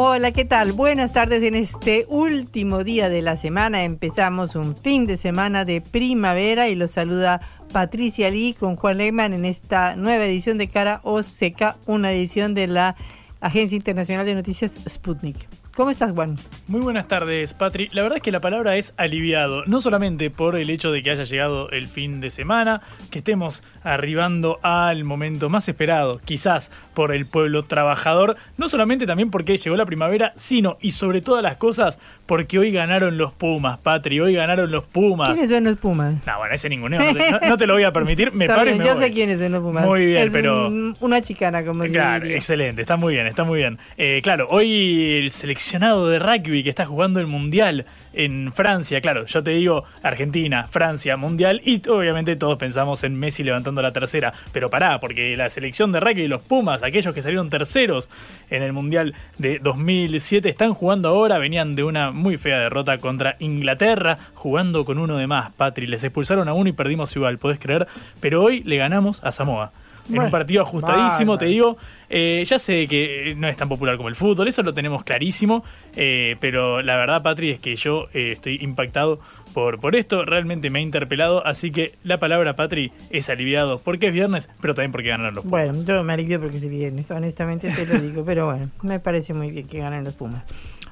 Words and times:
Hola, 0.00 0.30
¿qué 0.30 0.44
tal? 0.44 0.74
Buenas 0.74 1.12
tardes. 1.12 1.42
En 1.42 1.56
este 1.56 2.06
último 2.08 2.84
día 2.84 3.08
de 3.08 3.20
la 3.20 3.36
semana 3.36 3.82
empezamos 3.82 4.54
un 4.54 4.76
fin 4.76 5.06
de 5.06 5.16
semana 5.16 5.64
de 5.64 5.80
primavera 5.80 6.68
y 6.68 6.76
los 6.76 6.92
saluda 6.92 7.40
Patricia 7.72 8.30
Lee 8.30 8.54
con 8.56 8.76
Juan 8.76 8.98
Lehmann 8.98 9.32
en 9.32 9.44
esta 9.44 9.96
nueva 9.96 10.24
edición 10.26 10.56
de 10.56 10.68
Cara 10.68 11.00
o 11.02 11.24
Seca, 11.24 11.78
una 11.86 12.12
edición 12.12 12.54
de 12.54 12.68
la 12.68 12.94
Agencia 13.40 13.74
Internacional 13.74 14.24
de 14.24 14.36
Noticias 14.36 14.78
Sputnik. 14.88 15.57
¿Cómo 15.78 15.90
estás, 15.90 16.10
Juan? 16.10 16.36
Muy 16.66 16.80
buenas 16.80 17.06
tardes, 17.06 17.54
Patri. 17.54 17.88
La 17.92 18.02
verdad 18.02 18.16
es 18.16 18.22
que 18.24 18.32
la 18.32 18.40
palabra 18.40 18.76
es 18.76 18.94
aliviado, 18.96 19.64
no 19.66 19.78
solamente 19.78 20.28
por 20.28 20.56
el 20.56 20.70
hecho 20.70 20.90
de 20.90 21.04
que 21.04 21.12
haya 21.12 21.22
llegado 21.22 21.70
el 21.70 21.86
fin 21.86 22.20
de 22.20 22.30
semana, 22.30 22.80
que 23.12 23.18
estemos 23.20 23.62
arribando 23.84 24.58
al 24.62 25.04
momento 25.04 25.48
más 25.48 25.68
esperado, 25.68 26.20
quizás 26.24 26.72
por 26.94 27.14
el 27.14 27.26
pueblo 27.26 27.62
trabajador, 27.62 28.34
no 28.56 28.68
solamente 28.68 29.06
también 29.06 29.30
porque 29.30 29.56
llegó 29.56 29.76
la 29.76 29.86
primavera, 29.86 30.32
sino 30.34 30.78
y 30.80 30.90
sobre 30.90 31.20
todas 31.20 31.44
las 31.44 31.58
cosas 31.58 32.00
porque 32.26 32.58
hoy 32.58 32.72
ganaron 32.72 33.16
los 33.16 33.32
Pumas, 33.32 33.78
Patri, 33.78 34.18
hoy 34.18 34.34
ganaron 34.34 34.72
los 34.72 34.82
Pumas. 34.82 35.30
¿Quiénes 35.30 35.48
son 35.48 35.62
los 35.62 35.78
Pumas? 35.78 36.14
No, 36.26 36.38
bueno, 36.38 36.54
ese 36.54 36.68
ninguneo, 36.68 37.00
no 37.04 37.14
te, 37.14 37.30
no, 37.30 37.38
no 37.50 37.56
te 37.56 37.66
lo 37.68 37.74
voy 37.74 37.84
a 37.84 37.92
permitir, 37.92 38.32
me 38.32 38.48
paro 38.48 38.68
y 38.68 38.74
me 38.74 38.84
Yo 38.84 38.94
voy. 38.96 39.04
sé 39.04 39.12
quiénes 39.12 39.38
son 39.38 39.52
los 39.52 39.62
Pumas. 39.62 39.86
Muy 39.86 40.06
bien, 40.06 40.26
Es 40.26 40.32
pero... 40.32 40.66
un- 40.66 40.96
una 40.98 41.20
chicana, 41.20 41.64
como 41.64 41.84
se 41.84 41.92
Claro, 41.92 42.22
diría. 42.24 42.36
excelente, 42.36 42.80
está 42.82 42.96
muy 42.96 43.14
bien, 43.14 43.28
está 43.28 43.44
muy 43.44 43.58
bien. 43.60 43.78
Eh, 43.96 44.18
claro, 44.24 44.48
hoy 44.50 45.18
el 45.22 45.30
de 45.70 46.18
rugby 46.18 46.62
que 46.62 46.70
está 46.70 46.86
jugando 46.86 47.20
el 47.20 47.26
Mundial 47.26 47.84
en 48.14 48.52
Francia, 48.54 49.02
claro, 49.02 49.26
yo 49.26 49.42
te 49.42 49.50
digo 49.50 49.84
Argentina, 50.02 50.66
Francia, 50.66 51.18
Mundial, 51.18 51.60
y 51.62 51.86
obviamente 51.90 52.36
todos 52.36 52.56
pensamos 52.56 53.04
en 53.04 53.14
Messi 53.14 53.44
levantando 53.44 53.82
la 53.82 53.92
tercera, 53.92 54.32
pero 54.52 54.70
pará, 54.70 54.98
porque 54.98 55.36
la 55.36 55.50
selección 55.50 55.92
de 55.92 56.00
rugby, 56.00 56.26
los 56.26 56.40
Pumas, 56.40 56.82
aquellos 56.82 57.14
que 57.14 57.20
salieron 57.20 57.50
terceros 57.50 58.08
en 58.48 58.62
el 58.62 58.72
Mundial 58.72 59.14
de 59.36 59.58
2007, 59.58 60.48
están 60.48 60.72
jugando 60.72 61.10
ahora, 61.10 61.36
venían 61.36 61.76
de 61.76 61.84
una 61.84 62.12
muy 62.12 62.38
fea 62.38 62.58
derrota 62.58 62.96
contra 62.96 63.36
Inglaterra, 63.38 64.18
jugando 64.32 64.86
con 64.86 64.98
uno 64.98 65.18
de 65.18 65.26
más, 65.26 65.52
Patri, 65.52 65.86
les 65.86 66.02
expulsaron 66.02 66.48
a 66.48 66.54
uno 66.54 66.70
y 66.70 66.72
perdimos 66.72 67.14
igual, 67.14 67.36
podés 67.36 67.58
creer, 67.58 67.86
pero 68.20 68.42
hoy 68.42 68.62
le 68.62 68.78
ganamos 68.78 69.22
a 69.22 69.32
Samoa. 69.32 69.72
En 70.08 70.14
un 70.14 70.16
Bueno, 70.16 70.30
partido 70.30 70.62
ajustadísimo, 70.62 71.36
te 71.36 71.44
digo. 71.46 71.76
Eh, 72.08 72.42
ya 72.46 72.58
sé 72.58 72.86
que 72.86 73.34
no 73.36 73.46
es 73.46 73.56
tan 73.56 73.68
popular 73.68 73.96
como 73.98 74.08
el 74.08 74.14
fútbol, 74.16 74.48
eso 74.48 74.62
lo 74.62 74.72
tenemos 74.72 75.04
clarísimo. 75.04 75.62
eh, 75.96 76.36
pero 76.40 76.80
la 76.82 76.96
verdad, 76.96 77.22
Patri, 77.22 77.50
es 77.50 77.58
que 77.58 77.76
yo 77.76 78.06
eh, 78.14 78.32
estoy 78.32 78.56
impactado 78.62 79.20
por, 79.52 79.78
por 79.80 79.96
esto. 79.96 80.24
Realmente 80.24 80.70
me 80.70 80.78
ha 80.78 80.82
interpelado. 80.82 81.44
Así 81.46 81.70
que 81.70 81.92
la 82.04 82.18
palabra, 82.18 82.56
Patri, 82.56 82.90
es 83.10 83.28
aliviado 83.28 83.80
porque 83.80 84.06
es 84.08 84.12
viernes, 84.14 84.48
pero 84.62 84.74
también 84.74 84.92
porque 84.92 85.08
ganaron 85.08 85.34
los 85.34 85.44
Bueno, 85.44 85.72
Pumas. 85.72 85.86
yo 85.86 86.02
me 86.04 86.14
alivio 86.14 86.40
porque 86.40 86.56
es 86.56 86.68
viernes, 86.68 87.10
honestamente 87.10 87.70
te 87.70 87.84
lo 87.86 88.00
digo, 88.00 88.24
pero 88.24 88.46
bueno, 88.46 88.70
me 88.82 89.00
parece 89.00 89.34
muy 89.34 89.50
bien 89.50 89.66
que 89.66 89.78
ganen 89.80 90.04
los 90.04 90.14
Pumas. 90.14 90.42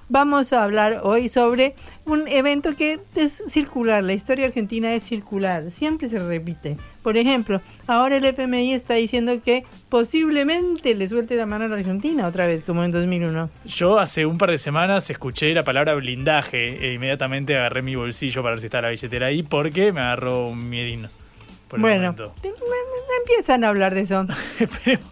Vamos 0.09 0.53
a 0.53 0.63
hablar 0.63 1.01
hoy 1.03 1.29
sobre 1.29 1.75
un 2.05 2.29
evento 2.29 2.77
que 2.77 3.01
es 3.17 3.43
circular, 3.49 4.05
la 4.05 4.13
historia 4.13 4.47
argentina 4.47 4.95
es 4.95 5.03
circular, 5.03 5.73
siempre 5.73 6.09
se 6.09 6.21
repite. 6.21 6.77
Por 7.07 7.17
ejemplo, 7.17 7.61
ahora 7.87 8.17
el 8.17 8.25
FMI 8.25 8.75
está 8.75 8.95
diciendo 8.95 9.41
que 9.41 9.63
posiblemente 9.89 10.93
le 10.97 11.07
suelte 11.07 11.37
la 11.37 11.47
mano 11.47 11.67
a 11.67 11.69
la 11.69 11.77
Argentina 11.77 12.27
otra 12.27 12.49
vez, 12.49 12.63
como 12.63 12.83
en 12.83 12.91
2001. 12.91 13.49
Yo 13.65 14.01
hace 14.01 14.27
un 14.27 14.39
par 14.39 14.51
de 14.51 14.59
semanas 14.59 15.09
escuché 15.09 15.55
la 15.55 15.63
palabra 15.63 15.95
blindaje 15.95 16.85
e 16.85 16.95
inmediatamente 16.95 17.57
agarré 17.57 17.83
mi 17.83 17.95
bolsillo 17.95 18.43
para 18.43 18.55
ver 18.55 18.61
si 18.61 18.67
está 18.67 18.81
la 18.81 18.89
billetera 18.89 19.29
ahí 19.29 19.45
porque 19.45 19.93
me 19.93 20.01
agarró 20.01 20.49
un 20.49 20.69
por 21.69 21.79
el 21.79 21.83
Bueno, 21.83 22.15
empiezan 23.21 23.63
a 23.63 23.69
hablar 23.69 23.95
de 23.95 24.01
eso. 24.01 24.27
esperemos, 24.59 25.07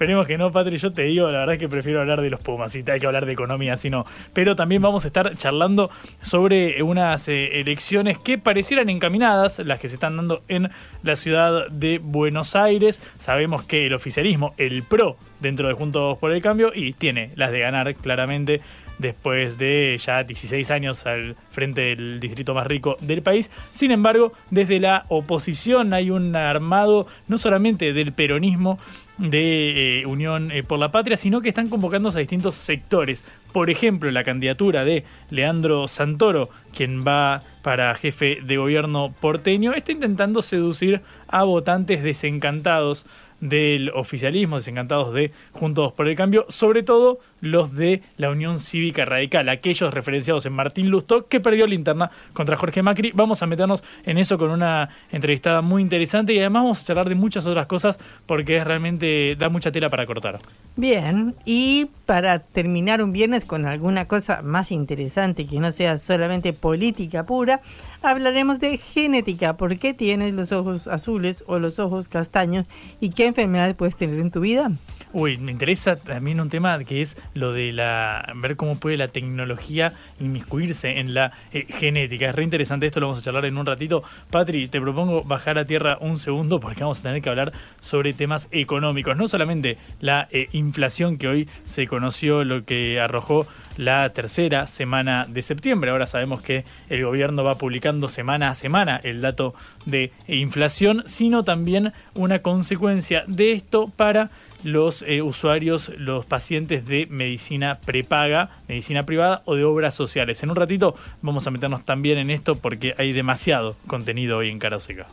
esperemos 0.00 0.26
que 0.26 0.38
no, 0.38 0.50
Patri. 0.50 0.78
Yo 0.78 0.94
te 0.94 1.02
digo, 1.02 1.30
la 1.30 1.40
verdad 1.40 1.56
es 1.56 1.58
que 1.58 1.68
prefiero 1.68 2.00
hablar 2.00 2.22
de 2.22 2.30
los 2.30 2.40
Pumas. 2.40 2.72
Si 2.72 2.82
hay 2.90 2.98
que 2.98 3.06
hablar 3.06 3.26
de 3.26 3.32
economía, 3.32 3.76
si 3.76 3.90
no. 3.90 4.06
Pero 4.32 4.56
también 4.56 4.80
vamos 4.80 5.04
a 5.04 5.08
estar 5.08 5.36
charlando 5.36 5.90
sobre 6.22 6.82
unas 6.82 7.28
eh, 7.28 7.60
elecciones 7.60 8.16
que 8.16 8.38
parecieran 8.38 8.88
encaminadas, 8.88 9.58
las 9.58 9.78
que 9.78 9.88
se 9.88 9.96
están 9.96 10.16
dando 10.16 10.42
en 10.48 10.70
la 11.02 11.16
ciudad 11.16 11.68
de 11.68 11.98
Buenos 12.02 12.56
Aires. 12.56 13.02
Sabemos 13.18 13.64
que 13.64 13.84
el 13.84 13.92
oficialismo, 13.92 14.54
el 14.56 14.84
PRO, 14.84 15.18
dentro 15.38 15.68
de 15.68 15.74
Juntos 15.74 16.16
por 16.16 16.32
el 16.32 16.40
Cambio, 16.40 16.72
y 16.74 16.94
tiene 16.94 17.32
las 17.34 17.52
de 17.52 17.60
ganar 17.60 17.94
claramente 17.94 18.62
después 19.00 19.58
de 19.58 19.98
ya 19.98 20.22
16 20.22 20.70
años 20.70 21.06
al 21.06 21.34
frente 21.50 21.80
del 21.80 22.20
distrito 22.20 22.54
más 22.54 22.66
rico 22.66 22.96
del 23.00 23.22
país. 23.22 23.50
Sin 23.72 23.90
embargo, 23.90 24.32
desde 24.50 24.78
la 24.78 25.04
oposición 25.08 25.92
hay 25.94 26.10
un 26.10 26.36
armado 26.36 27.06
no 27.26 27.38
solamente 27.38 27.92
del 27.92 28.12
peronismo, 28.12 28.78
de 29.20 30.00
eh, 30.00 30.06
Unión 30.06 30.50
eh, 30.50 30.62
por 30.62 30.78
la 30.78 30.90
Patria, 30.90 31.16
sino 31.16 31.40
que 31.40 31.50
están 31.50 31.68
convocándose 31.68 32.18
a 32.18 32.20
distintos 32.20 32.54
sectores. 32.54 33.24
Por 33.52 33.70
ejemplo, 33.70 34.10
la 34.10 34.24
candidatura 34.24 34.84
de 34.84 35.04
Leandro 35.28 35.88
Santoro, 35.88 36.50
quien 36.74 37.04
va 37.06 37.42
para 37.62 37.94
jefe 37.94 38.38
de 38.42 38.56
gobierno 38.56 39.12
porteño, 39.20 39.74
está 39.74 39.92
intentando 39.92 40.40
seducir 40.40 41.02
a 41.30 41.44
votantes 41.44 42.02
desencantados 42.02 43.06
del 43.40 43.90
oficialismo, 43.90 44.56
desencantados 44.56 45.12
de 45.14 45.32
Juntos 45.52 45.92
por 45.92 46.08
el 46.08 46.16
Cambio, 46.16 46.46
sobre 46.48 46.82
todo 46.82 47.18
los 47.40 47.74
de 47.74 48.02
la 48.18 48.30
Unión 48.30 48.58
Cívica 48.58 49.06
Radical, 49.06 49.48
aquellos 49.48 49.94
referenciados 49.94 50.44
en 50.44 50.52
Martín 50.52 50.90
Lustó, 50.90 51.26
que 51.26 51.40
perdió 51.40 51.66
linterna 51.66 52.10
contra 52.34 52.56
Jorge 52.56 52.82
Macri. 52.82 53.12
Vamos 53.14 53.42
a 53.42 53.46
meternos 53.46 53.82
en 54.04 54.18
eso 54.18 54.36
con 54.36 54.50
una 54.50 54.90
entrevistada 55.10 55.62
muy 55.62 55.80
interesante 55.80 56.34
y 56.34 56.38
además 56.38 56.64
vamos 56.64 56.82
a 56.82 56.84
charlar 56.84 57.08
de 57.08 57.14
muchas 57.14 57.46
otras 57.46 57.66
cosas 57.66 57.98
porque 58.26 58.58
es 58.58 58.64
realmente 58.64 59.36
da 59.36 59.48
mucha 59.48 59.72
tela 59.72 59.88
para 59.88 60.04
cortar. 60.06 60.38
Bien, 60.76 61.34
y 61.46 61.88
para 62.04 62.40
terminar 62.40 63.02
un 63.02 63.12
viernes 63.12 63.44
con 63.44 63.64
alguna 63.64 64.06
cosa 64.06 64.42
más 64.42 64.70
interesante 64.70 65.46
que 65.46 65.60
no 65.60 65.72
sea 65.72 65.96
solamente 65.96 66.52
política 66.52 67.24
pura, 67.24 67.60
hablaremos 68.02 68.60
de 68.60 68.76
genética. 68.76 69.56
¿Por 69.56 69.78
qué 69.78 69.94
tienes 69.94 70.34
los 70.34 70.52
ojos 70.52 70.86
azules 70.86 71.44
o 71.46 71.58
los 71.58 71.78
ojos 71.78 72.08
castaños 72.08 72.66
y 73.00 73.10
qué 73.10 73.26
enfermedades 73.26 73.76
puedes 73.76 73.96
tener 73.96 74.18
en 74.20 74.30
tu 74.30 74.40
vida? 74.40 74.70
Uy, 75.12 75.38
me 75.38 75.50
interesa 75.50 75.96
también 75.96 76.40
un 76.40 76.50
tema 76.50 76.78
que 76.84 77.00
es 77.00 77.16
lo 77.34 77.52
de 77.52 77.72
la 77.72 78.32
ver 78.36 78.54
cómo 78.54 78.78
puede 78.78 78.96
la 78.96 79.08
tecnología 79.08 79.92
inmiscuirse 80.20 81.00
en 81.00 81.14
la 81.14 81.32
eh, 81.52 81.66
genética. 81.68 82.28
Es 82.28 82.34
re 82.36 82.44
interesante 82.44 82.86
esto, 82.86 83.00
lo 83.00 83.06
vamos 83.06 83.18
a 83.18 83.22
charlar 83.22 83.44
en 83.44 83.58
un 83.58 83.66
ratito. 83.66 84.04
Patri, 84.30 84.68
te 84.68 84.80
propongo 84.80 85.24
bajar 85.24 85.58
a 85.58 85.64
tierra 85.64 85.98
un 86.00 86.16
segundo 86.18 86.60
porque 86.60 86.82
vamos 86.82 87.00
a 87.00 87.02
tener 87.02 87.22
que 87.22 87.28
hablar 87.28 87.52
sobre 87.80 88.12
temas 88.12 88.48
económicos. 88.52 89.16
No 89.16 89.26
solamente 89.26 89.78
la 90.00 90.28
eh, 90.30 90.48
inflación 90.52 91.18
que 91.18 91.26
hoy 91.26 91.48
se 91.64 91.88
conoció, 91.88 92.44
lo 92.44 92.64
que 92.64 93.00
arrojó 93.00 93.48
la 93.76 94.10
tercera 94.10 94.66
semana 94.66 95.26
de 95.28 95.42
septiembre. 95.42 95.90
Ahora 95.90 96.06
sabemos 96.06 96.40
que 96.40 96.64
el 96.88 97.04
gobierno 97.04 97.42
va 97.42 97.56
publicando 97.90 98.08
semana 98.08 98.50
a 98.50 98.54
semana 98.54 99.00
el 99.02 99.20
dato 99.20 99.54
de 99.84 100.12
inflación, 100.28 101.02
sino 101.06 101.42
también 101.44 101.92
una 102.14 102.38
consecuencia 102.40 103.24
de 103.26 103.52
esto 103.52 103.90
para 103.96 104.30
los 104.62 105.02
eh, 105.02 105.22
usuarios, 105.22 105.90
los 105.96 106.26
pacientes 106.26 106.86
de 106.86 107.08
medicina 107.10 107.80
prepaga, 107.84 108.50
medicina 108.68 109.02
privada 109.04 109.42
o 109.46 109.56
de 109.56 109.64
obras 109.64 109.94
sociales. 109.94 110.42
En 110.42 110.50
un 110.50 110.56
ratito 110.56 110.94
vamos 111.22 111.46
a 111.46 111.50
meternos 111.50 111.82
también 111.84 112.18
en 112.18 112.30
esto 112.30 112.54
porque 112.54 112.94
hay 112.98 113.12
demasiado 113.12 113.74
contenido 113.86 114.38
hoy 114.38 114.48
en 114.50 114.58
Cara 114.58 114.76
o 114.76 114.80
Seca. 114.80 115.06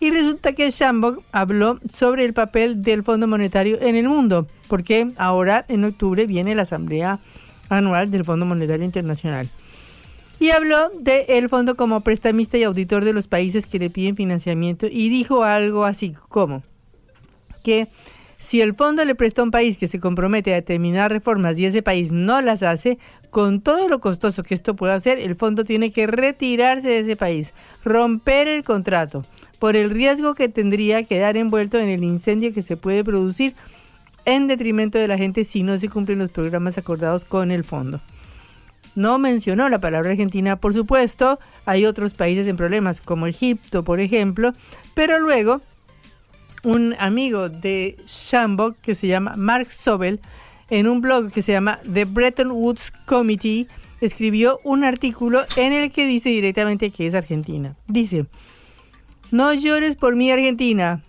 Y 0.00 0.10
resulta 0.10 0.52
que 0.52 0.70
Shambok 0.70 1.22
habló 1.32 1.78
sobre 1.88 2.24
el 2.24 2.32
papel 2.32 2.82
del 2.82 3.02
Fondo 3.02 3.26
Monetario 3.26 3.80
en 3.80 3.96
el 3.96 4.08
mundo, 4.08 4.46
porque 4.68 5.10
ahora 5.16 5.64
en 5.68 5.84
octubre 5.84 6.26
viene 6.26 6.54
la 6.54 6.62
Asamblea 6.62 7.18
Anual 7.68 8.10
del 8.10 8.24
Fondo 8.24 8.46
Monetario 8.46 8.84
Internacional. 8.84 9.48
Y 10.40 10.50
habló 10.50 10.90
del 11.00 11.48
fondo 11.48 11.74
como 11.74 12.00
prestamista 12.02 12.56
y 12.56 12.62
auditor 12.62 13.04
de 13.04 13.12
los 13.12 13.26
países 13.26 13.66
que 13.66 13.80
le 13.80 13.90
piden 13.90 14.14
financiamiento 14.14 14.86
y 14.86 15.08
dijo 15.08 15.42
algo 15.42 15.84
así 15.84 16.14
como 16.28 16.62
que 17.64 17.88
si 18.38 18.60
el 18.62 18.74
fondo 18.74 19.04
le 19.04 19.16
presta 19.16 19.42
a 19.42 19.44
un 19.44 19.50
país 19.50 19.76
que 19.76 19.88
se 19.88 19.98
compromete 19.98 20.52
a 20.52 20.56
determinar 20.56 21.10
reformas 21.10 21.58
y 21.58 21.66
ese 21.66 21.82
país 21.82 22.12
no 22.12 22.40
las 22.40 22.62
hace, 22.62 22.98
con 23.30 23.60
todo 23.60 23.88
lo 23.88 24.00
costoso 24.00 24.42
que 24.44 24.54
esto 24.54 24.76
puede 24.76 24.94
hacer, 24.94 25.18
el 25.18 25.34
fondo 25.34 25.64
tiene 25.64 25.90
que 25.90 26.06
retirarse 26.06 26.88
de 26.88 27.00
ese 27.00 27.16
país, 27.16 27.52
romper 27.84 28.48
el 28.48 28.62
contrato 28.62 29.24
por 29.58 29.74
el 29.74 29.90
riesgo 29.90 30.34
que 30.34 30.48
tendría 30.48 31.02
quedar 31.02 31.36
envuelto 31.36 31.78
en 31.78 31.88
el 31.88 32.04
incendio 32.04 32.54
que 32.54 32.62
se 32.62 32.76
puede 32.76 33.02
producir 33.02 33.54
en 34.24 34.46
detrimento 34.46 34.98
de 34.98 35.08
la 35.08 35.18
gente 35.18 35.44
si 35.44 35.64
no 35.64 35.76
se 35.78 35.88
cumplen 35.88 36.20
los 36.20 36.30
programas 36.30 36.78
acordados 36.78 37.24
con 37.24 37.50
el 37.50 37.64
fondo. 37.64 38.00
No 38.94 39.18
mencionó 39.18 39.68
la 39.68 39.80
palabra 39.80 40.10
Argentina, 40.10 40.56
por 40.56 40.74
supuesto, 40.74 41.38
hay 41.66 41.86
otros 41.86 42.14
países 42.14 42.46
en 42.46 42.56
problemas 42.56 43.00
como 43.00 43.26
Egipto, 43.26 43.84
por 43.84 44.00
ejemplo, 44.00 44.52
pero 44.94 45.18
luego 45.18 45.60
un 46.62 46.94
amigo 46.98 47.48
de 47.48 47.96
Shambok 48.06 48.76
que 48.80 48.94
se 48.94 49.06
llama 49.06 49.34
Mark 49.36 49.70
Sobel, 49.72 50.20
en 50.70 50.86
un 50.86 51.00
blog 51.00 51.30
que 51.30 51.42
se 51.42 51.52
llama 51.52 51.80
The 51.90 52.04
Bretton 52.04 52.50
Woods 52.50 52.92
Committee, 53.06 53.66
escribió 54.00 54.60
un 54.64 54.84
artículo 54.84 55.44
en 55.56 55.72
el 55.72 55.90
que 55.90 56.06
dice 56.06 56.28
directamente 56.28 56.90
que 56.90 57.06
es 57.06 57.14
Argentina. 57.14 57.74
Dice, 57.86 58.26
no 59.30 59.52
llores 59.54 59.96
por 59.96 60.16
mi 60.16 60.30
Argentina. 60.30 61.02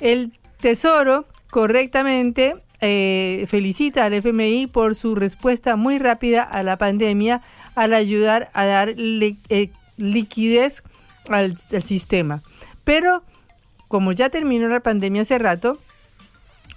El 0.00 0.32
Tesoro 0.60 1.26
correctamente 1.50 2.56
eh, 2.80 3.46
felicita 3.48 4.04
al 4.04 4.14
FMI 4.14 4.66
por 4.66 4.94
su 4.94 5.14
respuesta 5.14 5.76
muy 5.76 5.98
rápida 5.98 6.42
a 6.42 6.62
la 6.62 6.76
pandemia 6.76 7.42
al 7.74 7.94
ayudar 7.94 8.50
a 8.52 8.64
dar 8.64 8.94
eh, 8.96 9.70
liquidez 9.96 10.82
al, 11.28 11.56
al 11.72 11.82
sistema. 11.82 12.42
Pero 12.84 13.22
como 13.88 14.12
ya 14.12 14.30
terminó 14.30 14.68
la 14.68 14.80
pandemia 14.80 15.22
hace 15.22 15.38
rato, 15.38 15.78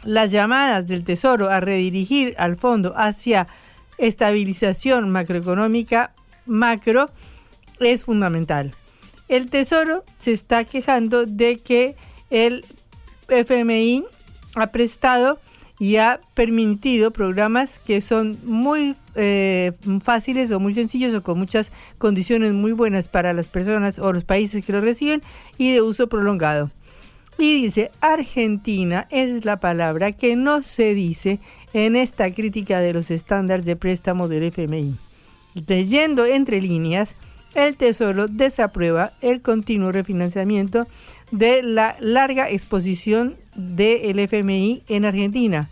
las 0.03 0.31
llamadas 0.31 0.87
del 0.87 1.03
Tesoro 1.03 1.49
a 1.49 1.59
redirigir 1.59 2.35
al 2.37 2.57
fondo 2.57 2.93
hacia 2.95 3.47
estabilización 3.97 5.09
macroeconómica 5.09 6.13
macro 6.45 7.09
es 7.79 8.03
fundamental. 8.03 8.73
El 9.27 9.49
Tesoro 9.49 10.05
se 10.19 10.31
está 10.31 10.63
quejando 10.63 11.25
de 11.25 11.57
que 11.57 11.95
el 12.29 12.65
FMI 13.27 14.05
ha 14.55 14.67
prestado 14.67 15.39
y 15.79 15.97
ha 15.97 16.19
permitido 16.33 17.11
programas 17.11 17.79
que 17.79 18.01
son 18.01 18.39
muy 18.43 18.95
eh, 19.15 19.73
fáciles 20.03 20.49
o 20.51 20.59
muy 20.59 20.73
sencillos 20.73 21.13
o 21.13 21.21
con 21.21 21.37
muchas 21.37 21.71
condiciones 21.97 22.53
muy 22.53 22.71
buenas 22.71 23.07
para 23.07 23.33
las 23.33 23.47
personas 23.47 23.99
o 23.99 24.11
los 24.11 24.23
países 24.23 24.65
que 24.65 24.71
lo 24.71 24.81
reciben 24.81 25.21
y 25.57 25.73
de 25.73 25.81
uso 25.81 26.07
prolongado. 26.07 26.71
Y 27.37 27.61
dice, 27.61 27.91
Argentina 28.01 29.07
es 29.11 29.45
la 29.45 29.59
palabra 29.59 30.11
que 30.11 30.35
no 30.35 30.63
se 30.63 30.95
dice 30.95 31.39
en 31.73 31.95
esta 31.95 32.33
crítica 32.33 32.79
de 32.79 32.93
los 32.93 33.11
estándares 33.11 33.65
de 33.65 33.75
préstamo 33.75 34.27
del 34.27 34.43
FMI. 34.43 34.95
Leyendo 35.67 36.25
entre 36.25 36.61
líneas, 36.61 37.15
el 37.53 37.75
Tesoro 37.75 38.27
desaprueba 38.27 39.13
el 39.21 39.41
continuo 39.41 39.91
refinanciamiento 39.91 40.87
de 41.31 41.63
la 41.63 41.95
larga 41.99 42.49
exposición 42.49 43.35
del 43.55 44.19
FMI 44.19 44.83
en 44.87 45.05
Argentina, 45.05 45.69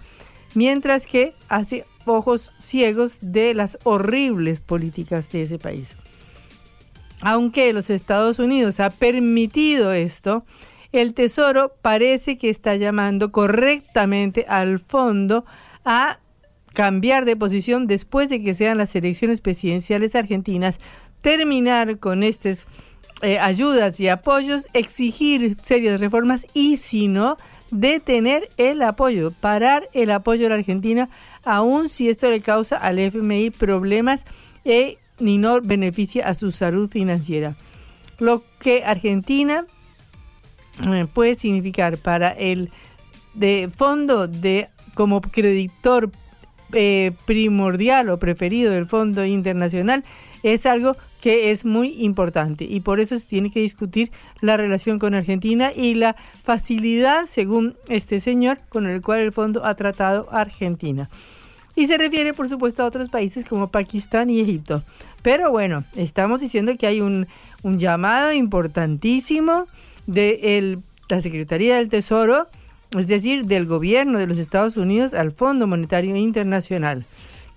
mientras 0.54 1.06
que 1.06 1.34
hace 1.50 1.86
ojos 2.06 2.52
ciegos 2.60 3.18
de 3.22 3.54
las 3.54 3.78
horribles 3.84 4.60
políticas 4.60 5.32
de 5.32 5.44
ese 5.44 5.58
país. 5.58 5.96
Aunque 7.22 7.74
los 7.74 7.90
Estados 7.90 8.40
Unidos 8.40 8.80
ha 8.80 8.90
permitido 8.90 9.94
esto, 9.94 10.44
el 11.02 11.14
Tesoro 11.14 11.74
parece 11.82 12.38
que 12.38 12.50
está 12.50 12.76
llamando 12.76 13.32
correctamente 13.32 14.46
al 14.48 14.80
fondo 14.80 15.46
a 15.84 16.20
cambiar 16.74 17.26
de 17.26 17.36
posición 17.36 17.88
después 17.88 18.30
de 18.30 18.44
que 18.44 18.54
sean 18.54 18.78
las 18.78 18.96
elecciones 18.96 19.42
presidenciales 19.42 20.16
argentinas 20.16 20.78
terminar 21.22 21.98
con 21.98 22.22
estas 22.22 22.68
eh, 23.22 23.40
ayudas 23.40 24.00
y 24.00 24.10
apoyos, 24.10 24.68
exigir 24.74 25.58
serias 25.64 26.00
reformas 26.00 26.46
y 26.54 26.78
si 26.78 27.08
no, 27.08 27.38
detener 27.72 28.50
el 28.58 28.82
apoyo, 28.82 29.32
parar 29.32 29.90
el 29.94 30.12
apoyo 30.12 30.46
a 30.46 30.50
la 30.50 30.56
Argentina, 30.56 31.10
aun 31.44 31.90
si 31.90 32.10
esto 32.10 32.30
le 32.30 32.42
causa 32.42 32.78
al 32.78 33.00
FMI 33.00 33.50
problemas 33.50 34.26
e, 34.66 34.98
ni 35.18 35.38
no 35.38 35.62
beneficia 35.62 36.28
a 36.28 36.34
su 36.34 36.52
salud 36.52 36.90
financiera. 36.90 37.56
Lo 38.20 38.44
que 38.60 38.84
Argentina 38.84 39.66
puede 41.14 41.36
significar 41.36 41.98
para 41.98 42.30
el 42.30 42.70
de 43.34 43.70
fondo 43.76 44.28
de 44.28 44.70
como 44.94 45.22
creditor 45.22 46.12
eh, 46.74 47.12
primordial 47.26 48.10
o 48.10 48.18
preferido 48.18 48.72
del 48.72 48.86
Fondo 48.86 49.26
Internacional 49.26 50.04
es 50.44 50.66
algo 50.66 50.96
que 51.22 51.50
es 51.50 51.66
muy 51.66 52.04
importante 52.04 52.66
y 52.66 52.82
por 52.82 53.00
eso 53.00 53.18
se 53.18 53.26
tiene 53.26 53.52
que 53.52 53.60
discutir 53.60 54.12
la 54.42 54.58
relación 54.58 55.00
con 55.00 55.16
Argentina 55.16 55.72
y 55.76 55.96
la 55.96 56.16
facilidad, 56.44 57.26
según 57.26 57.76
este 57.88 58.20
señor, 58.20 58.60
con 58.70 58.86
el 58.86 59.02
cual 59.02 59.22
el 59.22 59.32
fondo 59.32 59.66
ha 59.66 59.74
tratado 59.74 60.28
a 60.32 60.42
Argentina. 60.42 61.10
Y 61.76 61.88
se 61.88 61.98
refiere, 61.98 62.34
por 62.34 62.48
supuesto, 62.48 62.84
a 62.84 62.86
otros 62.86 63.10
países 63.10 63.44
como 63.44 63.70
Pakistán 63.70 64.30
y 64.30 64.40
Egipto. 64.40 64.84
Pero 65.24 65.50
bueno, 65.50 65.84
estamos 65.96 66.40
diciendo 66.40 66.74
que 66.78 66.88
hay 66.88 67.02
un, 67.02 67.28
llamado 67.64 68.32
importantísimo 68.32 69.66
de 70.08 70.80
la 71.10 71.22
Secretaría 71.22 71.78
del 71.78 71.90
Tesoro 71.90 72.48
es 73.00 73.08
decir, 73.08 73.46
del 73.46 73.66
gobierno 73.66 74.20
de 74.20 74.28
los 74.28 74.38
Estados 74.38 74.78
Unidos 74.78 75.14
al 75.14 75.32
Fondo 75.32 75.68
Monetario 75.68 76.16
Internacional, 76.16 77.06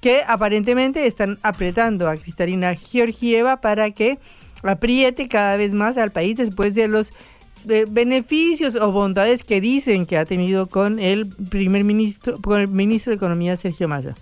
que 0.00 0.22
aparentemente 0.26 1.06
están 1.06 1.38
apretando 1.42 2.08
a 2.08 2.16
Cristalina 2.16 2.74
Georgieva 2.74 3.60
para 3.60 3.90
que 3.90 4.18
apriete 4.62 5.28
cada 5.28 5.56
vez 5.56 5.74
más 5.74 5.98
al 5.98 6.10
país 6.10 6.36
después 6.36 6.74
de 6.74 6.88
los 6.88 7.12
eh, 7.68 7.86
beneficios 7.88 8.74
o 8.74 8.90
bondades 8.90 9.44
que 9.44 9.60
dicen 9.60 10.06
que 10.06 10.18
ha 10.18 10.24
tenido 10.24 10.66
con 10.66 10.98
el 10.98 11.26
primer 11.26 11.84
ministro, 11.84 12.40
con 12.40 12.60
el 12.60 12.68
ministro 12.68 13.12
de 13.12 13.16
Economía 13.16 13.56
Sergio 13.56 13.88
Massa. 13.88 14.16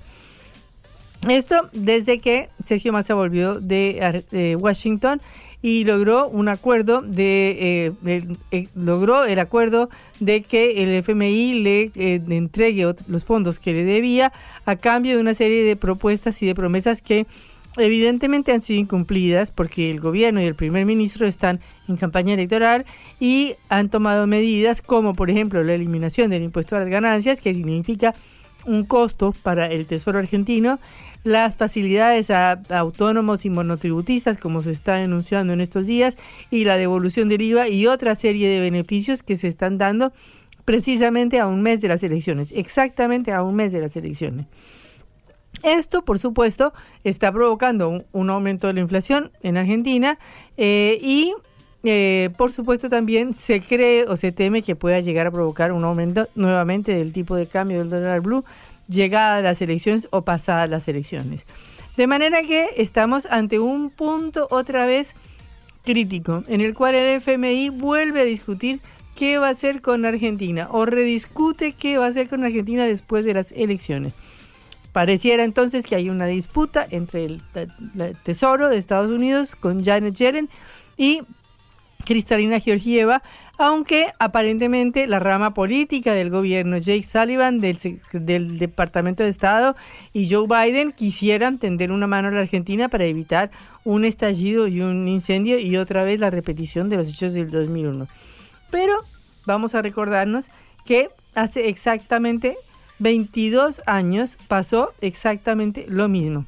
Esto 1.29 1.71
desde 1.73 2.19
que 2.19 2.51
Sergio 2.65 2.93
Massa 2.93 3.15
volvió 3.15 3.59
de, 3.59 4.25
de 4.31 4.57
Washington 4.57 5.21
y 5.67 5.85
logró 5.85 6.29
un 6.29 6.49
acuerdo 6.49 7.03
de, 7.03 7.91
eh, 8.05 8.25
eh, 8.53 8.69
logró 8.77 9.25
el 9.25 9.41
acuerdo 9.41 9.91
de 10.21 10.43
que 10.43 10.85
el 10.85 10.95
FMI 10.95 11.55
le 11.55 11.91
eh, 11.97 12.23
entregue 12.29 12.95
los 13.09 13.25
fondos 13.25 13.59
que 13.59 13.73
le 13.73 13.83
debía 13.83 14.33
a 14.65 14.77
cambio 14.77 15.17
de 15.17 15.21
una 15.21 15.35
serie 15.35 15.65
de 15.65 15.75
propuestas 15.75 16.41
y 16.41 16.47
de 16.47 16.55
promesas 16.55 17.03
que 17.03 17.27
evidentemente 17.79 18.53
han 18.53 18.61
sido 18.61 18.79
incumplidas 18.79 19.51
porque 19.51 19.91
el 19.91 19.99
gobierno 19.99 20.41
y 20.41 20.45
el 20.45 20.55
primer 20.55 20.87
ministro 20.87 21.27
están 21.27 21.59
en 21.89 21.97
campaña 21.97 22.35
electoral 22.35 22.87
y 23.19 23.57
han 23.69 23.89
tomado 23.89 24.29
medidas 24.29 24.83
como 24.83 25.15
por 25.15 25.31
ejemplo 25.31 25.65
la 25.65 25.75
eliminación 25.75 26.31
del 26.31 26.45
impuesto 26.45 26.77
a 26.77 26.79
las 26.79 26.89
ganancias 26.89 27.41
que 27.41 27.53
significa 27.53 28.15
un 28.67 28.85
costo 28.85 29.35
para 29.43 29.67
el 29.67 29.87
Tesoro 29.87 30.19
argentino 30.19 30.79
las 31.27 31.57
facilidades 31.57 32.31
a, 32.31 32.63
autónomos 32.71 33.45
y 33.45 33.51
monotributistas, 33.51 34.39
como 34.39 34.63
se 34.63 34.71
está 34.71 34.95
denunciando 34.95 35.53
en 35.53 35.61
estos 35.61 35.85
días, 35.85 36.17
y 36.51 36.65
la 36.65 36.77
devolución 36.77 37.29
del 37.29 37.43
IVA 37.43 37.69
y 37.69 37.89
otra 37.89 38.15
serie 38.15 38.49
de 38.49 38.61
beneficios 38.61 39.25
que 39.25 39.35
se 39.35 39.49
están 39.49 39.77
dando 39.77 40.13
precisamente 40.65 41.41
a 41.41 41.49
un 41.49 41.63
mes 41.63 41.81
de 41.81 41.89
las 41.89 42.03
elecciones, 42.05 42.53
exactamente 42.55 43.33
a 43.33 43.43
un 43.43 43.57
mes 43.57 43.73
de 43.73 43.81
las 43.81 43.97
elecciones. 43.97 44.47
Esto, 45.63 46.05
por 46.05 46.19
supuesto, 46.19 46.73
está 47.03 47.33
provocando 47.33 48.05
un, 48.13 48.31
aumento 48.31 48.69
de 48.69 48.75
la 48.75 48.81
inflación 48.81 49.33
en 49.43 49.57
Argentina 49.57 50.19
eh, 50.57 50.99
y, 51.01 51.35
eh, 51.87 52.31
por 52.37 52.53
supuesto, 52.53 52.89
también 52.89 53.33
se 53.33 53.61
cree 53.61 54.05
o 54.05 54.17
se 54.17 54.33
teme 54.33 54.63
que 54.63 54.77
pueda 54.77 55.01
llegar 55.01 55.27
a 55.27 55.31
provocar 55.31 55.73
un 55.73 55.85
aumento 55.85 56.29
nuevamente 56.35 56.93
del 56.93 57.13
tipo 57.13 57.37
de 57.37 57.47
cambio 57.47 57.79
del 57.79 57.91
dólar 57.91 58.21
blue 58.21 58.45
llegada 58.89 59.37
a 59.37 59.43
las 59.43 59.61
elecciones 59.63 60.09
o 60.11 60.23
pasadas 60.23 60.69
las 60.69 60.89
elecciones. 60.89 61.45
De 61.97 62.07
manera 62.07 62.43
que 62.43 62.71
estamos 62.77 63.27
ante 63.31 63.59
un 63.59 63.91
punto 63.91 64.49
otra 64.51 64.85
vez 64.85 65.15
crítico, 65.85 66.45
en 66.49 66.61
el 66.61 66.75
cual 66.75 66.95
el 66.95 67.21
FMI 67.23 67.71
vuelve 67.71 68.21
a 68.21 68.25
discutir 68.25 68.81
qué 69.17 69.39
va 69.39 69.49
a 69.49 69.51
hacer 69.51 69.81
con 69.81 70.05
Argentina 70.05 70.69
o 70.71 70.85
rediscute 70.85 71.73
qué 71.73 71.97
va 71.97 72.07
a 72.07 72.09
hacer 72.09 72.29
con 72.29 72.45
Argentina 72.45 72.85
después 72.85 73.25
de 73.25 73.35
las 73.35 73.53
elecciones. 73.53 74.13
Pareciera 74.93 75.45
entonces 75.45 75.85
que 75.85 75.95
hay 75.95 76.11
una 76.11 76.27
disputa 76.27 76.87
entre 76.91 77.25
el, 77.25 77.43
Tesoro 78.25 78.69
de 78.69 78.79
Estados 78.79 79.11
Unidos 79.11 79.55
con 79.55 79.85
Janet 79.85 80.15
Yellen 80.15 80.49
y 80.97 81.23
Cristalina 82.05 82.61
Georgieva 82.61 83.23
aunque 83.59 84.13
aparentemente 84.19 85.07
la 85.07 85.19
rama 85.19 85.55
política 85.55 86.13
del 86.13 86.31
gobierno, 86.31 86.77
Jake 86.77 87.03
Sullivan 87.03 87.59
del, 87.61 87.79
del, 88.13 88.59
Departamento 88.59 89.23
de 89.23 89.31
Estado 89.31 89.77
y 90.13 90.29
Joe 90.29 90.47
Biden 90.47 90.93
quisieran 90.93 91.59
tender 91.59 91.91
una 91.91 92.07
mano 92.07 92.29
a 92.29 92.33
la 92.33 92.41
Argentina 92.41 92.89
para 92.89 93.07
evitar 93.07 93.51
un 93.85 94.05
estallido 94.05 94.69
y 94.69 94.83
un 94.83 95.09
incendio 95.09 95.59
y 95.59 95.77
otra 95.77 96.05
vez 96.05 96.21
la 96.21 96.31
repetición 96.31 96.91
de 96.91 96.99
los 96.99 97.09
hechos 97.09 97.33
del 97.33 97.51
2001. 97.51 98.07
Pero 98.71 98.99
vamos 99.47 99.75
a 99.75 99.81
recordarnos 99.81 100.51
que 100.85 101.09
hace 101.35 101.69
exactamente 101.69 102.57
22 102.99 103.83
años 103.87 104.39
pasó 104.49 104.93
exactamente 105.01 105.87
lo 105.89 106.09
mismo. 106.09 106.45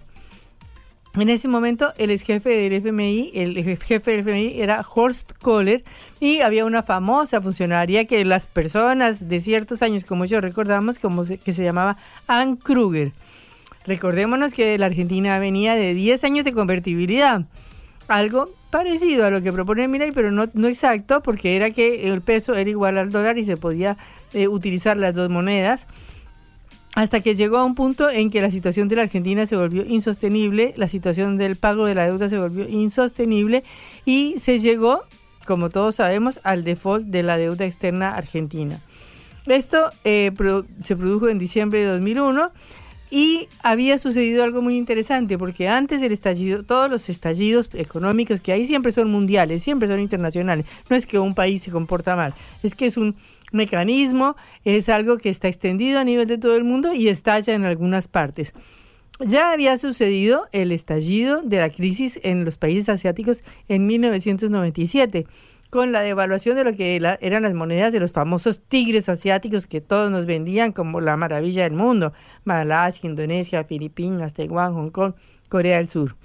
En 1.14 1.28
ese 1.30 1.48
momento, 1.48 1.92
el 1.96 2.10
ex 2.10 2.22
jefe 2.22 2.50
del 2.50 2.72
FMI, 2.74 3.30
el 3.34 3.64
jefe 3.78 4.10
del 4.10 4.20
FMI 4.20 4.60
era 4.60 4.84
Horst 4.94 5.32
Kohler 5.40 5.82
y 6.20 6.40
había 6.40 6.64
una 6.64 6.82
famosa 6.82 7.40
funcionaria 7.40 8.04
que 8.04 8.24
las 8.24 8.46
personas 8.46 9.28
de 9.28 9.40
ciertos 9.40 9.82
años 9.82 10.04
como 10.04 10.26
yo 10.26 10.40
recordamos 10.40 10.98
como 10.98 11.24
que 11.24 11.52
se 11.52 11.64
llamaba 11.64 11.96
Ann 12.26 12.56
Kruger. 12.56 13.12
Recordémonos 13.86 14.52
que 14.52 14.76
la 14.76 14.86
Argentina 14.86 15.38
venía 15.38 15.74
de 15.74 15.94
10 15.94 16.22
años 16.24 16.44
de 16.44 16.52
convertibilidad. 16.52 17.46
Algo 18.06 18.50
parecido 18.70 19.24
a 19.24 19.30
lo 19.30 19.40
que 19.40 19.52
propone 19.52 19.88
Mirai, 19.88 20.12
pero 20.12 20.30
no, 20.30 20.48
no 20.52 20.68
exacto, 20.68 21.22
porque 21.22 21.56
era 21.56 21.70
que 21.70 22.12
el 22.12 22.20
peso 22.20 22.54
era 22.54 22.68
igual 22.68 22.98
al 22.98 23.10
dólar 23.10 23.38
y 23.38 23.44
se 23.44 23.56
podía 23.56 23.96
eh, 24.34 24.46
utilizar 24.46 24.96
las 24.98 25.14
dos 25.14 25.30
monedas 25.30 25.86
hasta 26.98 27.20
que 27.20 27.36
llegó 27.36 27.58
a 27.58 27.64
un 27.64 27.76
punto 27.76 28.10
en 28.10 28.28
que 28.28 28.42
la 28.42 28.50
situación 28.50 28.88
de 28.88 28.96
la 28.96 29.02
Argentina 29.02 29.46
se 29.46 29.54
volvió 29.54 29.86
insostenible, 29.86 30.74
la 30.76 30.88
situación 30.88 31.36
del 31.36 31.54
pago 31.54 31.84
de 31.84 31.94
la 31.94 32.06
deuda 32.06 32.28
se 32.28 32.36
volvió 32.40 32.68
insostenible 32.68 33.62
y 34.04 34.34
se 34.38 34.58
llegó, 34.58 35.04
como 35.46 35.70
todos 35.70 35.94
sabemos, 35.94 36.40
al 36.42 36.64
default 36.64 37.06
de 37.06 37.22
la 37.22 37.36
deuda 37.36 37.66
externa 37.66 38.16
argentina. 38.16 38.80
Esto 39.46 39.92
eh, 40.02 40.32
se 40.82 40.96
produjo 40.96 41.28
en 41.28 41.38
diciembre 41.38 41.82
de 41.82 41.86
2001 41.86 42.50
y 43.12 43.48
había 43.62 43.96
sucedido 43.98 44.42
algo 44.42 44.60
muy 44.60 44.76
interesante 44.76 45.38
porque 45.38 45.68
antes 45.68 46.00
del 46.00 46.10
estallido, 46.10 46.64
todos 46.64 46.90
los 46.90 47.08
estallidos 47.08 47.70
económicos 47.74 48.40
que 48.40 48.50
hay 48.50 48.66
siempre 48.66 48.90
son 48.90 49.08
mundiales, 49.08 49.62
siempre 49.62 49.86
son 49.86 50.00
internacionales. 50.00 50.66
No 50.90 50.96
es 50.96 51.06
que 51.06 51.20
un 51.20 51.36
país 51.36 51.62
se 51.62 51.70
comporta 51.70 52.16
mal, 52.16 52.34
es 52.64 52.74
que 52.74 52.86
es 52.86 52.96
un 52.96 53.14
mecanismo, 53.52 54.36
es 54.64 54.88
algo 54.88 55.18
que 55.18 55.30
está 55.30 55.48
extendido 55.48 55.98
a 55.98 56.04
nivel 56.04 56.26
de 56.26 56.38
todo 56.38 56.56
el 56.56 56.64
mundo 56.64 56.92
y 56.92 57.08
estalla 57.08 57.54
en 57.54 57.64
algunas 57.64 58.08
partes. 58.08 58.52
Ya 59.20 59.50
había 59.50 59.76
sucedido 59.76 60.46
el 60.52 60.70
estallido 60.70 61.42
de 61.42 61.58
la 61.58 61.70
crisis 61.70 62.20
en 62.22 62.44
los 62.44 62.56
países 62.56 62.88
asiáticos 62.88 63.42
en 63.68 63.86
1997 63.86 65.26
con 65.70 65.92
la 65.92 66.00
devaluación 66.00 66.56
de 66.56 66.64
lo 66.64 66.72
que 66.74 66.96
eran 66.96 67.42
las 67.42 67.54
monedas 67.54 67.92
de 67.92 68.00
los 68.00 68.12
famosos 68.12 68.60
tigres 68.60 69.08
asiáticos 69.08 69.66
que 69.66 69.80
todos 69.80 70.10
nos 70.10 70.24
vendían 70.24 70.72
como 70.72 71.00
la 71.00 71.16
maravilla 71.16 71.64
del 71.64 71.74
mundo, 71.74 72.12
Malasia, 72.44 73.08
Indonesia, 73.08 73.64
Filipinas, 73.64 74.32
Taiwán, 74.32 74.72
Hong 74.74 74.90
Kong, 74.90 75.14
Corea 75.48 75.76
del 75.76 75.88
Sur. 75.88 76.16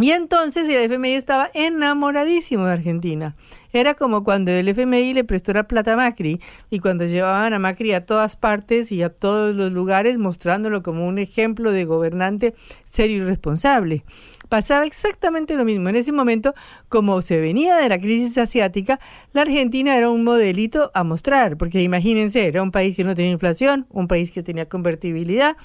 Y 0.00 0.10
entonces 0.10 0.66
el 0.70 0.90
FMI 0.90 1.12
estaba 1.12 1.50
enamoradísimo 1.52 2.64
de 2.64 2.72
Argentina. 2.72 3.36
Era 3.74 3.94
como 3.94 4.24
cuando 4.24 4.50
el 4.50 4.66
FMI 4.68 5.12
le 5.12 5.24
prestó 5.24 5.52
la 5.52 5.68
plata 5.68 5.92
a 5.92 5.96
Macri 5.96 6.40
y 6.70 6.78
cuando 6.78 7.04
llevaban 7.04 7.52
a 7.52 7.58
Macri 7.58 7.92
a 7.92 8.06
todas 8.06 8.36
partes 8.36 8.90
y 8.90 9.02
a 9.02 9.10
todos 9.10 9.54
los 9.54 9.70
lugares 9.70 10.16
mostrándolo 10.16 10.82
como 10.82 11.06
un 11.06 11.18
ejemplo 11.18 11.72
de 11.72 11.84
gobernante 11.84 12.54
serio 12.84 13.18
y 13.18 13.26
responsable. 13.26 14.04
Pasaba 14.48 14.86
exactamente 14.86 15.56
lo 15.56 15.64
mismo. 15.64 15.90
En 15.90 15.96
ese 15.96 16.12
momento, 16.12 16.54
como 16.88 17.20
se 17.20 17.38
venía 17.38 17.76
de 17.76 17.88
la 17.90 17.98
crisis 17.98 18.36
asiática, 18.38 18.98
la 19.34 19.42
Argentina 19.42 19.96
era 19.96 20.08
un 20.08 20.24
modelito 20.24 20.90
a 20.94 21.04
mostrar, 21.04 21.58
porque 21.58 21.82
imagínense, 21.82 22.46
era 22.46 22.62
un 22.62 22.70
país 22.70 22.96
que 22.96 23.04
no 23.04 23.14
tenía 23.14 23.32
inflación, 23.32 23.86
un 23.90 24.08
país 24.08 24.30
que 24.30 24.42
tenía 24.42 24.68
convertibilidad 24.68 25.56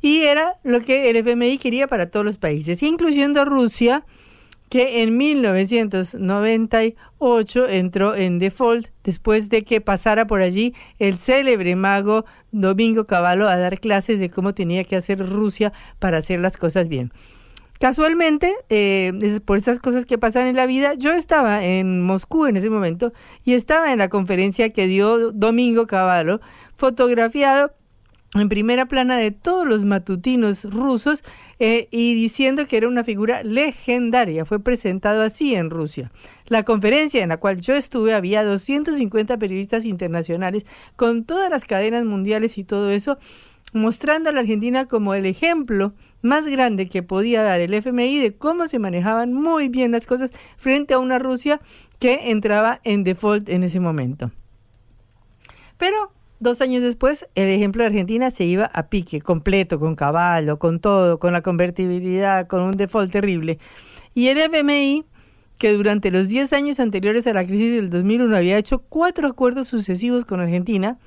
y 0.00 0.22
era 0.22 0.54
lo 0.62 0.80
que 0.80 1.10
el 1.10 1.16
FMI 1.16 1.58
quería 1.58 1.86
para 1.86 2.10
todos 2.10 2.24
los 2.24 2.38
países, 2.38 2.82
incluyendo 2.82 3.44
Rusia, 3.44 4.06
que 4.68 5.02
en 5.02 5.16
1998 5.16 7.68
entró 7.68 8.14
en 8.14 8.38
default 8.38 8.88
después 9.04 9.48
de 9.48 9.64
que 9.64 9.80
pasara 9.80 10.26
por 10.26 10.42
allí 10.42 10.74
el 10.98 11.16
célebre 11.18 11.74
mago 11.76 12.26
Domingo 12.50 13.06
Cavallo 13.06 13.48
a 13.48 13.56
dar 13.56 13.78
clases 13.78 14.18
de 14.18 14.28
cómo 14.28 14.52
tenía 14.52 14.82
que 14.84 14.96
hacer 14.96 15.18
Rusia 15.18 15.72
para 15.98 16.18
hacer 16.18 16.40
las 16.40 16.56
cosas 16.56 16.88
bien. 16.88 17.12
Casualmente, 17.78 18.54
eh, 18.70 19.38
por 19.44 19.58
esas 19.58 19.78
cosas 19.78 20.06
que 20.06 20.16
pasan 20.16 20.46
en 20.46 20.56
la 20.56 20.64
vida, 20.64 20.94
yo 20.94 21.12
estaba 21.12 21.62
en 21.62 22.02
Moscú 22.02 22.46
en 22.46 22.56
ese 22.56 22.70
momento 22.70 23.12
y 23.44 23.52
estaba 23.52 23.92
en 23.92 23.98
la 23.98 24.08
conferencia 24.08 24.70
que 24.70 24.86
dio 24.86 25.30
Domingo 25.32 25.86
Cavallo, 25.86 26.40
fotografiado 26.76 27.75
en 28.40 28.48
primera 28.48 28.86
plana 28.86 29.16
de 29.16 29.30
todos 29.30 29.66
los 29.66 29.84
matutinos 29.84 30.64
rusos 30.64 31.22
eh, 31.58 31.88
y 31.90 32.14
diciendo 32.14 32.66
que 32.66 32.76
era 32.76 32.88
una 32.88 33.04
figura 33.04 33.42
legendaria. 33.42 34.44
Fue 34.44 34.60
presentado 34.60 35.22
así 35.22 35.54
en 35.54 35.70
Rusia. 35.70 36.10
La 36.46 36.62
conferencia 36.64 37.22
en 37.22 37.30
la 37.30 37.38
cual 37.38 37.60
yo 37.60 37.74
estuve 37.74 38.14
había 38.14 38.44
250 38.44 39.36
periodistas 39.38 39.84
internacionales 39.84 40.64
con 40.96 41.24
todas 41.24 41.50
las 41.50 41.64
cadenas 41.64 42.04
mundiales 42.04 42.58
y 42.58 42.64
todo 42.64 42.90
eso, 42.90 43.18
mostrando 43.72 44.30
a 44.30 44.32
la 44.32 44.40
Argentina 44.40 44.86
como 44.86 45.14
el 45.14 45.26
ejemplo 45.26 45.94
más 46.22 46.46
grande 46.46 46.88
que 46.88 47.02
podía 47.02 47.42
dar 47.42 47.60
el 47.60 47.74
FMI 47.74 48.18
de 48.18 48.34
cómo 48.36 48.66
se 48.66 48.78
manejaban 48.78 49.32
muy 49.32 49.68
bien 49.68 49.92
las 49.92 50.06
cosas 50.06 50.30
frente 50.56 50.94
a 50.94 50.98
una 50.98 51.18
Rusia 51.18 51.60
que 51.98 52.30
entraba 52.30 52.80
en 52.84 53.04
default 53.04 53.48
en 53.48 53.62
ese 53.62 53.80
momento. 53.80 54.30
Pero 55.78 56.15
Dos 56.38 56.60
años 56.60 56.82
después, 56.82 57.26
el 57.34 57.48
ejemplo 57.48 57.82
de 57.82 57.88
Argentina 57.88 58.30
se 58.30 58.44
iba 58.44 58.66
a 58.66 58.88
pique, 58.88 59.22
completo, 59.22 59.78
con 59.78 59.96
caballo, 59.96 60.58
con 60.58 60.80
todo, 60.80 61.18
con 61.18 61.32
la 61.32 61.40
convertibilidad, 61.40 62.46
con 62.46 62.62
un 62.62 62.76
default 62.76 63.10
terrible. 63.10 63.58
Y 64.14 64.28
el 64.28 64.38
FMI 64.38 65.04
que 65.58 65.72
durante 65.72 66.10
los 66.10 66.28
10 66.28 66.52
años 66.52 66.80
anteriores 66.80 67.26
a 67.26 67.32
la 67.32 67.44
crisis 67.44 67.74
del 67.74 67.90
2001 67.90 68.36
había 68.36 68.58
hecho 68.58 68.80
cuatro 68.80 69.28
acuerdos 69.28 69.68
sucesivos 69.68 70.24
con 70.24 70.40
Argentina, 70.40 70.98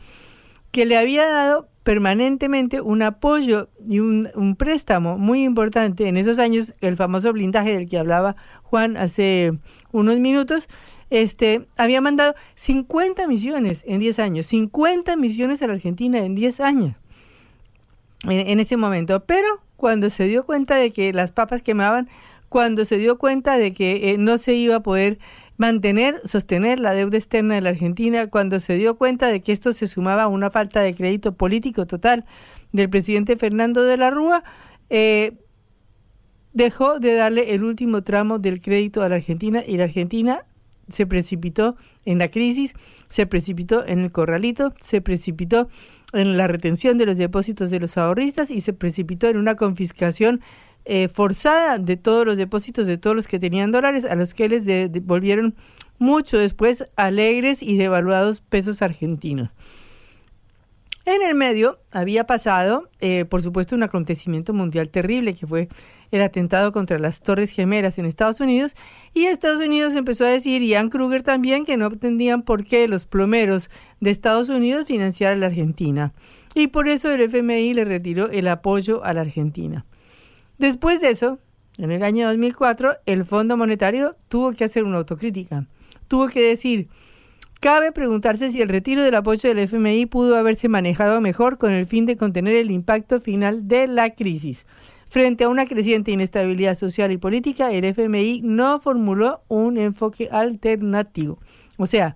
que 0.72 0.86
le 0.86 0.98
había 0.98 1.28
dado 1.28 1.68
permanentemente 1.84 2.82
un 2.82 3.02
apoyo 3.02 3.70
y 3.88 4.00
un, 4.00 4.30
un, 4.36 4.56
préstamo 4.56 5.18
muy 5.18 5.44
importante 5.44 6.08
en 6.08 6.18
esos 6.18 6.38
años, 6.38 6.74
el 6.82 6.98
famoso 6.98 7.34
blindaje 7.34 7.74
del 7.74 7.90
que 7.90 7.98
hablaba 7.98 8.36
Juan 8.64 8.98
hace 8.98 9.54
unos 9.92 10.20
minutos, 10.20 10.68
este, 11.10 11.68
había 11.78 12.02
mandado 12.02 12.36
50 12.56 13.28
misiones 13.28 13.84
en 13.88 14.00
10 14.00 14.20
años, 14.20 14.46
50 14.48 15.16
misiones 15.16 15.62
a 15.62 15.68
la 15.68 15.74
Argentina 15.74 16.20
en 16.20 16.36
10 16.36 16.60
años 16.60 16.96
en, 18.24 18.60
ese 18.60 18.78
momento. 18.78 19.22
Pero 19.26 19.48
cuando 19.76 20.10
se 20.10 20.26
dio 20.26 20.46
cuenta 20.46 20.76
de 20.76 20.92
que 20.92 21.14
las 21.14 21.32
papas 21.32 21.62
quemaban, 21.62 22.10
cuando 22.50 22.86
se 22.86 22.98
dio 22.98 23.18
cuenta 23.18 23.58
de 23.58 23.74
que 23.74 24.12
eh, 24.12 24.18
no 24.18 24.38
se 24.38 24.54
iba 24.54 24.76
a 24.76 24.84
poder 24.84 25.20
mantener, 25.58 26.22
sostener 26.26 26.80
la 26.80 26.94
deuda 26.94 27.18
externa 27.18 27.56
de 27.56 27.62
la 27.62 27.70
Argentina, 27.70 28.28
cuando 28.28 28.60
se 28.60 28.76
dio 28.76 28.98
cuenta 28.98 29.28
de 29.28 29.42
que 29.42 29.52
esto 29.52 29.74
se 29.74 29.88
sumaba 29.88 30.24
a 30.24 30.28
una 30.28 30.50
falta 30.50 30.80
de 30.80 30.94
crédito 30.94 31.34
político 31.34 31.86
total 31.86 32.26
del 32.72 32.90
presidente 32.90 33.36
Fernando 33.36 33.84
de 33.84 33.98
la 33.98 34.10
Rúa, 34.10 34.44
eh, 34.90 35.34
dejó 36.54 37.00
de 37.00 37.14
darle 37.14 37.54
el 37.54 37.64
último 37.64 38.02
tramo 38.02 38.40
del 38.40 38.62
crédito 38.62 39.04
a 39.04 39.10
la 39.10 39.16
Argentina 39.16 39.64
y 39.66 39.78
la 39.78 39.84
Argentina 39.86 40.46
se 40.92 41.06
precipitó 41.06 41.76
en 42.06 42.18
la 42.18 42.30
crisis, 42.30 42.74
se 43.08 43.26
precipitó 43.26 43.86
en 43.86 44.00
el 44.00 44.12
corralito, 44.12 44.74
se 44.80 45.02
precipitó 45.02 45.70
en 46.14 46.38
la 46.38 46.48
retención 46.48 46.98
de 46.98 47.06
los 47.06 47.18
depósitos 47.18 47.72
de 47.72 47.80
los 47.80 47.98
ahorristas 47.98 48.52
y 48.52 48.62
se 48.62 48.74
precipitó 48.74 49.28
en 49.28 49.38
una 49.38 49.56
confiscación 49.56 50.42
eh, 50.86 51.08
forzada 51.08 51.78
de 51.78 51.98
todos 51.98 52.26
los 52.26 52.38
depósitos 52.38 52.88
de 52.88 52.98
todos 52.98 53.16
los 53.16 53.28
que 53.28 53.40
tenían 53.40 53.72
dólares, 53.72 54.06
a 54.06 54.16
los 54.16 54.34
que 54.34 54.50
les 54.50 54.66
devolvieron 54.66 55.56
mucho 56.00 56.38
después 56.38 56.88
alegres 56.96 57.62
y 57.62 57.78
devaluados 57.78 58.42
pesos 58.42 58.82
argentinos. 58.82 59.50
En 61.10 61.24
el 61.24 61.34
medio 61.34 61.80
había 61.90 62.28
pasado, 62.28 62.88
eh, 63.00 63.26
por 63.26 63.42
supuesto, 63.42 63.76
un 63.76 63.82
acontecimiento 63.82 64.54
mundial 64.54 64.92
terrible 64.92 65.34
que 65.34 65.48
fue 65.48 65.68
el 66.12 66.22
atentado 66.22 66.72
contra 66.72 67.00
las 67.00 67.22
Torres 67.22 67.50
Gemelas 67.50 67.98
en 67.98 68.06
Estados 68.06 68.40
Unidos 68.42 68.76
y 69.16 69.26
Estados 69.26 69.60
Unidos 69.60 69.96
empezó 69.96 70.26
a 70.26 70.30
decir, 70.30 70.62
y 70.62 70.68
Ian 70.68 70.90
Kruger 70.92 71.24
también, 71.24 71.66
que 71.66 71.78
no 71.78 71.88
entendían 71.88 72.44
por 72.44 72.64
qué 72.64 72.88
los 72.88 73.08
plomeros 73.08 73.72
de 74.00 74.12
Estados 74.12 74.50
Unidos 74.50 74.86
financiaran 74.86 75.40
a 75.40 75.42
la 75.42 75.48
Argentina. 75.48 76.14
Y 76.54 76.68
por 76.68 76.88
eso 76.88 77.10
el 77.10 77.22
FMI 77.22 77.74
le 77.74 77.86
retiró 77.86 78.30
el 78.30 78.48
apoyo 78.48 79.04
a 79.04 79.12
la 79.16 79.22
Argentina. 79.22 79.88
Después 80.60 81.02
de 81.02 81.10
eso, 81.10 81.40
en 81.80 81.90
el 81.90 82.04
año 82.04 82.28
2004, 82.28 82.98
el 83.08 83.26
Fondo 83.26 83.58
Monetario 83.58 84.16
tuvo 84.28 84.52
que 84.52 84.64
hacer 84.64 84.84
una 84.84 84.98
autocrítica. 84.98 85.66
Tuvo 86.08 86.28
que 86.28 86.44
decir, 86.44 86.88
cabe 87.60 87.92
preguntarse 87.92 88.52
si 88.52 88.62
el 88.62 88.70
retiro 88.70 89.02
del 89.04 89.16
apoyo 89.16 89.50
del 89.50 89.60
FMI 89.60 90.06
pudo 90.06 90.38
haberse 90.38 90.70
manejado 90.70 91.22
mejor 91.22 91.58
con 91.58 91.72
el 91.72 91.86
fin 91.86 92.06
de 92.06 92.18
contener 92.18 92.56
el 92.56 92.72
impacto 92.72 93.20
final 93.20 93.68
de 93.68 93.88
la 93.88 94.12
crisis. 94.16 94.66
Frente 95.10 95.44
a 95.44 95.50
una 95.50 95.66
creciente 95.66 96.12
inestabilidad 96.12 96.76
social 96.76 97.12
y 97.12 97.18
política, 97.18 97.72
el 97.72 97.84
FMI 97.84 98.42
no 98.44 98.80
formuló 98.80 99.42
un 99.48 99.78
enfoque 99.78 100.30
alternativo. 100.32 101.40
O 101.78 101.88
sea, 101.88 102.16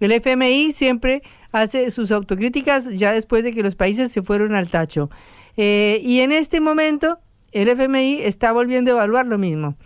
el 0.00 0.12
FMI 0.12 0.72
siempre 0.72 1.22
hace 1.52 1.90
sus 1.90 2.10
autocríticas 2.10 2.88
ya 2.96 3.12
después 3.12 3.44
de 3.44 3.52
que 3.52 3.62
los 3.62 3.74
países 3.74 4.10
se 4.10 4.22
fueron 4.22 4.54
al 4.54 4.68
tacho. 4.68 5.10
Eh, 5.56 6.00
y 6.02 6.20
en 6.20 6.32
este 6.32 6.60
momento 6.60 7.18
el 7.52 7.68
FMI 7.68 8.22
está 8.22 8.52
volviendo 8.52 8.92
a 8.92 8.94
evaluar 8.94 9.26
lo 9.26 9.36
mismo. 9.36 9.76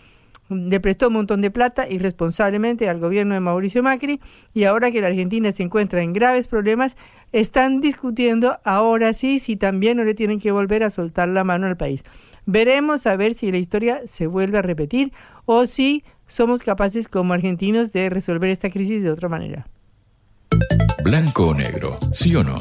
Le 0.50 0.78
prestó 0.78 1.08
un 1.08 1.14
montón 1.14 1.40
de 1.40 1.50
plata 1.50 1.88
irresponsablemente 1.88 2.88
al 2.88 3.00
gobierno 3.00 3.34
de 3.34 3.40
Mauricio 3.40 3.82
Macri 3.82 4.20
y 4.52 4.64
ahora 4.64 4.90
que 4.90 5.00
la 5.00 5.06
Argentina 5.06 5.50
se 5.52 5.62
encuentra 5.62 6.02
en 6.02 6.12
graves 6.12 6.46
problemas, 6.46 6.96
están 7.32 7.80
discutiendo 7.80 8.58
ahora 8.64 9.12
sí 9.12 9.38
si 9.38 9.56
también 9.56 9.96
no 9.96 10.04
le 10.04 10.14
tienen 10.14 10.40
que 10.40 10.52
volver 10.52 10.82
a 10.82 10.90
soltar 10.90 11.28
la 11.28 11.44
mano 11.44 11.66
al 11.66 11.76
país. 11.76 12.04
Veremos 12.46 13.06
a 13.06 13.16
ver 13.16 13.34
si 13.34 13.50
la 13.50 13.58
historia 13.58 14.02
se 14.06 14.26
vuelve 14.26 14.58
a 14.58 14.62
repetir 14.62 15.12
o 15.46 15.66
si 15.66 16.04
somos 16.26 16.62
capaces 16.62 17.08
como 17.08 17.32
argentinos 17.32 17.92
de 17.92 18.10
resolver 18.10 18.50
esta 18.50 18.70
crisis 18.70 19.02
de 19.02 19.10
otra 19.10 19.28
manera. 19.28 19.66
Blanco 21.02 21.48
o 21.48 21.54
negro, 21.54 21.98
sí 22.12 22.34
o 22.36 22.44
no. 22.44 22.56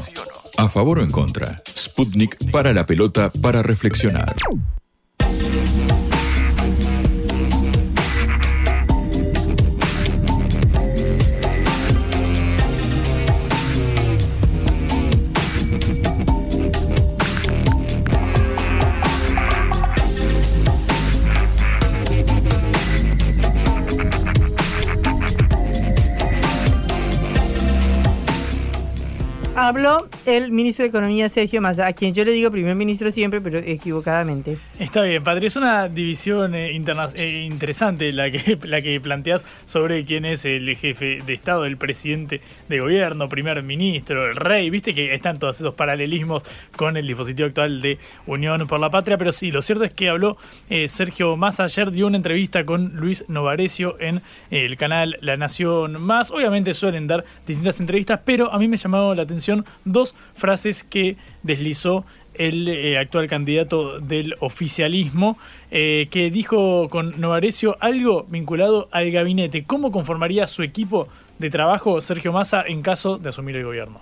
A 0.58 0.70
favor 0.70 1.00
o 1.00 1.04
en 1.04 1.12
contra. 1.12 1.62
Sputnik 1.68 2.52
para 2.52 2.74
la 2.74 2.86
pelota 2.86 3.32
para 3.42 3.62
reflexionar. 3.62 4.34
Habló 29.68 30.10
el 30.26 30.52
ministro 30.52 30.84
de 30.84 30.90
Economía, 30.90 31.30
Sergio 31.30 31.62
Massa, 31.62 31.88
a 31.88 31.94
quien 31.94 32.14
yo 32.14 32.26
le 32.26 32.32
digo 32.32 32.52
primer 32.52 32.76
ministro 32.76 33.10
siempre, 33.12 33.40
pero 33.40 33.60
equivocadamente. 33.60 34.58
Está 34.78 35.04
bien, 35.04 35.24
Padre, 35.24 35.48
es 35.48 35.56
una 35.56 35.88
división 35.88 36.54
eh, 36.54 36.76
eh, 36.76 37.48
interesante 37.50 38.12
la 38.12 38.30
que, 38.30 38.58
la 38.68 38.82
que 38.82 39.00
planteas 39.00 39.46
sobre 39.66 40.04
quién 40.04 40.26
es 40.26 40.44
el 40.44 40.76
jefe 40.76 41.20
de 41.26 41.34
Estado, 41.34 41.66
el 41.66 41.78
presidente 41.78 42.42
de 42.68 42.80
gobierno, 42.80 43.30
primer 43.30 43.64
ministro, 43.64 44.30
el 44.30 44.36
rey. 44.36 44.70
Viste 44.70 44.94
que 44.94 45.14
están 45.14 45.40
todos 45.40 45.62
esos 45.62 45.74
paralelismos 45.76 46.44
con 46.76 46.98
el 46.98 47.08
dispositivo 47.08 47.48
actual 47.48 47.80
de 47.80 48.00
Unión 48.28 48.68
por 48.68 48.82
la 48.82 48.90
Patria, 48.90 49.18
pero 49.18 49.32
sí, 49.32 49.50
lo 49.50 49.62
cierto 49.62 49.86
es 49.86 49.94
que 49.94 50.10
habló 50.10 50.38
eh, 50.70 50.90
Sergio 50.90 51.38
Massa 51.38 51.64
ayer, 51.64 51.92
dio 51.92 52.08
una 52.08 52.18
entrevista 52.18 52.66
con 52.66 52.98
Luis 52.98 53.24
Novarecio 53.30 53.96
en 54.02 54.22
el 54.52 54.76
canal 54.76 55.18
La 55.22 55.38
Nación 55.38 56.02
Más. 56.02 56.32
Obviamente 56.32 56.74
suelen 56.74 57.08
dar 57.08 57.24
distintas 57.48 57.80
entrevistas, 57.80 58.20
pero 58.26 58.52
a 58.52 58.60
mí 58.60 58.68
me 58.68 58.76
llamó 58.76 59.16
la 59.16 59.24
atención 59.24 59.53
dos 59.86 60.16
frases 60.36 60.84
que 60.84 61.18
deslizó 61.44 62.06
el 62.36 62.68
eh, 62.68 62.98
actual 62.98 63.28
candidato 63.28 64.00
del 64.00 64.36
oficialismo, 64.40 65.38
eh, 65.72 66.08
que 66.10 66.32
dijo 66.32 66.90
con 66.90 67.20
Novarecio 67.20 67.78
algo 67.80 68.26
vinculado 68.30 68.88
al 68.92 69.12
gabinete. 69.12 69.64
¿Cómo 69.64 69.92
conformaría 69.92 70.48
su 70.48 70.64
equipo 70.64 71.08
de 71.40 71.50
trabajo 71.50 72.02
Sergio 72.02 72.32
Massa 72.32 72.64
en 72.66 72.82
caso 72.82 73.18
de 73.18 73.30
asumir 73.30 73.56
el 73.56 73.66
gobierno? 73.66 74.00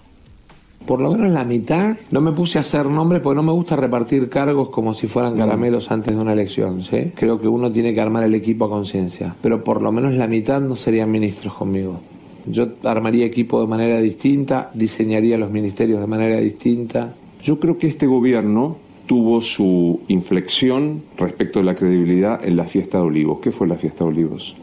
Por 0.86 1.00
lo 1.00 1.12
menos 1.12 1.32
la 1.32 1.44
mitad, 1.44 1.96
no 2.10 2.22
me 2.22 2.32
puse 2.32 2.58
a 2.58 2.62
hacer 2.62 2.88
nombres 2.88 3.22
porque 3.22 3.36
no 3.36 3.44
me 3.44 3.52
gusta 3.52 3.76
repartir 3.76 4.30
cargos 4.30 4.70
como 4.70 4.96
si 4.96 5.08
fueran 5.08 5.38
caramelos 5.38 5.92
antes 5.92 6.16
de 6.16 6.20
una 6.20 6.34
elección. 6.34 6.82
Creo 7.16 7.40
que 7.40 7.48
uno 7.48 7.72
tiene 7.72 7.94
que 7.94 8.02
armar 8.02 8.24
el 8.24 8.34
equipo 8.34 8.66
a 8.66 8.70
conciencia, 8.70 9.36
pero 9.42 9.64
por 9.64 9.82
lo 9.82 9.92
menos 9.92 10.14
la 10.14 10.28
mitad 10.28 10.60
no 10.60 10.76
serían 10.76 11.12
ministros 11.12 11.54
conmigo. 11.54 12.02
Yo 12.46 12.68
armaría 12.84 13.26
equipo 13.26 13.62
de 13.62 13.68
manera 13.68 14.00
distinta, 14.00 14.72
diseñaría 14.74 15.38
los 15.38 15.52
ministerios 15.52 16.02
de 16.02 16.08
manera 16.08 16.38
distinta. 16.38 17.14
Yo 17.44 17.60
creo 17.60 17.78
que 17.78 17.88
este 17.88 18.08
gobierno 18.08 18.78
tuvo 19.06 19.42
su 19.42 20.00
inflexión 20.08 21.04
respecto 21.18 21.60
de 21.60 21.66
la 21.66 21.76
credibilidad 21.76 22.44
en 22.46 22.56
la 22.56 22.66
fiesta 22.66 23.00
de 23.00 23.04
Olivos. 23.06 23.40
¿Qué 23.42 23.52
fue 23.52 23.68
la 23.68 23.76
fiesta 23.76 24.04
de 24.04 24.12
Olivos? 24.12 24.56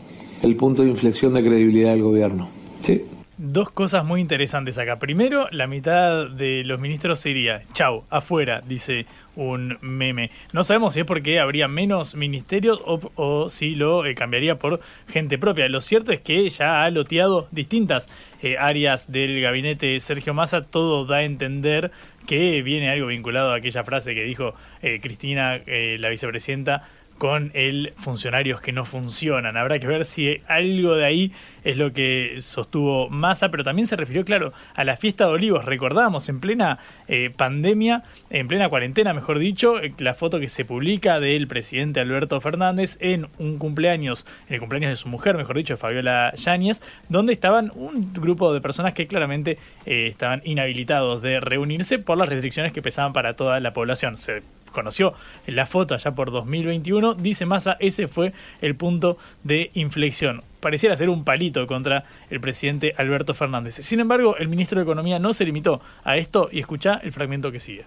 El 0.43 0.57
punto 0.57 0.83
de 0.83 0.89
inflexión 0.89 1.35
de 1.35 1.43
credibilidad 1.43 1.91
del 1.91 2.03
gobierno. 2.03 2.49
Sí. 2.81 3.03
Dos 3.41 3.71
cosas 3.71 4.05
muy 4.05 4.21
interesantes 4.21 4.79
acá. 4.79 4.99
Primero, 4.99 5.47
la 5.53 5.69
mitad 5.69 6.29
de 6.29 6.65
los 6.65 6.81
ministros 6.81 7.21
se 7.21 7.31
iría, 7.31 7.63
chau, 7.73 8.05
afuera, 8.11 8.63
dice 8.67 9.07
un 9.37 9.79
meme. 9.81 10.33
No 10.53 10.65
sabemos 10.65 10.95
si 10.95 11.01
es 11.01 11.07
porque 11.07 11.39
habría 11.39 11.69
menos 11.69 12.17
ministerios 12.17 12.81
o, 12.85 13.49
si 13.49 13.77
lo 13.77 14.05
eh, 14.05 14.17
cambiaría 14.17 14.57
por 14.57 14.81
gente 15.09 15.39
propia. 15.39 15.69
Lo 15.69 15.81
cierto 15.81 16.11
es 16.11 16.19
que 16.19 16.49
ya 16.49 16.83
ha 16.83 16.91
loteado 16.91 17.47
distintas 17.53 18.09
eh, 18.43 18.59
áreas 18.59 19.13
del 19.13 19.41
gabinete 19.41 20.01
Sergio 20.01 20.35
Massa. 20.35 20.65
Todo 20.65 21.05
da 21.05 21.19
a 21.19 21.23
entender 21.23 21.93
que 22.27 22.61
viene 22.63 22.91
algo 22.91 23.07
vinculado 23.07 23.53
a 23.53 23.59
aquella 23.59 23.85
frase 23.85 24.17
que 24.17 24.25
dijo 24.25 24.55
eh, 24.83 24.99
Cristina, 25.01 25.61
la 25.65 26.09
vicepresidenta, 26.09 26.89
con 27.19 27.51
el 27.55 27.93
funcionarios 27.97 28.61
que 28.61 28.73
no 28.73 28.85
funcionan. 28.85 29.57
Habrá 29.57 29.79
que 29.79 29.87
ver 29.87 30.05
si 30.05 30.41
algo 30.47 30.95
de 30.95 31.05
ahí 31.05 31.33
es 31.65 31.77
lo 31.77 31.93
que 31.93 32.37
sostuvo 32.39 33.11
Massa, 33.11 33.51
pero 33.51 33.65
también 33.65 33.87
se 33.87 33.97
refirió, 33.97 34.25
claro, 34.25 34.53
a 34.75 34.85
la 34.85 34.97
fiesta 34.97 35.27
de 35.27 35.33
Olivos. 35.33 35.65
Recordamos, 35.65 36.29
en 36.29 36.41
plena 36.41 36.79
eh, 37.09 37.31
pandemia, 37.37 38.05
en 38.31 38.49
plena 38.49 38.69
cuarentena, 38.69 39.13
mejor 39.13 39.39
dicho, 39.39 39.79
eh, 39.81 39.93
la 39.99 40.15
foto 40.15 40.41
que 40.41 40.49
se 40.49 40.65
publica 40.65 41.21
del 41.21 41.49
presidente 41.49 42.01
Alberto 42.01 42.41
Fernández 42.41 42.97
en 43.01 43.27
un 43.39 43.59
cumpleaños, 43.59 44.25
en 44.49 44.55
el 44.55 44.61
cumpleaños 44.61 44.91
de 44.91 44.97
su 44.97 45.09
mujer, 45.09 45.37
mejor 45.37 45.57
dicho, 45.57 45.75
de 45.75 45.79
Fabiola 45.79 46.33
Yáñez, 46.37 46.81
donde 47.09 47.33
estaban 47.33 47.73
un 47.75 48.13
grupo 48.15 48.53
de 48.55 48.61
personas 48.61 48.93
que 48.93 49.07
claramente 49.07 49.59
eh, 49.85 50.07
estaban 50.07 50.41
inhabilitados 50.45 51.21
de 51.23 51.41
reunirse 51.41 51.99
por 51.99 52.17
las 52.17 52.29
restricciones 52.29 52.73
que 52.73 52.83
pesaban 52.83 53.13
para 53.13 53.35
toda 53.35 53.61
la 53.61 53.73
población. 53.73 54.17
Se 54.17 54.43
conoció 54.71 55.15
la 55.47 55.67
foto 55.67 55.95
allá 55.95 56.13
por 56.13 56.31
2021, 56.31 57.15
dice 57.15 57.47
Massa, 57.47 57.77
ese 57.81 58.09
fue 58.09 58.33
el 58.61 58.75
punto 58.75 59.19
de 59.45 59.71
inflexión. 59.75 60.43
Pareciera 60.61 60.97
ser 60.97 61.09
un 61.09 61.25
palito 61.25 61.67
contra 61.67 62.05
el 62.31 62.41
presidente 62.41 62.95
Alberto 62.97 63.35
Fernández. 63.35 63.75
Sin 63.75 64.01
embargo, 64.01 64.37
el 64.37 64.49
ministro 64.49 64.79
de 64.79 64.85
Economía 64.85 65.19
no 65.19 65.33
se 65.33 65.45
limitó 65.45 65.81
a 66.05 66.17
esto 66.17 66.49
y 66.51 66.59
escucha 66.59 67.01
el 67.03 67.13
fragmento 67.13 67.53
que 67.53 67.61
sigue. 67.61 67.85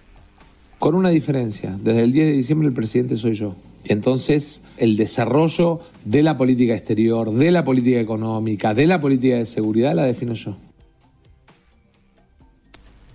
Con 0.78 0.94
una 0.94 1.10
diferencia, 1.10 1.76
desde 1.80 2.02
el 2.02 2.12
10 2.12 2.26
de 2.26 2.32
diciembre 2.32 2.68
el 2.68 2.74
presidente 2.74 3.16
soy 3.16 3.34
yo. 3.34 3.54
Entonces, 3.84 4.62
el 4.78 4.96
desarrollo 4.96 5.80
de 6.04 6.22
la 6.22 6.36
política 6.36 6.74
exterior, 6.74 7.32
de 7.32 7.50
la 7.50 7.64
política 7.64 8.00
económica, 8.00 8.74
de 8.74 8.86
la 8.86 9.00
política 9.00 9.36
de 9.36 9.46
seguridad 9.46 9.94
la 9.94 10.04
defino 10.04 10.34
yo 10.34 10.56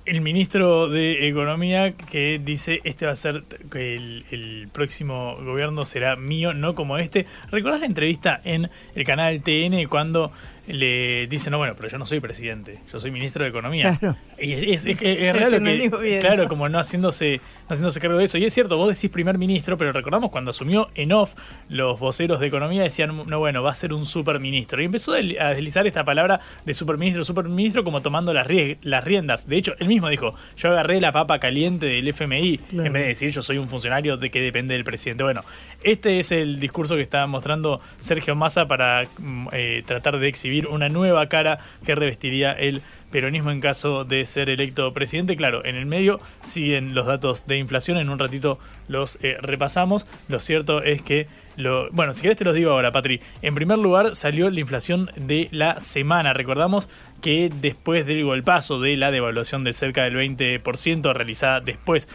el 0.07 0.21
ministro 0.21 0.87
de 0.87 1.27
Economía 1.27 1.93
que 1.93 2.39
dice 2.43 2.79
este 2.85 3.05
va 3.05 3.11
a 3.11 3.15
ser 3.15 3.43
que 3.71 3.95
el, 3.95 4.25
el, 4.31 4.69
próximo 4.71 5.35
gobierno 5.43 5.85
será 5.85 6.15
mío, 6.15 6.53
no 6.53 6.75
como 6.75 6.97
este. 6.97 7.25
¿Recordás 7.51 7.81
la 7.81 7.87
entrevista 7.87 8.39
en 8.43 8.69
el 8.95 9.03
canal 9.03 9.41
TN 9.41 9.87
cuando 9.89 10.31
le 10.67 11.27
dicen, 11.27 11.51
no, 11.51 11.57
bueno, 11.57 11.73
pero 11.75 11.87
yo 11.87 11.97
no 11.97 12.05
soy 12.05 12.19
presidente, 12.19 12.79
yo 12.91 12.99
soy 12.99 13.09
ministro 13.11 13.43
de 13.43 13.49
Economía. 13.49 13.97
Claro. 13.97 14.17
Y 14.39 14.53
es, 14.73 14.85
es, 14.85 14.97
es, 15.01 15.33
real 15.33 15.51
lo 15.51 15.99
que, 15.99 16.19
claro, 16.19 16.47
como 16.47 16.67
no 16.67 16.77
haciéndose, 16.77 17.39
no 17.69 17.73
haciéndose 17.73 17.99
cargo 17.99 18.17
de 18.17 18.25
eso. 18.25 18.37
Y 18.37 18.45
es 18.45 18.53
cierto, 18.53 18.77
vos 18.77 18.93
decís 18.93 19.09
primer 19.09 19.37
ministro, 19.37 19.77
pero 19.77 19.91
recordamos 19.91 20.29
cuando 20.29 20.51
asumió 20.51 20.89
en 20.95 21.13
off 21.13 21.33
los 21.69 21.99
voceros 21.99 22.39
de 22.39 22.47
Economía 22.47 22.83
decían, 22.83 23.15
no, 23.25 23.39
bueno, 23.39 23.63
va 23.63 23.71
a 23.71 23.75
ser 23.75 23.93
un 23.93 24.05
superministro. 24.05 24.81
Y 24.81 24.85
empezó 24.85 25.13
a 25.13 25.17
deslizar 25.17 25.87
esta 25.87 26.03
palabra 26.03 26.39
de 26.65 26.73
superministro, 26.73 27.23
superministro, 27.23 27.83
como 27.83 28.01
tomando 28.01 28.33
las, 28.33 28.47
las 28.81 29.03
riendas. 29.03 29.47
De 29.47 29.57
hecho, 29.57 29.73
él 29.79 29.87
mismo 29.87 30.09
dijo, 30.09 30.35
yo 30.57 30.69
agarré 30.69 30.99
la 30.99 31.11
papa 31.11 31.39
caliente 31.39 31.85
del 31.85 32.07
FMI, 32.09 32.59
en 32.73 32.93
vez 32.93 33.01
de 33.03 33.07
decir 33.07 33.31
yo 33.31 33.41
soy 33.41 33.57
un 33.57 33.69
funcionario 33.69 34.17
de 34.17 34.29
que 34.29 34.41
depende 34.41 34.73
del 34.73 34.83
presidente. 34.83 35.23
Bueno, 35.23 35.43
este 35.83 36.19
es 36.19 36.31
el 36.31 36.59
discurso 36.59 36.95
que 36.95 37.01
está 37.01 37.25
mostrando 37.27 37.81
Sergio 37.99 38.35
Massa 38.35 38.67
para 38.67 39.07
mm, 39.17 39.47
eh, 39.51 39.83
tratar 39.85 40.19
de 40.19 40.27
exhibir 40.27 40.67
una 40.67 40.89
nueva 40.89 41.27
cara 41.27 41.59
que 41.85 41.95
revestiría 41.95 42.51
el 42.51 42.81
peronismo 43.11 43.51
en 43.51 43.61
caso 43.61 44.03
de 44.03 44.25
ser 44.25 44.49
electo 44.49 44.93
presidente. 44.93 45.35
Claro, 45.35 45.63
en 45.65 45.75
el 45.75 45.85
medio 45.85 46.19
siguen 46.41 46.93
los 46.93 47.05
datos 47.05 47.47
de 47.47 47.57
inflación, 47.57 47.97
en 47.97 48.09
un 48.09 48.19
ratito 48.19 48.59
los 48.87 49.17
eh, 49.21 49.37
repasamos. 49.41 50.07
Lo 50.27 50.39
cierto 50.39 50.83
es 50.83 51.01
que, 51.01 51.27
lo, 51.55 51.89
bueno, 51.91 52.13
si 52.13 52.21
querés 52.21 52.37
te 52.37 52.45
los 52.45 52.55
digo 52.55 52.71
ahora, 52.71 52.91
Patri. 52.91 53.21
En 53.41 53.55
primer 53.55 53.77
lugar 53.77 54.15
salió 54.15 54.49
la 54.49 54.59
inflación 54.59 55.09
de 55.15 55.47
la 55.51 55.79
semana. 55.79 56.33
Recordamos 56.33 56.89
que 57.21 57.49
después 57.61 58.05
del 58.05 58.23
golpazo 58.23 58.79
de 58.79 58.97
la 58.97 59.11
devaluación 59.11 59.63
del 59.63 59.73
cerca 59.73 60.03
del 60.03 60.15
20% 60.15 61.13
realizada 61.13 61.61
después 61.61 62.07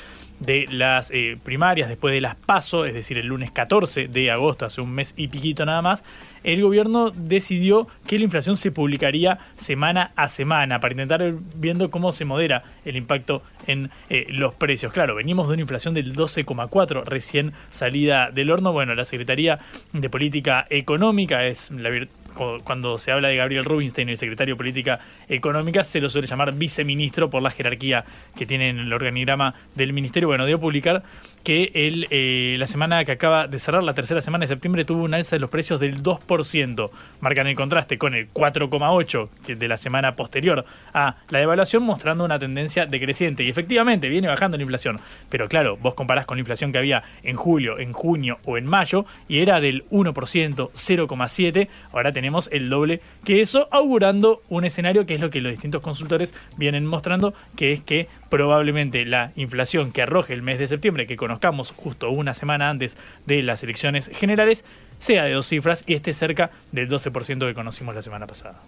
de 0.44 0.66
las 0.70 1.10
eh, 1.10 1.38
primarias, 1.42 1.88
después 1.88 2.12
de 2.12 2.20
las 2.20 2.34
PASO, 2.34 2.84
es 2.84 2.94
decir, 2.94 3.18
el 3.18 3.26
lunes 3.26 3.50
14 3.50 4.08
de 4.08 4.30
agosto, 4.30 4.66
hace 4.66 4.80
un 4.80 4.92
mes 4.92 5.14
y 5.16 5.28
piquito 5.28 5.64
nada 5.64 5.82
más, 5.82 6.04
el 6.44 6.62
gobierno 6.62 7.10
decidió 7.10 7.86
que 8.06 8.18
la 8.18 8.24
inflación 8.24 8.56
se 8.56 8.72
publicaría 8.72 9.38
semana 9.56 10.12
a 10.16 10.28
semana 10.28 10.80
para 10.80 10.92
intentar 10.92 11.32
viendo 11.54 11.90
cómo 11.90 12.12
se 12.12 12.24
modera 12.24 12.64
el 12.84 12.96
impacto 12.96 13.42
en 13.66 13.90
eh, 14.10 14.26
los 14.30 14.54
precios. 14.54 14.92
Claro, 14.92 15.14
venimos 15.14 15.46
de 15.48 15.54
una 15.54 15.62
inflación 15.62 15.94
del 15.94 16.14
12,4 16.14 17.04
recién 17.04 17.52
salida 17.70 18.30
del 18.30 18.50
horno. 18.50 18.72
Bueno, 18.72 18.94
la 18.94 19.04
Secretaría 19.04 19.60
de 19.92 20.10
Política 20.10 20.66
Económica 20.68 21.46
es 21.46 21.70
la 21.70 21.90
cuando 22.32 22.98
se 22.98 23.12
habla 23.12 23.28
de 23.28 23.36
Gabriel 23.36 23.64
Rubinstein, 23.64 24.08
el 24.08 24.18
secretario 24.18 24.54
de 24.54 24.58
Política 24.58 25.00
Económica, 25.28 25.84
se 25.84 26.00
lo 26.00 26.10
suele 26.10 26.26
llamar 26.26 26.52
viceministro 26.54 27.30
por 27.30 27.42
la 27.42 27.50
jerarquía 27.50 28.04
que 28.36 28.46
tiene 28.46 28.70
en 28.70 28.78
el 28.78 28.92
organigrama 28.92 29.54
del 29.74 29.92
ministerio. 29.92 30.28
Bueno, 30.28 30.46
dio 30.46 30.56
a 30.56 30.60
publicar 30.60 31.02
que 31.44 31.72
el, 31.74 32.06
eh, 32.10 32.56
la 32.58 32.66
semana 32.66 33.04
que 33.04 33.12
acaba 33.12 33.46
de 33.48 33.58
cerrar, 33.58 33.82
la 33.82 33.94
tercera 33.94 34.20
semana 34.20 34.44
de 34.44 34.48
septiembre, 34.48 34.84
tuvo 34.84 35.02
un 35.02 35.14
alza 35.14 35.36
de 35.36 35.40
los 35.40 35.50
precios 35.50 35.80
del 35.80 36.02
2%. 36.02 36.90
Marcan 37.20 37.46
el 37.46 37.56
contraste 37.56 37.98
con 37.98 38.14
el 38.14 38.32
4,8% 38.32 39.56
de 39.58 39.68
la 39.68 39.76
semana 39.76 40.14
posterior 40.14 40.64
a 40.94 41.16
la 41.30 41.38
devaluación, 41.38 41.82
mostrando 41.82 42.24
una 42.24 42.38
tendencia 42.38 42.86
decreciente. 42.86 43.42
Y 43.44 43.48
efectivamente 43.48 44.08
viene 44.08 44.28
bajando 44.28 44.56
la 44.56 44.62
inflación. 44.62 45.00
Pero 45.28 45.48
claro, 45.48 45.76
vos 45.76 45.94
comparás 45.94 46.26
con 46.26 46.36
la 46.36 46.40
inflación 46.40 46.72
que 46.72 46.78
había 46.78 47.02
en 47.22 47.36
julio, 47.36 47.78
en 47.78 47.92
junio 47.92 48.38
o 48.44 48.56
en 48.56 48.66
mayo, 48.66 49.04
y 49.28 49.40
era 49.40 49.60
del 49.60 49.84
1%, 49.90 50.12
0,7%. 50.12 51.68
Ahora 51.92 52.12
tenemos 52.22 52.48
el 52.52 52.70
doble 52.70 53.00
que 53.24 53.40
eso, 53.40 53.66
augurando 53.72 54.42
un 54.48 54.64
escenario 54.64 55.06
que 55.06 55.16
es 55.16 55.20
lo 55.20 55.28
que 55.28 55.40
los 55.40 55.50
distintos 55.50 55.82
consultores 55.82 56.32
vienen 56.56 56.86
mostrando, 56.86 57.34
que 57.56 57.72
es 57.72 57.80
que 57.80 58.06
probablemente 58.30 59.04
la 59.04 59.32
inflación 59.34 59.90
que 59.90 60.02
arroje 60.02 60.32
el 60.32 60.40
mes 60.40 60.60
de 60.60 60.68
septiembre, 60.68 61.08
que 61.08 61.16
con 61.16 61.32
conozcamos 61.32 61.72
justo 61.72 62.10
una 62.10 62.32
semana 62.32 62.70
antes 62.70 62.96
de 63.26 63.42
las 63.42 63.64
elecciones 63.64 64.08
generales, 64.14 64.64
sea 64.98 65.24
de 65.24 65.32
dos 65.32 65.48
cifras 65.48 65.82
y 65.88 65.94
esté 65.94 66.12
cerca 66.12 66.52
del 66.70 66.88
12% 66.88 67.44
que 67.44 67.54
conocimos 67.54 67.92
la 67.92 68.02
semana 68.02 68.28
pasada. 68.28 68.60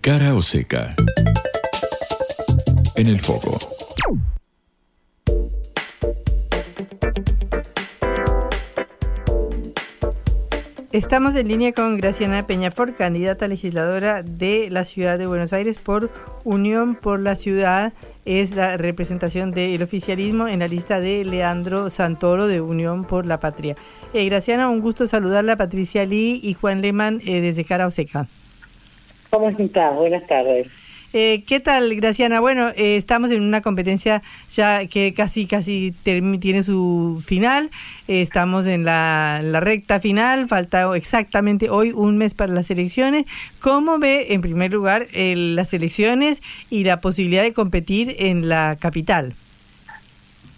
Cara 0.00 0.32
o 0.34 0.40
seca. 0.40 0.94
En 2.96 3.08
el 3.08 3.20
foco. 3.20 3.58
Estamos 10.92 11.36
en 11.36 11.46
línea 11.46 11.70
con 11.72 11.98
Graciana 11.98 12.48
Peñafor, 12.48 12.96
candidata 12.96 13.46
legisladora 13.46 14.24
de 14.24 14.68
la 14.70 14.82
ciudad 14.82 15.20
de 15.20 15.26
Buenos 15.26 15.52
Aires 15.52 15.78
por 15.78 16.10
Unión 16.42 16.96
por 16.96 17.20
la 17.20 17.36
Ciudad. 17.36 17.92
Es 18.24 18.56
la 18.56 18.76
representación 18.76 19.52
del 19.52 19.80
oficialismo 19.84 20.48
en 20.48 20.58
la 20.58 20.66
lista 20.66 20.98
de 20.98 21.24
Leandro 21.24 21.90
Santoro 21.90 22.48
de 22.48 22.60
Unión 22.60 23.04
por 23.04 23.24
la 23.24 23.38
Patria. 23.38 23.76
Eh, 24.12 24.24
Graciana, 24.24 24.68
un 24.68 24.80
gusto 24.80 25.06
saludarla, 25.06 25.54
Patricia 25.54 26.04
Lee 26.04 26.40
y 26.42 26.54
Juan 26.54 26.82
Lehmann 26.82 27.22
eh, 27.24 27.40
desde 27.40 27.64
Cara 27.64 27.86
Oseca. 27.86 28.26
¿Cómo 29.30 29.48
estás? 29.48 29.94
Buenas 29.94 30.26
tardes. 30.26 30.66
Eh, 31.12 31.42
¿Qué 31.44 31.58
tal, 31.58 31.96
Graciana? 31.96 32.38
Bueno, 32.38 32.68
eh, 32.68 32.96
estamos 32.96 33.32
en 33.32 33.42
una 33.42 33.62
competencia 33.62 34.22
ya 34.48 34.86
que 34.86 35.12
casi, 35.12 35.46
casi 35.46 35.92
tiene 36.04 36.62
su 36.62 37.20
final. 37.26 37.70
Eh, 38.06 38.20
estamos 38.20 38.66
en 38.66 38.84
la, 38.84 39.40
recta 39.60 39.98
final. 39.98 40.46
Falta 40.46 40.94
exactamente 40.96 41.68
hoy 41.68 41.90
un 41.90 42.16
mes 42.16 42.34
para 42.34 42.52
las 42.52 42.70
elecciones. 42.70 43.26
¿Cómo 43.60 43.98
ve, 43.98 44.32
en 44.34 44.40
primer 44.40 44.72
lugar, 44.72 45.08
las 45.12 45.74
elecciones 45.74 46.42
y 46.70 46.84
la 46.84 47.00
posibilidad 47.00 47.42
de 47.42 47.52
competir 47.52 48.14
en 48.20 48.48
la 48.48 48.76
capital? 48.78 49.34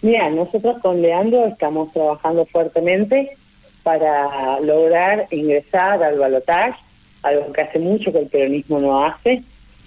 Mira, 0.03 0.29
nosotros 0.29 0.79
con 0.81 1.01
Leandro 1.01 1.47
estamos 1.47 1.91
trabajando 1.93 2.45
fuertemente 2.45 3.31
para 3.81 4.59
lograr 4.59 5.27
ingresar 5.31 6.03
al 6.03 6.19
balotaje, 6.19 6.79
algo 7.23 7.51
que 7.51 7.61
hace 7.61 7.79
mucho 7.79 8.11
que 8.11 8.19
el 8.19 8.27
peronismo 8.27 8.79
no 8.79 9.03
hace 9.03 9.43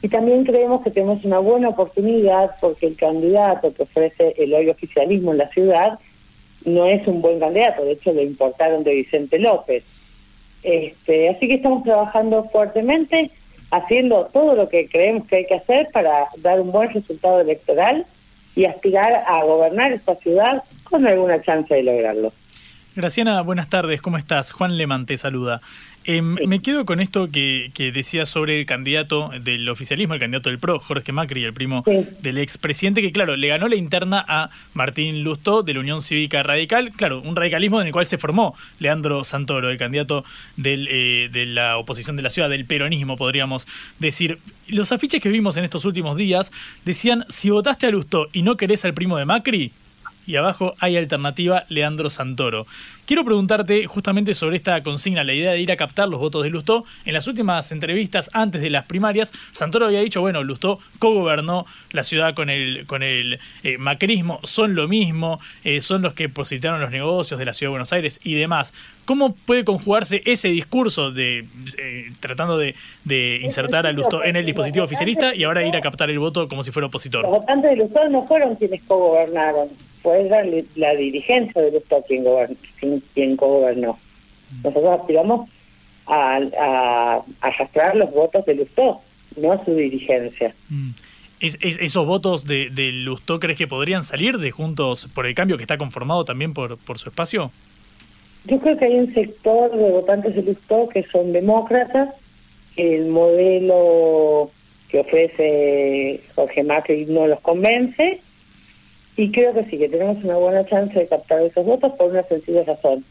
y 0.07 0.09
también 0.09 0.45
creemos 0.45 0.85
que 0.85 0.93
tenemos 0.93 1.25
una 1.25 1.41
buena 1.41 1.71
oportunidad 1.71 2.53
porque 2.61 2.87
el 2.87 2.95
candidato 2.95 3.75
que 3.75 3.83
ofrece 3.83 4.37
el 4.39 4.55
hoy 4.55 4.71
oficialismo 4.71 5.33
en 5.33 5.39
la 5.39 5.49
ciudad 5.49 5.99
no 6.65 6.87
es 6.87 7.05
un 7.09 7.21
buen 7.21 7.41
candidato, 7.41 7.85
de 7.85 7.95
hecho 7.95 8.13
lo 8.13 8.23
importaron 8.23 8.85
de 8.85 8.95
Vicente 8.95 9.37
López. 9.41 9.83
Este, 10.63 11.29
así 11.29 11.49
que 11.49 11.55
estamos 11.55 11.83
trabajando 11.83 12.45
fuertemente, 12.53 13.33
haciendo 13.73 14.27
todo 14.27 14.55
lo 14.55 14.69
que 14.69 14.89
creemos 14.89 15.27
que 15.27 15.39
hay 15.39 15.47
que 15.47 15.57
hacer 15.57 15.89
para 15.93 16.29
dar 16.37 16.61
un 16.61 16.71
buen 16.71 16.91
resultado 16.91 17.41
electoral 17.41 18.07
y 18.55 18.65
aspirar 18.65 19.25
a 19.27 19.43
gobernar 19.43 19.91
esta 19.91 20.15
ciudad 20.15 20.63
con 20.85 21.05
alguna 21.05 21.43
chance 21.43 21.75
de 21.75 21.83
lograrlo. 21.83 22.33
Graciana, 22.97 23.43
buenas 23.43 23.69
tardes, 23.69 24.01
¿cómo 24.01 24.19
estás? 24.19 24.53
Juan 24.53 24.79
Lemán 24.79 25.05
te 25.05 25.19
saluda. 25.19 25.61
Em, 26.09 26.37
me 26.47 26.63
quedo 26.63 26.87
con 26.87 27.01
esto 27.01 27.29
que, 27.33 27.73
que 27.75 27.91
decías 27.91 28.29
sobre 28.29 28.61
el 28.61 28.65
candidato 28.65 29.31
del 29.43 29.69
oficialismo, 29.69 30.15
el 30.15 30.21
candidato 30.21 30.51
del 30.51 30.61
PRO, 30.61 30.79
Jorge 30.79 31.11
Macri, 31.11 31.43
el 31.43 31.53
primo 31.53 31.83
del 32.23 32.39
expresidente, 32.39 33.03
que 33.03 33.11
claro, 33.11 33.35
le 33.35 33.49
ganó 33.49 33.67
la 33.67 33.75
interna 33.75 34.25
a 34.29 34.51
Martín 34.73 35.25
Lustó 35.25 35.65
de 35.65 35.75
la 35.75 35.81
Unión 35.81 36.01
Cívica 36.01 36.45
Radical, 36.45 36.93
claro, 36.93 37.21
un 37.23 37.35
radicalismo 37.35 37.81
en 37.81 37.89
el 37.89 37.93
cual 37.93 38.07
se 38.07 38.19
formó 38.19 38.55
Leandro 38.79 39.25
Santoro, 39.25 39.69
el 39.69 39.79
candidato 39.79 40.25
del, 40.57 40.87
eh, 40.89 41.29
de 41.33 41.45
la 41.45 41.77
oposición 41.77 42.15
de 42.15 42.23
la 42.23 42.31
ciudad, 42.31 42.49
del 42.49 42.67
peronismo, 42.67 43.17
podríamos 43.17 43.67
decir. 43.99 44.39
Los 44.69 44.93
afiches 44.93 45.21
que 45.21 45.29
vimos 45.29 45.57
en 45.57 45.65
estos 45.65 45.85
últimos 45.85 46.17
días 46.17 46.53
decían, 46.85 47.25
si 47.29 47.51
votaste 47.51 47.87
a 47.87 47.91
Lustó 47.91 48.29
y 48.33 48.43
no 48.43 48.57
querés 48.57 48.85
al 48.85 48.95
primo 48.95 49.17
de 49.17 49.25
Macri, 49.25 49.73
y 50.27 50.37
abajo 50.37 50.75
hay 50.81 50.97
alternativa 50.97 51.65
Leandro 51.69 52.11
Santoro. 52.11 52.67
Quiero 53.07 53.25
preguntarte 53.25 53.87
justamente 53.87 54.35
sobre 54.35 54.57
esta 54.57 54.83
consigna, 54.83 55.23
la 55.23 55.33
idea 55.33 55.53
de 55.53 55.61
ir 55.61 55.71
a 55.71 55.77
captar 55.77 56.09
los 56.09 56.19
votos 56.19 56.43
de 56.43 56.51
Lustó. 56.51 56.85
En 57.05 57.15
las 57.15 57.29
últimas 57.29 57.71
entrevistas 57.71 58.29
antes 58.33 58.61
de 58.61 58.69
las 58.69 58.85
primarias, 58.85 59.33
Santoro 59.53 59.87
había 59.87 60.01
dicho, 60.01 60.21
bueno, 60.21 60.43
Lustó 60.43 60.81
co-gobernó 60.99 61.67
la 61.93 62.03
ciudad 62.03 62.35
con 62.35 62.51
el, 62.51 62.85
con 62.89 63.05
el 63.05 63.39
eh, 63.63 63.79
macrismo, 63.79 64.41
son 64.43 64.75
lo 64.75 64.89
mismo, 64.89 65.39
eh, 65.63 65.81
son 65.81 66.03
los 66.03 66.15
que 66.15 66.29
posibilitaron 66.29 66.81
los 66.81 66.91
negocios 66.91 67.39
de 67.39 67.47
la 67.47 67.53
ciudad 67.53 67.69
de 67.69 67.75
Buenos 67.75 67.93
Aires 67.93 68.19
y 68.25 68.35
demás. 68.35 68.75
¿Cómo 69.05 69.37
puede 69.37 69.65
conjugarse 69.65 70.23
ese 70.25 70.49
discurso 70.49 71.13
de 71.13 71.47
eh, 71.79 72.11
tratando 72.19 72.59
de, 72.59 72.75
insertar 73.41 73.87
a 73.87 73.93
Lustó 73.93 74.25
en 74.25 74.35
el 74.35 74.45
dispositivo 74.45 74.85
oficialista 74.85 75.33
y 75.33 75.45
ahora 75.45 75.65
ir 75.65 75.77
a 75.77 75.81
captar 75.81 76.11
el 76.11 76.19
voto 76.19 76.49
como 76.49 76.65
si 76.65 76.73
fuera 76.73 76.89
opositor? 76.89 77.23
Los 77.23 77.31
votantes 77.31 77.71
de 77.71 77.77
Lustó 77.77 78.09
no 78.09 78.27
fueron 78.27 78.57
quienes 78.57 78.83
co-gobernaron 78.83 79.69
fue 80.07 80.23
la, 80.23 80.45
la 80.77 80.95
dirigencia 80.95 81.61
de 81.61 81.73
Lustó 81.73 82.01
quien, 82.07 82.25
gobern, 82.81 83.03
quien 83.15 83.37
gobernó. 83.37 83.99
Nosotros 84.63 85.01
aspiramos 85.01 85.51
a, 86.07 86.41
a, 86.61 87.23
arrastrar 87.41 87.97
los 87.97 88.11
votos 88.13 88.45
de 88.47 88.55
Lustó, 88.55 89.01
no 89.37 89.53
a 89.53 89.65
su 89.65 89.75
dirigencia. 89.75 90.55
Mm. 90.69 90.91
¿Es, 91.41 91.59
esos 91.61 92.07
votos 92.07 92.47
de, 92.47 92.71
de 92.71 92.93
Lustó 92.93 93.39
crees 93.39 93.59
que 93.59 93.67
podrían 93.67 94.03
salir 94.03 94.39
de 94.39 94.51
Juntos 94.51 95.09
por 95.15 95.27
el 95.27 95.35
Cambio, 95.35 95.57
que 95.57 95.65
está 95.65 95.77
conformado 95.77 96.25
también 96.25 96.55
por, 96.55 96.79
por 96.79 96.99
su 96.99 97.11
espacio? 97.11 97.51
Yo 98.47 98.59
creo 98.59 98.79
que 98.79 98.85
hay 98.87 98.95
un 98.95 99.13
sector 99.13 99.77
de 99.77 99.91
votantes 99.91 100.35
de 100.35 100.43
Lustó 100.43 100.89
que 100.89 101.03
son 101.03 101.33
demócratas, 101.33 102.15
el 102.77 103.07
modelo 103.07 104.51
que 104.89 105.01
ofrece 105.01 106.23
Jorge 106.35 106.63
Macri 106.63 107.07
no 107.07 107.27
los 107.27 107.41
convence, 107.41 108.21
y 109.17 109.31
creo 109.31 109.55
que 109.55 109.65
sí, 109.65 109.79
que 109.79 109.89
tenemos 109.89 110.23
una 110.23 110.37
buena 110.37 110.65
chance 110.67 110.99
de 110.99 111.07
captar 111.07 111.41
esos 111.43 111.65
votos 111.65 111.93
por 111.97 112.11
una 112.11 112.23
sencilla 112.25 112.65
razón. 112.65 113.05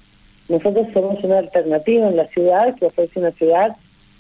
Nosotros 0.47 0.87
somos 0.93 1.23
una 1.23 1.39
alternativa 1.39 2.07
en 2.07 2.17
la 2.17 2.27
ciudad 2.27 2.75
que 2.75 2.85
ofrece 2.85 3.19
una 3.19 3.31
ciudad 3.31 3.75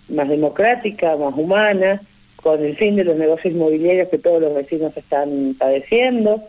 más 0.09 0.27
democrática, 0.27 1.15
más 1.17 1.35
humana, 1.35 2.01
con 2.37 2.63
el 2.63 2.75
fin 2.75 2.95
de 2.95 3.03
los 3.03 3.15
negocios 3.15 3.53
inmobiliarios 3.53 4.09
que 4.09 4.17
todos 4.17 4.41
los 4.41 4.55
vecinos 4.55 4.95
están 4.97 5.55
padeciendo, 5.57 6.43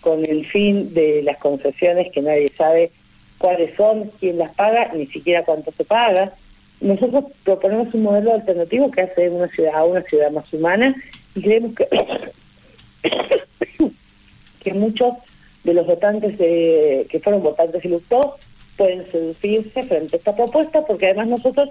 con 0.00 0.24
el 0.26 0.46
fin 0.46 0.92
de 0.92 1.22
las 1.22 1.38
concesiones 1.38 2.12
que 2.12 2.20
nadie 2.20 2.50
sabe 2.56 2.90
cuáles 3.38 3.74
son, 3.76 4.10
quién 4.20 4.38
las 4.38 4.54
paga, 4.54 4.90
ni 4.94 5.06
siquiera 5.06 5.44
cuánto 5.44 5.72
se 5.72 5.84
paga. 5.84 6.32
Nosotros 6.80 7.24
proponemos 7.44 7.94
un 7.94 8.02
modelo 8.02 8.34
alternativo 8.34 8.90
que 8.90 9.02
hace 9.02 9.30
una 9.30 9.48
ciudad 9.48 9.74
a 9.74 9.84
una 9.84 10.02
ciudad 10.02 10.30
más 10.30 10.52
humana 10.52 10.94
y 11.34 11.42
creemos 11.42 11.74
que 11.74 11.88
que 14.62 14.72
muchos 14.74 15.14
de 15.64 15.74
los 15.74 15.86
votantes 15.86 16.36
que 16.36 17.20
fueron 17.22 17.42
votantes 17.42 17.84
ilustrados 17.84 18.34
pueden 18.76 19.10
seducirse 19.10 19.82
frente 19.82 20.16
a 20.16 20.18
esta 20.18 20.34
propuesta, 20.34 20.84
porque 20.86 21.06
además 21.06 21.28
nosotros 21.28 21.68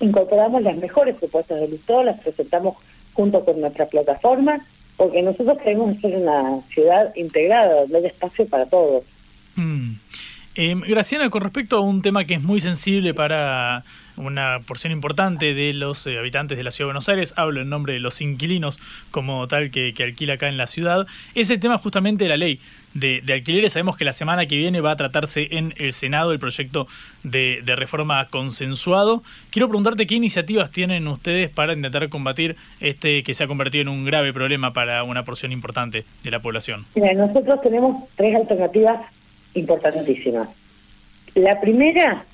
incorporamos 0.00 0.62
las 0.62 0.76
mejores 0.76 1.16
propuestas 1.16 1.60
de 1.60 1.68
Lustó, 1.68 2.02
las 2.02 2.20
presentamos 2.20 2.76
junto 3.14 3.44
con 3.44 3.60
nuestra 3.60 3.86
plataforma, 3.86 4.64
porque 4.96 5.22
nosotros 5.22 5.58
queremos 5.58 5.98
ser 6.00 6.16
una 6.16 6.60
ciudad 6.72 7.14
integrada, 7.16 7.80
donde 7.82 7.98
haya 7.98 8.08
espacio 8.08 8.46
para 8.46 8.66
todos. 8.66 9.04
Mm. 9.56 9.92
Eh, 10.60 10.74
Graciana, 10.88 11.30
con 11.30 11.42
respecto 11.42 11.76
a 11.76 11.80
un 11.80 12.02
tema 12.02 12.24
que 12.24 12.34
es 12.34 12.42
muy 12.42 12.58
sensible 12.58 13.14
para 13.14 13.84
una 14.16 14.58
porción 14.66 14.92
importante 14.92 15.54
de 15.54 15.72
los 15.72 16.04
eh, 16.08 16.18
habitantes 16.18 16.58
de 16.58 16.64
la 16.64 16.72
Ciudad 16.72 16.86
de 16.86 16.94
Buenos 16.94 17.08
Aires, 17.08 17.32
hablo 17.36 17.60
en 17.60 17.68
nombre 17.68 17.92
de 17.92 18.00
los 18.00 18.20
inquilinos 18.20 18.80
como 19.12 19.46
tal 19.46 19.70
que, 19.70 19.94
alquila 20.02 20.34
acá 20.34 20.48
en 20.48 20.56
la 20.56 20.66
ciudad, 20.66 21.06
es 21.36 21.48
el 21.50 21.60
tema 21.60 21.78
justamente 21.78 22.24
de 22.24 22.30
la 22.30 22.36
ley 22.36 22.58
de, 22.92 23.22
alquileres. 23.32 23.74
Sabemos 23.74 23.96
que 23.96 24.04
la 24.04 24.12
semana 24.12 24.46
que 24.46 24.56
viene 24.56 24.80
va 24.80 24.90
a 24.90 24.96
tratarse 24.96 25.46
en 25.52 25.74
el 25.76 25.92
Senado 25.92 26.32
el 26.32 26.40
proyecto 26.40 26.88
de, 27.22 27.62
reforma 27.76 28.26
consensuado. 28.26 29.22
Quiero 29.50 29.68
preguntarte 29.68 30.08
qué 30.08 30.16
iniciativas 30.16 30.72
tienen 30.72 31.06
ustedes 31.06 31.50
para 31.50 31.74
intentar 31.74 32.08
combatir 32.08 32.56
este 32.80 33.22
que 33.22 33.32
se 33.32 33.44
ha 33.44 33.46
convertido 33.46 33.82
en 33.82 33.90
un 33.90 34.04
grave 34.04 34.32
problema 34.32 34.72
para 34.72 35.04
una 35.04 35.24
porción 35.24 35.52
importante 35.52 36.04
de 36.24 36.30
la 36.32 36.42
población. 36.42 36.84
Mira, 36.96 37.14
nosotros 37.14 37.60
tenemos 37.62 38.08
tres 38.16 38.34
alternativas 38.34 39.02
importantísima. 39.54 40.48
La 41.34 41.60
primera, 41.60 42.24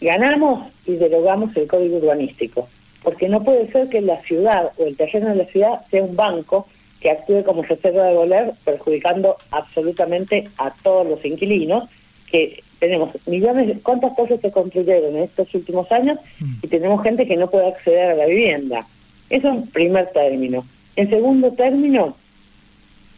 ganamos 0.00 0.72
y 0.86 0.92
derogamos 0.92 1.56
el 1.56 1.66
código 1.66 1.98
urbanístico, 1.98 2.68
porque 3.02 3.28
no 3.28 3.42
puede 3.42 3.70
ser 3.70 3.88
que 3.88 4.00
la 4.00 4.20
ciudad 4.22 4.72
o 4.76 4.84
el 4.84 4.96
terreno 4.96 5.30
de 5.30 5.36
la 5.36 5.46
ciudad 5.46 5.86
sea 5.90 6.02
un 6.02 6.16
banco 6.16 6.66
que 7.00 7.10
actúe 7.10 7.44
como 7.44 7.62
reserva 7.62 8.04
de 8.04 8.14
voler, 8.14 8.52
perjudicando 8.64 9.36
absolutamente 9.50 10.48
a 10.56 10.72
todos 10.82 11.06
los 11.06 11.24
inquilinos, 11.24 11.88
que 12.30 12.62
tenemos 12.78 13.10
millones, 13.26 13.68
de, 13.68 13.74
¿cuántas 13.80 14.14
cosas 14.14 14.40
se 14.40 14.50
construyeron 14.50 15.16
en 15.16 15.24
estos 15.24 15.54
últimos 15.54 15.90
años? 15.92 16.18
Y 16.62 16.66
tenemos 16.68 17.02
gente 17.02 17.26
que 17.26 17.36
no 17.36 17.50
puede 17.50 17.68
acceder 17.68 18.10
a 18.10 18.14
la 18.14 18.26
vivienda. 18.26 18.86
Eso 19.28 19.48
en 19.48 19.66
primer 19.66 20.10
término. 20.12 20.64
En 20.96 21.10
segundo 21.10 21.52
término, 21.52 22.16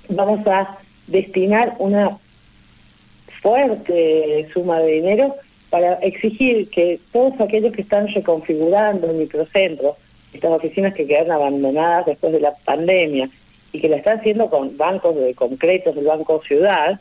vamos 0.08 0.46
a 0.46 0.78
destinar 1.06 1.76
una 1.78 2.18
fuerte 3.46 4.48
suma 4.52 4.80
de 4.80 4.94
dinero 4.94 5.36
para 5.70 5.92
exigir 6.00 6.68
que 6.68 6.98
todos 7.12 7.40
aquellos 7.40 7.72
que 7.72 7.82
están 7.82 8.08
reconfigurando 8.08 9.08
el 9.08 9.18
microcentro, 9.18 9.96
estas 10.32 10.50
oficinas 10.50 10.94
que 10.94 11.06
quedaron 11.06 11.30
abandonadas 11.30 12.06
después 12.06 12.32
de 12.32 12.40
la 12.40 12.56
pandemia 12.64 13.30
y 13.72 13.78
que 13.80 13.88
la 13.88 13.98
están 13.98 14.18
haciendo 14.18 14.50
con 14.50 14.76
bancos 14.76 15.14
de 15.14 15.32
concretos 15.34 15.94
del 15.94 16.06
Banco 16.06 16.42
Ciudad, 16.42 17.00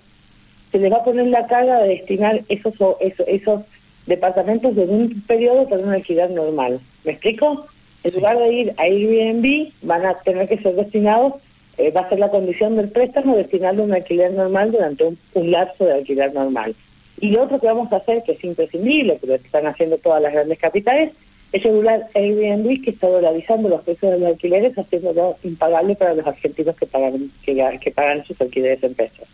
se 0.72 0.78
les 0.78 0.92
va 0.92 0.98
a 0.98 1.04
poner 1.04 1.26
la 1.26 1.48
carga 1.48 1.80
de 1.80 1.88
destinar 1.88 2.42
esos, 2.48 2.76
esos, 3.00 3.28
esos 3.28 3.62
departamentos 4.06 4.78
en 4.78 4.90
un 4.92 5.24
periodo 5.26 5.68
para 5.68 5.82
una 5.82 5.96
alquiler 5.96 6.30
normal. 6.30 6.80
¿Me 7.06 7.14
explico? 7.14 7.66
En 8.04 8.14
lugar 8.14 8.38
de 8.38 8.54
ir 8.54 8.74
a 8.78 8.84
Airbnb, 8.84 9.72
van 9.82 10.06
a 10.06 10.14
tener 10.20 10.48
que 10.48 10.60
ser 10.60 10.76
destinados 10.76 11.34
eh, 11.78 11.92
va 11.92 12.02
a 12.02 12.10
ser 12.10 12.20
la 12.20 12.30
condición 12.30 12.76
del 12.78 12.90
préstamo 12.90 13.36
destinarlo 13.36 13.84
a 13.84 13.86
un 13.86 13.94
alquiler 13.94 14.32
normal 14.32 14.72
durante 14.72 15.04
un, 15.04 15.52
lapso 15.52 15.86
de 15.86 15.94
alquiler 15.94 16.34
normal. 16.34 16.76
Y 17.20 17.30
lo 17.30 17.44
otro 17.44 17.60
que 17.60 17.68
vamos 17.68 17.92
a 17.92 17.98
hacer, 17.98 18.24
que 18.24 18.34
es 18.34 18.44
imprescindible, 18.44 19.18
pero 19.22 19.38
que 19.38 19.46
están 19.46 19.68
haciendo 19.68 19.98
todas 19.98 20.22
las 20.22 20.34
grandes 20.34 20.60
capitales, 20.60 21.12
es 21.52 21.64
regular 21.64 22.08
Airbnb 22.14 22.84
que 22.84 22.92
está 22.92 23.08
dolarizando 23.08 23.70
los 23.70 23.82
precios 23.84 24.12
de 24.12 24.20
los 24.20 24.30
alquileres, 24.30 24.78
haciéndolo 24.78 25.38
impagable 25.44 25.96
para 25.96 26.14
los 26.14 26.28
argentinos 26.28 26.76
que 26.76 26.86
pagan, 26.86 27.32
que, 27.44 27.80
que 27.82 27.92
pagan 27.92 28.26
sus 28.26 28.40
alquileres 28.42 28.84
en 28.84 28.94
pesos. 28.94 29.28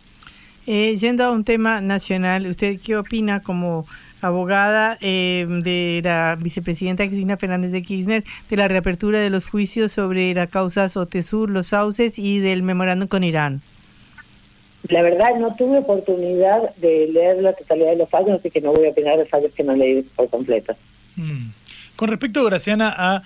Eh, 0.66 0.94
yendo 0.96 1.24
a 1.24 1.32
un 1.32 1.42
tema 1.42 1.80
nacional, 1.80 2.46
¿usted 2.46 2.78
qué 2.84 2.96
opina 2.96 3.42
como 3.42 3.86
abogada 4.22 4.98
eh, 5.00 5.46
de 5.48 6.00
la 6.02 6.36
vicepresidenta 6.40 7.06
Cristina 7.06 7.36
Fernández 7.36 7.72
de 7.72 7.82
Kirchner, 7.82 8.24
de 8.48 8.56
la 8.56 8.68
reapertura 8.68 9.18
de 9.18 9.30
los 9.30 9.46
juicios 9.46 9.92
sobre 9.92 10.32
las 10.34 10.48
causas 10.48 10.96
OTESUR, 10.96 11.50
los 11.50 11.68
sauces 11.68 12.18
y 12.18 12.38
del 12.38 12.62
memorándum 12.62 13.08
con 13.08 13.24
Irán. 13.24 13.60
La 14.88 15.02
verdad 15.02 15.36
no 15.38 15.54
tuve 15.54 15.78
oportunidad 15.78 16.74
de 16.76 17.08
leer 17.08 17.42
la 17.42 17.52
totalidad 17.52 17.90
de 17.90 17.96
los 17.96 18.08
fallos, 18.08 18.40
así 18.40 18.50
que 18.50 18.60
no 18.60 18.72
voy 18.72 18.86
a 18.86 18.90
opinar 18.90 19.16
de 19.16 19.26
fallos 19.26 19.52
que 19.52 19.62
no 19.62 19.74
leí 19.74 20.02
por 20.16 20.28
completo. 20.28 20.74
Mm. 21.16 21.50
Con 22.02 22.08
respecto, 22.08 22.42
Graciana, 22.42 22.92
a 22.98 23.22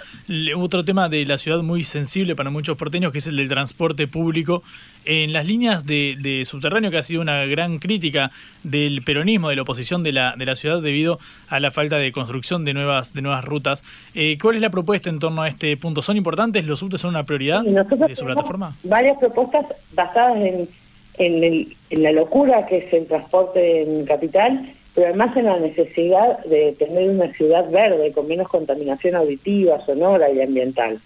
otro 0.55 0.85
tema 0.85 1.09
de 1.09 1.25
la 1.25 1.39
ciudad 1.39 1.63
muy 1.63 1.83
sensible 1.83 2.37
para 2.37 2.51
muchos 2.51 2.77
porteños, 2.77 3.11
que 3.11 3.21
es 3.21 3.27
el 3.27 3.39
del 3.39 3.49
transporte 3.49 4.07
público, 4.07 4.63
en 5.07 5.33
las 5.33 5.47
líneas 5.47 5.87
de, 5.87 6.43
subterráneo, 6.45 6.91
que 6.91 6.99
ha 6.99 7.03
sido 7.03 7.23
una 7.23 7.47
gran 7.47 7.79
crítica 7.79 8.33
del 8.65 9.03
peronismo, 9.03 9.49
de 9.49 9.57
la 9.57 9.63
oposición 9.63 10.03
de 10.03 10.13
la, 10.13 10.35
de 10.37 10.45
la 10.45 10.57
ciudad 10.57 10.83
debido 10.83 11.19
a 11.49 11.59
la 11.59 11.71
falta 11.71 11.97
de 11.97 12.13
construcción 12.13 12.67
de 12.67 12.75
nuevas, 12.75 13.15
de 13.15 13.23
nuevas 13.23 13.47
rutas. 13.47 13.83
Eh, 14.15 14.37
¿Cuál 14.39 14.57
es 14.57 14.61
la 14.61 14.69
propuesta 14.69 15.09
en 15.09 15.21
torno 15.21 15.41
a 15.41 15.49
este 15.49 15.75
punto? 15.79 16.03
¿Son 16.03 16.19
importantes? 16.19 16.67
¿Los 16.67 16.81
subtes 16.81 17.01
son 17.01 17.09
una 17.09 17.25
prioridad 17.25 17.63
de 17.63 18.15
su 18.15 18.27
plataforma? 18.27 18.77
Varias 18.83 19.17
propuestas 19.17 19.65
basadas 19.95 20.37
en, 20.37 20.69
en, 21.17 21.73
en 21.89 22.03
la 22.03 22.13
locura 22.13 22.67
que 22.67 22.77
es 22.77 22.93
el 22.93 23.07
transporte 23.07 23.85
en 23.85 24.05
capital 24.05 24.76
pero 24.97 25.09
además 25.09 25.37
en 25.37 25.45
la 25.45 25.59
necesidad 25.59 26.43
de 26.47 26.73
tener 26.73 27.11
una 27.11 27.31
ciudad 27.35 27.71
verde 27.71 28.13
con 28.13 28.27
menos 28.27 28.49
contaminación 28.49 29.15
auditiva, 29.15 29.85
sonora 29.85 30.31
y 30.31 30.41
ambiental. 30.41 30.99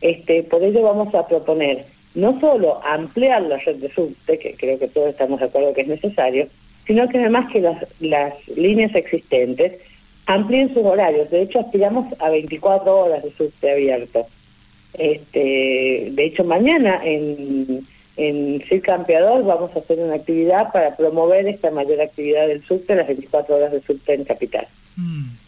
Este, 0.00 0.42
por 0.44 0.62
ello 0.64 0.82
vamos 0.82 1.14
a 1.14 1.28
proponer 1.28 1.84
no 2.14 2.40
solo 2.40 2.82
ampliar 2.82 3.42
la 3.42 3.58
red 3.58 3.76
de 3.76 3.92
subte, 3.92 4.38
que 4.38 4.54
creo 4.54 4.78
que 4.78 4.88
todos 4.88 5.10
estamos 5.10 5.40
de 5.40 5.46
acuerdo 5.46 5.74
que 5.74 5.82
es 5.82 5.88
necesario, 5.88 6.48
sino 6.86 7.06
que 7.06 7.18
además 7.18 7.52
que 7.52 7.60
las, 7.60 7.84
las 8.00 8.32
líneas 8.48 8.94
existentes 8.94 9.74
amplíen 10.24 10.72
sus 10.72 10.82
horarios. 10.82 11.30
De 11.30 11.42
hecho, 11.42 11.60
aspiramos 11.60 12.06
a 12.20 12.30
24 12.30 12.96
horas 12.98 13.24
de 13.24 13.30
subte 13.32 13.70
abierto. 13.70 14.26
Este, 14.94 16.08
de 16.12 16.24
hecho, 16.24 16.44
mañana 16.44 16.98
en 17.04 17.86
en 18.16 18.62
Circo 18.68 18.86
Campeador 18.86 19.44
vamos 19.44 19.74
a 19.74 19.80
hacer 19.80 19.98
una 19.98 20.14
actividad 20.14 20.72
para 20.72 20.96
promover 20.96 21.46
esta 21.46 21.70
mayor 21.70 22.00
actividad 22.00 22.46
del 22.46 22.62
subte, 22.64 22.94
las 22.94 23.06
24 23.06 23.56
horas 23.56 23.72
de 23.72 23.82
subte 23.82 24.14
en 24.14 24.24
Capital. 24.24 24.66
Mm. 24.96 25.43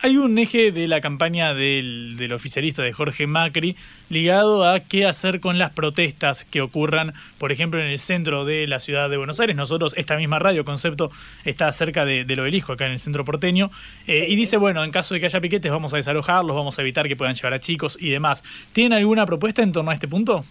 Hay 0.00 0.16
un 0.16 0.38
eje 0.38 0.70
de 0.70 0.86
la 0.86 1.00
campaña 1.00 1.54
del, 1.54 2.14
del, 2.16 2.32
oficialista 2.32 2.84
de 2.84 2.92
Jorge 2.92 3.26
Macri 3.26 3.74
ligado 4.10 4.64
a 4.64 4.78
qué 4.78 5.04
hacer 5.06 5.40
con 5.40 5.58
las 5.58 5.72
protestas 5.72 6.44
que 6.44 6.60
ocurran, 6.60 7.14
por 7.38 7.50
ejemplo, 7.50 7.80
en 7.80 7.88
el 7.88 7.98
centro 7.98 8.44
de 8.44 8.68
la 8.68 8.78
ciudad 8.78 9.10
de 9.10 9.16
Buenos 9.16 9.40
Aires. 9.40 9.56
Nosotros, 9.56 9.94
esta 9.96 10.16
misma 10.16 10.38
radio 10.38 10.64
concepto 10.64 11.10
está 11.44 11.72
cerca 11.72 12.04
de, 12.04 12.24
del 12.24 12.38
obelisco, 12.38 12.74
acá 12.74 12.86
en 12.86 12.92
el 12.92 13.00
centro 13.00 13.24
porteño, 13.24 13.72
eh, 14.06 14.26
y 14.28 14.36
dice, 14.36 14.56
bueno, 14.56 14.84
en 14.84 14.92
caso 14.92 15.14
de 15.14 15.20
que 15.20 15.26
haya 15.26 15.40
piquetes 15.40 15.72
vamos 15.72 15.92
a 15.92 15.96
desalojarlos, 15.96 16.54
vamos 16.54 16.78
a 16.78 16.82
evitar 16.82 17.08
que 17.08 17.16
puedan 17.16 17.34
llevar 17.34 17.54
a 17.54 17.58
chicos 17.58 17.98
y 18.00 18.10
demás. 18.10 18.44
¿Tienen 18.72 18.92
alguna 18.92 19.26
propuesta 19.26 19.62
en 19.62 19.72
torno 19.72 19.90
a 19.90 19.94
este 19.94 20.06
punto? 20.06 20.44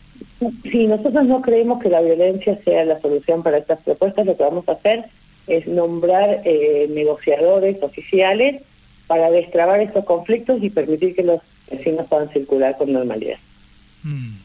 Sí, 0.69 0.87
nosotros 0.87 1.25
no 1.25 1.41
creemos 1.41 1.81
que 1.81 1.87
la 1.87 2.01
violencia 2.01 2.57
sea 2.65 2.83
la 2.83 2.99
solución 2.99 3.43
para 3.43 3.59
estas 3.59 3.79
propuestas. 3.79 4.25
Lo 4.25 4.35
que 4.35 4.43
vamos 4.43 4.67
a 4.67 4.73
hacer 4.73 5.05
es 5.47 5.65
nombrar 5.67 6.41
eh, 6.43 6.87
negociadores 6.89 7.81
oficiales 7.81 8.61
para 9.07 9.31
destrabar 9.31 9.79
estos 9.79 10.05
conflictos 10.05 10.61
y 10.61 10.69
permitir 10.69 11.15
que 11.15 11.23
los 11.23 11.41
vecinos 11.71 12.05
puedan 12.07 12.29
circular 12.29 12.77
con 12.77 12.91
normalidad. 12.91 13.37
Mm. 14.03 14.35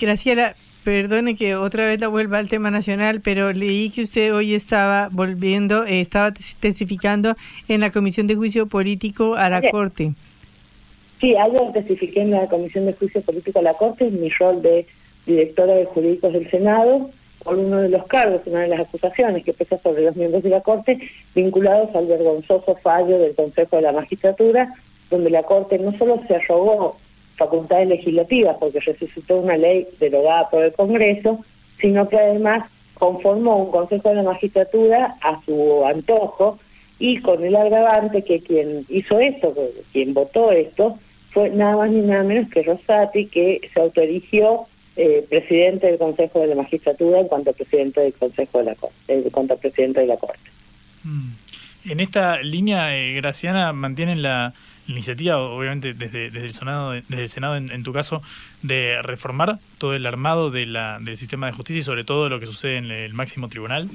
Graciela, 0.00 0.54
Perdone 0.84 1.34
que 1.34 1.56
otra 1.56 1.86
vez 1.86 1.98
la 1.98 2.08
vuelva 2.08 2.36
al 2.36 2.50
tema 2.50 2.70
nacional, 2.70 3.22
pero 3.22 3.54
leí 3.54 3.88
que 3.88 4.02
usted 4.02 4.34
hoy 4.34 4.54
estaba 4.54 5.08
volviendo, 5.10 5.86
eh, 5.86 6.02
estaba 6.02 6.30
testificando 6.60 7.36
en 7.68 7.80
la 7.80 7.90
Comisión 7.90 8.26
de 8.26 8.34
Juicio 8.34 8.66
Político 8.66 9.34
a 9.34 9.48
la 9.48 9.62
Corte. 9.70 10.12
Sí, 11.22 11.34
ayer 11.36 11.72
testifiqué 11.72 12.20
en 12.20 12.32
la 12.32 12.46
Comisión 12.48 12.84
de 12.84 12.92
Juicio 12.92 13.22
Político 13.22 13.60
a 13.60 13.62
la 13.62 13.72
Corte 13.72 14.08
en 14.08 14.20
mi 14.20 14.28
rol 14.28 14.60
de 14.60 14.86
directora 15.24 15.72
de 15.72 15.86
jurídicos 15.86 16.34
del 16.34 16.50
Senado 16.50 17.10
por 17.44 17.58
uno 17.58 17.82
de 17.82 17.90
los 17.90 18.06
cargos, 18.06 18.40
una 18.46 18.60
de 18.60 18.68
las 18.68 18.80
acusaciones 18.80 19.44
que 19.44 19.52
pesa 19.52 19.78
sobre 19.78 20.02
los 20.02 20.16
miembros 20.16 20.42
de 20.42 20.48
la 20.48 20.62
Corte 20.62 20.98
vinculados 21.34 21.94
al 21.94 22.06
vergonzoso 22.06 22.74
fallo 22.82 23.18
del 23.18 23.34
Consejo 23.34 23.76
de 23.76 23.82
la 23.82 23.92
Magistratura, 23.92 24.74
donde 25.10 25.30
la 25.30 25.42
Corte 25.42 25.78
no 25.78 25.96
solo 25.96 26.20
se 26.26 26.36
arrogó 26.36 26.96
facultades 27.36 27.88
legislativas 27.88 28.56
porque 28.58 28.80
resucitó 28.80 29.36
una 29.36 29.56
ley 29.56 29.86
derogada 30.00 30.48
por 30.48 30.64
el 30.64 30.72
Congreso, 30.72 31.44
sino 31.78 32.08
que 32.08 32.18
además 32.18 32.70
conformó 32.94 33.58
un 33.58 33.70
Consejo 33.70 34.08
de 34.08 34.14
la 34.16 34.22
Magistratura 34.22 35.16
a 35.20 35.40
su 35.44 35.84
antojo 35.84 36.58
y 36.98 37.18
con 37.20 37.44
el 37.44 37.54
agravante 37.56 38.22
que 38.22 38.40
quien 38.40 38.86
hizo 38.88 39.18
esto, 39.18 39.52
quien 39.92 40.14
votó 40.14 40.50
esto, 40.52 40.98
fue 41.32 41.50
nada 41.50 41.76
más 41.76 41.90
ni 41.90 42.00
nada 42.00 42.22
menos 42.22 42.48
que 42.48 42.62
Rosati, 42.62 43.26
que 43.26 43.60
se 43.72 43.80
autoerigió 43.80 44.66
eh, 44.96 45.26
presidente 45.28 45.88
del 45.88 45.98
Consejo 45.98 46.40
de 46.40 46.48
la 46.48 46.54
Magistratura 46.54 47.20
en 47.20 47.28
cuanto 47.28 47.52
presidente 47.52 48.00
del 48.00 48.12
Consejo 48.12 48.58
de 48.58 48.64
la 48.64 48.74
Corte, 48.74 48.94
en 49.08 49.22
cuanto 49.30 49.56
presidente 49.56 50.00
de 50.00 50.06
la 50.06 50.16
Corte. 50.16 50.50
Mm. 51.02 51.90
En 51.90 52.00
esta 52.00 52.40
línea, 52.40 52.96
eh, 52.96 53.14
Graciana, 53.14 53.72
mantienen 53.72 54.22
la 54.22 54.54
iniciativa, 54.88 55.38
obviamente 55.38 55.94
desde, 55.94 56.30
desde 56.30 56.46
el 56.46 56.54
Senado, 56.54 56.92
desde 56.92 57.22
el 57.22 57.28
Senado 57.28 57.56
en, 57.56 57.82
tu 57.82 57.92
caso, 57.92 58.22
de 58.62 59.00
reformar 59.02 59.58
todo 59.78 59.94
el 59.94 60.06
armado 60.06 60.50
de 60.50 60.66
la, 60.66 60.98
del 61.00 61.16
sistema 61.16 61.46
de 61.46 61.52
justicia 61.52 61.80
y 61.80 61.82
sobre 61.82 62.04
todo 62.04 62.28
lo 62.28 62.40
que 62.40 62.46
sucede 62.46 62.76
en 62.76 62.90
el 62.90 63.12
máximo 63.14 63.48
tribunal? 63.48 63.88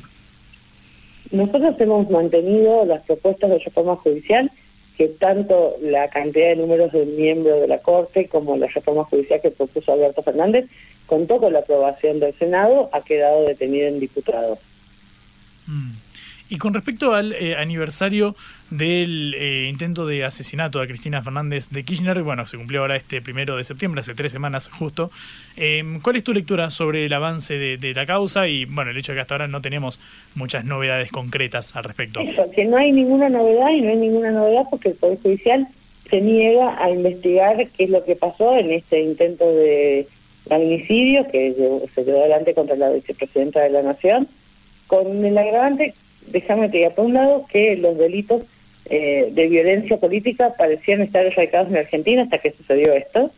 Nosotros 1.31 1.75
hemos 1.79 2.09
mantenido 2.09 2.85
las 2.85 3.03
propuestas 3.03 3.49
de 3.49 3.59
reforma 3.59 3.95
judicial 3.97 4.51
que 4.99 5.07
tanto 5.07 5.77
la 5.81 6.09
cantidad 6.09 6.49
de 6.49 6.57
números 6.57 6.91
de 6.91 7.05
miembros 7.05 7.61
de 7.61 7.69
la 7.69 7.77
Corte 7.77 8.27
como 8.27 8.57
la 8.57 8.67
reforma 8.67 9.05
judicial 9.05 9.39
que 9.39 9.49
propuso 9.49 9.93
Alberto 9.93 10.21
Fernández 10.23 10.65
contó 11.05 11.39
con 11.39 11.53
la 11.53 11.59
aprobación 11.59 12.19
del 12.19 12.33
Senado, 12.33 12.89
ha 12.91 12.99
quedado 12.99 13.45
detenido 13.45 13.87
en 13.87 14.01
diputados. 14.01 14.59
Mm. 15.67 15.91
Y 16.49 16.57
con 16.57 16.73
respecto 16.73 17.13
al 17.13 17.33
eh, 17.33 17.55
aniversario 17.55 18.35
del 18.71 19.35
eh, 19.35 19.67
intento 19.69 20.07
de 20.07 20.25
asesinato 20.25 20.81
a 20.81 20.87
Cristina 20.87 21.21
Fernández 21.21 21.69
de 21.69 21.83
Kirchner, 21.83 22.23
bueno, 22.23 22.47
se 22.47 22.57
cumplió 22.57 22.81
ahora 22.81 22.95
este 22.95 23.21
primero 23.21 23.55
de 23.55 23.63
septiembre, 23.63 24.01
hace 24.01 24.15
tres 24.15 24.31
semanas 24.31 24.67
justo. 24.67 25.11
Em, 25.55 26.01
¿Cuál 26.01 26.15
es 26.15 26.23
tu 26.23 26.33
lectura 26.33 26.71
sobre 26.71 27.05
el 27.05 27.13
avance 27.13 27.53
de, 27.55 27.93
la 27.93 28.05
causa 28.05 28.47
y, 28.47 28.65
bueno, 28.65 28.89
el 28.89 28.97
hecho 28.97 29.11
de 29.11 29.17
que 29.17 29.21
hasta 29.21 29.35
ahora 29.35 29.47
no 29.47 29.61
tenemos 29.61 29.99
muchas 30.33 30.65
novedades 30.65 31.11
concretas 31.11 31.75
al 31.75 31.83
respecto? 31.83 32.21
que 32.55 32.65
no 32.65 32.77
hay 32.77 32.91
ninguna 32.91 33.29
novedad 33.29 33.69
y 33.69 33.81
no 33.81 33.89
hay 33.89 33.97
ninguna 33.97 34.31
novedad 34.31 34.63
porque 34.71 34.89
el 34.89 34.95
Poder 34.95 35.19
Judicial 35.21 35.67
se 36.09 36.21
niega 36.21 36.83
a 36.83 36.89
investigar 36.89 37.67
qué 37.77 37.83
es 37.83 37.89
lo 37.91 38.03
que 38.03 38.15
pasó 38.15 38.57
en 38.57 38.71
este 38.71 39.01
intento 39.03 39.45
de 39.53 40.07
magnicidio 40.49 41.27
que 41.31 41.53
se 41.93 42.03
llevó 42.03 42.21
adelante 42.21 42.55
contra 42.55 42.75
la 42.75 42.89
vicepresidenta 42.89 43.61
de 43.61 43.69
la 43.69 43.83
Nación, 43.83 44.27
con 44.87 45.23
el 45.23 45.37
agravante 45.37 45.93
déjame 46.31 46.69
te 46.69 46.77
diga, 46.77 46.91
por 46.91 47.05
un 47.05 47.13
lado, 47.13 47.45
que 47.51 47.75
los 47.75 47.97
delitos 47.97 48.43
eh, 48.85 49.29
de 49.31 49.47
violencia 49.47 49.97
política 49.97 50.53
parecían 50.57 51.01
estar 51.01 51.25
erradicados 51.25 51.69
en 51.69 51.77
Argentina 51.77 52.23
hasta 52.23 52.39
que 52.39 52.51
sucedió 52.51 52.93
esto. 52.93 53.31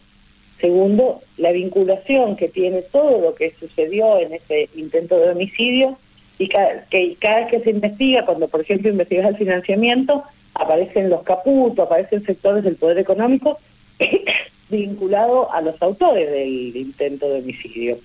Segundo, 0.59 1.21
la 1.37 1.51
vinculación 1.51 2.35
que 2.35 2.47
tiene 2.47 2.83
todo 2.83 3.19
lo 3.19 3.35
que 3.35 3.51
sucedió 3.59 4.19
en 4.19 4.33
ese 4.33 4.69
intento 4.75 5.19
de 5.19 5.31
homicidio 5.31 5.97
y 6.37 6.47
que 6.47 7.17
cada 7.19 7.39
vez 7.41 7.49
que 7.49 7.59
se 7.59 7.71
investiga, 7.71 8.25
cuando 8.25 8.47
por 8.47 8.61
ejemplo 8.61 8.89
investigas 8.89 9.29
el 9.29 9.37
financiamiento, 9.37 10.23
aparecen 10.53 11.09
los 11.09 11.23
caputos, 11.23 11.85
aparecen 11.85 12.23
sectores 12.23 12.63
del 12.63 12.75
poder 12.75 12.99
económico 12.99 13.57
vinculados 14.69 15.47
a 15.51 15.61
los 15.61 15.81
autores 15.81 16.29
del 16.29 16.75
intento 16.75 17.29
de 17.29 17.39
homicidio 17.39 17.97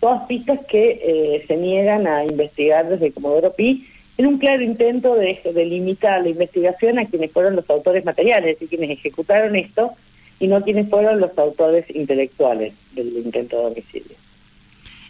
todas 0.00 0.26
pistas 0.26 0.58
que 0.66 1.00
eh, 1.02 1.44
se 1.46 1.56
niegan 1.56 2.06
a 2.06 2.24
investigar 2.24 2.88
desde 2.88 3.12
Comodoro 3.12 3.52
Pi 3.52 3.86
en 4.18 4.26
un 4.26 4.38
claro 4.38 4.62
intento 4.62 5.14
de, 5.14 5.38
limitar 5.64 6.22
la 6.22 6.28
investigación 6.28 6.98
a 6.98 7.06
quienes 7.06 7.30
fueron 7.30 7.56
los 7.56 7.68
autores 7.70 8.04
materiales 8.04 8.56
y 8.60 8.66
quienes 8.66 8.90
ejecutaron 8.90 9.56
esto 9.56 9.92
y 10.38 10.46
no 10.46 10.62
quienes 10.62 10.88
fueron 10.88 11.20
los 11.20 11.36
autores 11.38 11.84
intelectuales 11.94 12.74
del 12.92 13.08
intento 13.16 13.60
de 13.60 13.66
homicidio. 13.66 14.16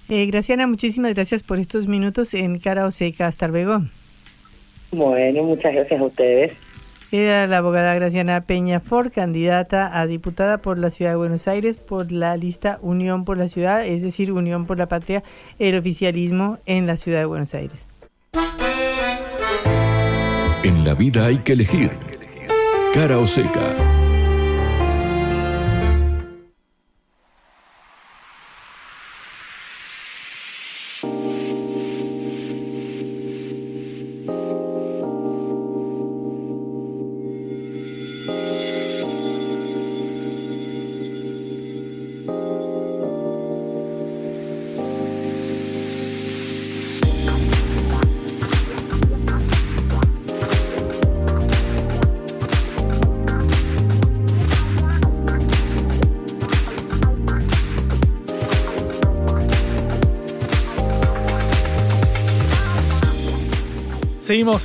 Eh, 0.08 0.26
Graciana, 0.26 0.66
muchísimas 0.66 1.14
gracias 1.14 1.42
por 1.42 1.58
estos 1.60 1.86
minutos 1.86 2.34
en 2.34 2.58
Cara 2.58 2.84
o 2.84 2.90
Seca. 2.90 3.28
Hasta 3.28 3.46
luego. 3.46 3.82
Bueno, 4.90 5.44
muchas 5.44 5.72
gracias 5.72 6.00
a 6.00 6.04
ustedes. 6.04 6.52
Era 7.12 7.48
la 7.48 7.58
abogada 7.58 7.92
Graciana 7.94 8.42
Peña 8.42 8.78
For, 8.78 9.10
candidata 9.10 9.98
a 9.98 10.06
diputada 10.06 10.58
por 10.58 10.78
la 10.78 10.90
Ciudad 10.90 11.10
de 11.10 11.16
Buenos 11.16 11.48
Aires 11.48 11.76
por 11.76 12.12
la 12.12 12.36
lista 12.36 12.78
Unión 12.82 13.24
por 13.24 13.36
la 13.36 13.48
Ciudad, 13.48 13.84
es 13.84 14.02
decir, 14.02 14.30
Unión 14.30 14.64
por 14.64 14.78
la 14.78 14.86
Patria, 14.86 15.24
el 15.58 15.76
oficialismo 15.76 16.58
en 16.66 16.86
la 16.86 16.96
Ciudad 16.96 17.18
de 17.18 17.24
Buenos 17.24 17.52
Aires. 17.54 17.84
En 20.62 20.84
la 20.84 20.94
vida 20.94 21.26
hay 21.26 21.38
que 21.38 21.54
elegir. 21.54 21.90
Cara 22.92 23.18
o 23.18 23.26
seca. 23.26 23.99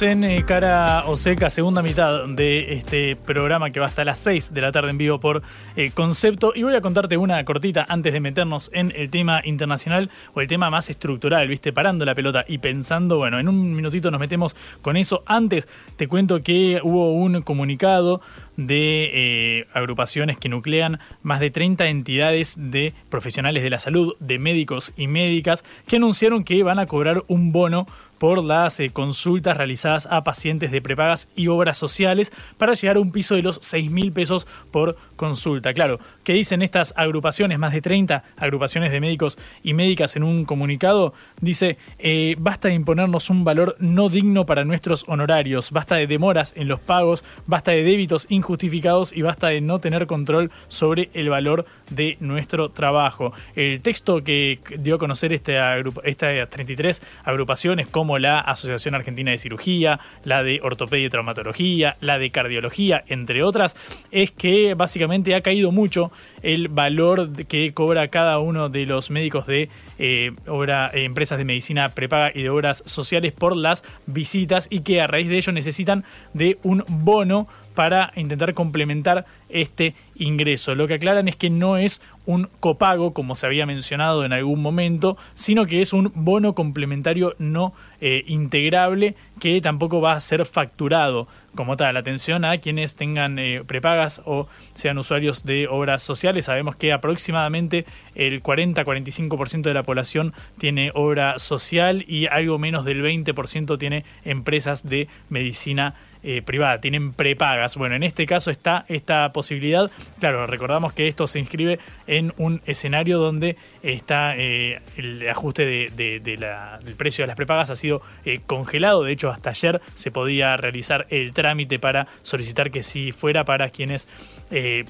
En 0.02 0.26
eh, 0.26 0.44
Cara 0.46 1.06
Oseca, 1.08 1.50
segunda 1.50 1.82
mitad 1.82 2.26
de 2.28 2.74
este 2.74 3.16
programa 3.16 3.70
que 3.70 3.80
va 3.80 3.86
hasta 3.86 4.04
las 4.04 4.20
6 4.20 4.54
de 4.54 4.60
la 4.60 4.74
tarde 4.74 4.90
en 4.90 4.98
vivo 4.98 5.22
por 5.22 5.42
eh, 5.78 5.92
Concepto. 5.92 6.52
Y 6.54 6.64
voy 6.64 6.76
a 6.76 6.82
contarte 6.82 7.16
una 7.16 7.44
cortita 7.46 7.86
antes 7.88 8.12
de 8.12 8.20
meternos 8.20 8.70
en 8.74 8.92
el 8.94 9.10
tema 9.10 9.42
internacional 9.46 10.10
o 10.34 10.42
el 10.42 10.48
tema 10.48 10.70
más 10.70 10.90
estructural, 10.90 11.48
¿viste? 11.48 11.72
Parando 11.72 12.04
la 12.04 12.14
pelota 12.14 12.44
y 12.46 12.58
pensando, 12.58 13.18
bueno, 13.18 13.40
en 13.40 13.48
un 13.48 13.74
minutito 13.74 14.12
nos 14.12 14.20
metemos 14.20 14.56
con 14.82 14.98
eso. 14.98 15.24
Antes 15.28 15.68
te 15.96 16.08
cuento 16.10 16.44
que 16.44 16.82
hubo 16.84 17.14
un 17.14 17.42
comunicado 17.42 18.22
de 18.58 19.12
eh, 19.14 19.68
agrupaciones 19.74 20.38
que 20.38 20.50
nuclean 20.50 21.00
más 21.24 21.40
de 21.40 21.52
30 21.52 21.88
entidades 21.88 22.56
de 22.58 22.94
profesionales 23.10 23.64
de 23.64 23.70
la 23.70 23.80
salud, 23.80 24.16
de 24.20 24.40
médicos 24.40 24.94
y 24.98 25.08
médicas, 25.08 25.64
que 25.88 25.96
anunciaron 25.96 26.44
que 26.44 26.64
van 26.64 26.80
a 26.80 26.86
cobrar 26.86 27.24
un 27.28 27.54
bono 27.54 27.88
por 28.26 28.44
las 28.44 28.80
eh, 28.80 28.90
consultas 28.90 29.56
realizadas 29.56 30.08
a 30.10 30.24
pacientes 30.24 30.72
de 30.72 30.82
prepagas 30.82 31.28
y 31.36 31.48
obras 31.48 31.78
sociales 31.78 32.34
para 32.58 32.74
llegar 32.74 32.96
a 32.96 33.00
un 33.00 33.12
piso 33.12 33.36
de 33.36 33.44
los 33.44 33.60
6 33.62 33.92
mil 33.92 34.12
pesos 34.12 34.48
por 34.72 34.98
consulta. 35.16 35.76
Claro, 35.76 36.00
¿qué 36.24 36.34
dicen 36.34 36.64
estas 36.64 36.92
agrupaciones? 36.98 37.60
Más 37.60 37.72
de 37.72 37.82
30 37.82 38.24
agrupaciones 38.36 38.92
de 38.92 39.00
médicos 39.00 39.38
y 39.62 39.76
médicas 39.76 40.16
en 40.16 40.24
un 40.24 40.44
comunicado. 40.46 41.14
Dice, 41.40 41.78
eh, 42.00 42.36
basta 42.40 42.70
de 42.70 42.74
imponernos 42.74 43.30
un 43.30 43.44
valor 43.44 43.76
no 43.78 44.10
digno 44.10 44.48
para 44.48 44.66
nuestros 44.66 45.06
honorarios, 45.08 45.70
basta 45.70 45.94
de 45.94 46.08
demoras 46.08 46.56
en 46.58 46.68
los 46.68 46.80
pagos, 46.80 47.24
basta 47.46 47.74
de 47.74 47.84
débitos 47.84 48.26
injustificados 48.30 49.16
y 49.16 49.22
basta 49.22 49.50
de 49.50 49.62
no 49.62 49.78
tener 49.78 50.08
control 50.08 50.50
sobre 50.68 51.12
el 51.14 51.30
valor 51.30 51.68
de 51.92 52.18
nuestro 52.22 52.70
trabajo. 52.70 53.34
El 53.56 53.82
texto 53.82 54.24
que 54.24 54.60
dio 54.80 54.96
a 54.96 54.98
conocer 54.98 55.32
esta, 55.32 55.78
estas 55.78 56.50
33 56.50 57.04
agrupaciones 57.24 57.86
como 57.86 58.15
la 58.20 58.40
Asociación 58.40 58.96
Argentina 58.96 59.32
de 59.32 59.38
Cirugía, 59.38 60.00
la 60.24 60.44
de 60.44 60.60
Ortopedia 60.64 61.06
y 61.06 61.10
Traumatología, 61.10 61.98
la 62.02 62.20
de 62.20 62.30
Cardiología, 62.32 63.04
entre 63.08 63.44
otras, 63.44 63.76
es 64.12 64.32
que 64.32 64.74
básicamente 64.74 65.36
ha 65.36 65.42
caído 65.42 65.72
mucho 65.72 66.12
el 66.42 66.68
valor 66.68 67.46
que 67.46 67.74
cobra 67.74 68.08
cada 68.10 68.40
uno 68.40 68.70
de 68.70 68.86
los 68.86 69.10
médicos 69.10 69.48
de 69.48 69.70
eh, 69.98 70.32
eh, 70.48 70.90
empresas 70.94 71.38
de 71.38 71.46
medicina 71.46 71.90
prepaga 71.90 72.32
y 72.34 72.44
de 72.44 72.50
obras 72.50 72.84
sociales 72.86 73.32
por 73.32 73.56
las 73.56 73.84
visitas 74.06 74.68
y 74.70 74.82
que 74.82 75.02
a 75.02 75.08
raíz 75.08 75.28
de 75.28 75.38
ello 75.38 75.52
necesitan 75.52 76.04
de 76.34 76.58
un 76.64 76.84
bono 76.88 77.48
para 77.76 78.12
intentar 78.16 78.54
complementar 78.54 79.26
este 79.50 79.94
ingreso. 80.16 80.76
Lo 80.76 80.88
que 80.88 80.96
aclaran 80.96 81.28
es 81.28 81.36
que 81.36 81.50
no 81.50 81.78
es 81.78 82.02
un 82.26 82.50
copago, 82.60 83.14
como 83.14 83.36
se 83.36 83.46
había 83.46 83.66
mencionado 83.66 84.26
en 84.26 84.34
algún 84.34 84.62
momento, 84.62 85.18
sino 85.36 85.66
que 85.66 85.82
es 85.82 85.94
un 85.94 86.12
bono 86.16 86.56
complementario 86.56 87.36
no 87.38 87.74
eh, 88.02 88.24
integrable 88.28 89.16
que 89.40 89.62
tampoco 89.62 90.02
va 90.02 90.14
a 90.14 90.20
ser 90.20 90.46
facturado 90.46 91.28
como 91.56 91.78
tal. 91.78 91.98
Atención 91.98 92.46
a 92.46 92.58
quienes 92.58 92.96
tengan 92.96 93.38
eh, 93.40 93.62
prepagas 93.66 94.22
o 94.26 94.48
sean 94.74 94.98
usuarios 94.98 95.44
de 95.44 95.68
obras 95.68 96.02
sociales. 96.02 96.46
Sabemos 96.46 96.76
que 96.76 96.94
aproximadamente 96.94 97.86
el 98.16 98.42
40-45% 98.42 99.62
de 99.62 99.74
la 99.74 99.84
población 99.84 100.34
tiene 100.58 100.92
obra 100.94 101.40
social 101.40 102.04
y 102.08 102.28
algo 102.28 102.58
menos 102.58 102.86
del 102.86 103.04
20% 103.04 103.78
tiene 103.78 104.04
empresas 104.24 104.88
de 104.88 105.08
medicina 105.30 105.96
eh, 106.28 106.42
privada, 106.42 106.82
tienen 106.82 107.14
prepagas. 107.14 107.76
Bueno, 107.76 107.96
en 107.96 108.02
este 108.02 108.26
caso 108.26 108.50
está 108.50 108.84
esta 108.88 109.32
posibilidad. 109.32 109.92
Claro, 110.20 110.48
recordamos 110.48 110.92
que 110.92 111.08
esto 111.08 111.28
se 111.28 111.38
inscribe 111.38 111.78
en 112.08 112.34
un 112.38 112.64
escenario 112.66 113.20
donde 113.20 113.58
está 113.84 114.36
eh, 114.36 114.82
el 114.98 115.30
ajuste 115.30 115.68
de, 115.68 116.20
del 116.20 116.96
precio 116.96 117.22
de 117.22 117.28
las 117.28 117.36
prepagas 117.36 117.70
ha 117.70 117.76
sido 117.76 118.02
eh, 118.26 118.40
congelado. 118.44 119.04
De 119.04 119.12
hecho, 119.12 119.30
hasta 119.30 119.52
ayer 119.52 119.82
se 119.94 120.10
podía 120.10 120.58
realizar 120.58 121.06
el 121.12 121.32
trámite 121.32 121.78
para 121.78 122.08
solicitar 122.24 122.72
que 122.72 122.82
si 122.82 123.12
fuera 123.12 123.44
para 123.44 123.70
quienes 123.70 124.08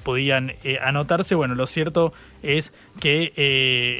podían 0.04 0.54
anotarse. 0.80 1.34
Bueno, 1.34 1.54
lo 1.54 1.66
cierto 1.66 2.12
es 2.46 2.72
que 3.00 3.32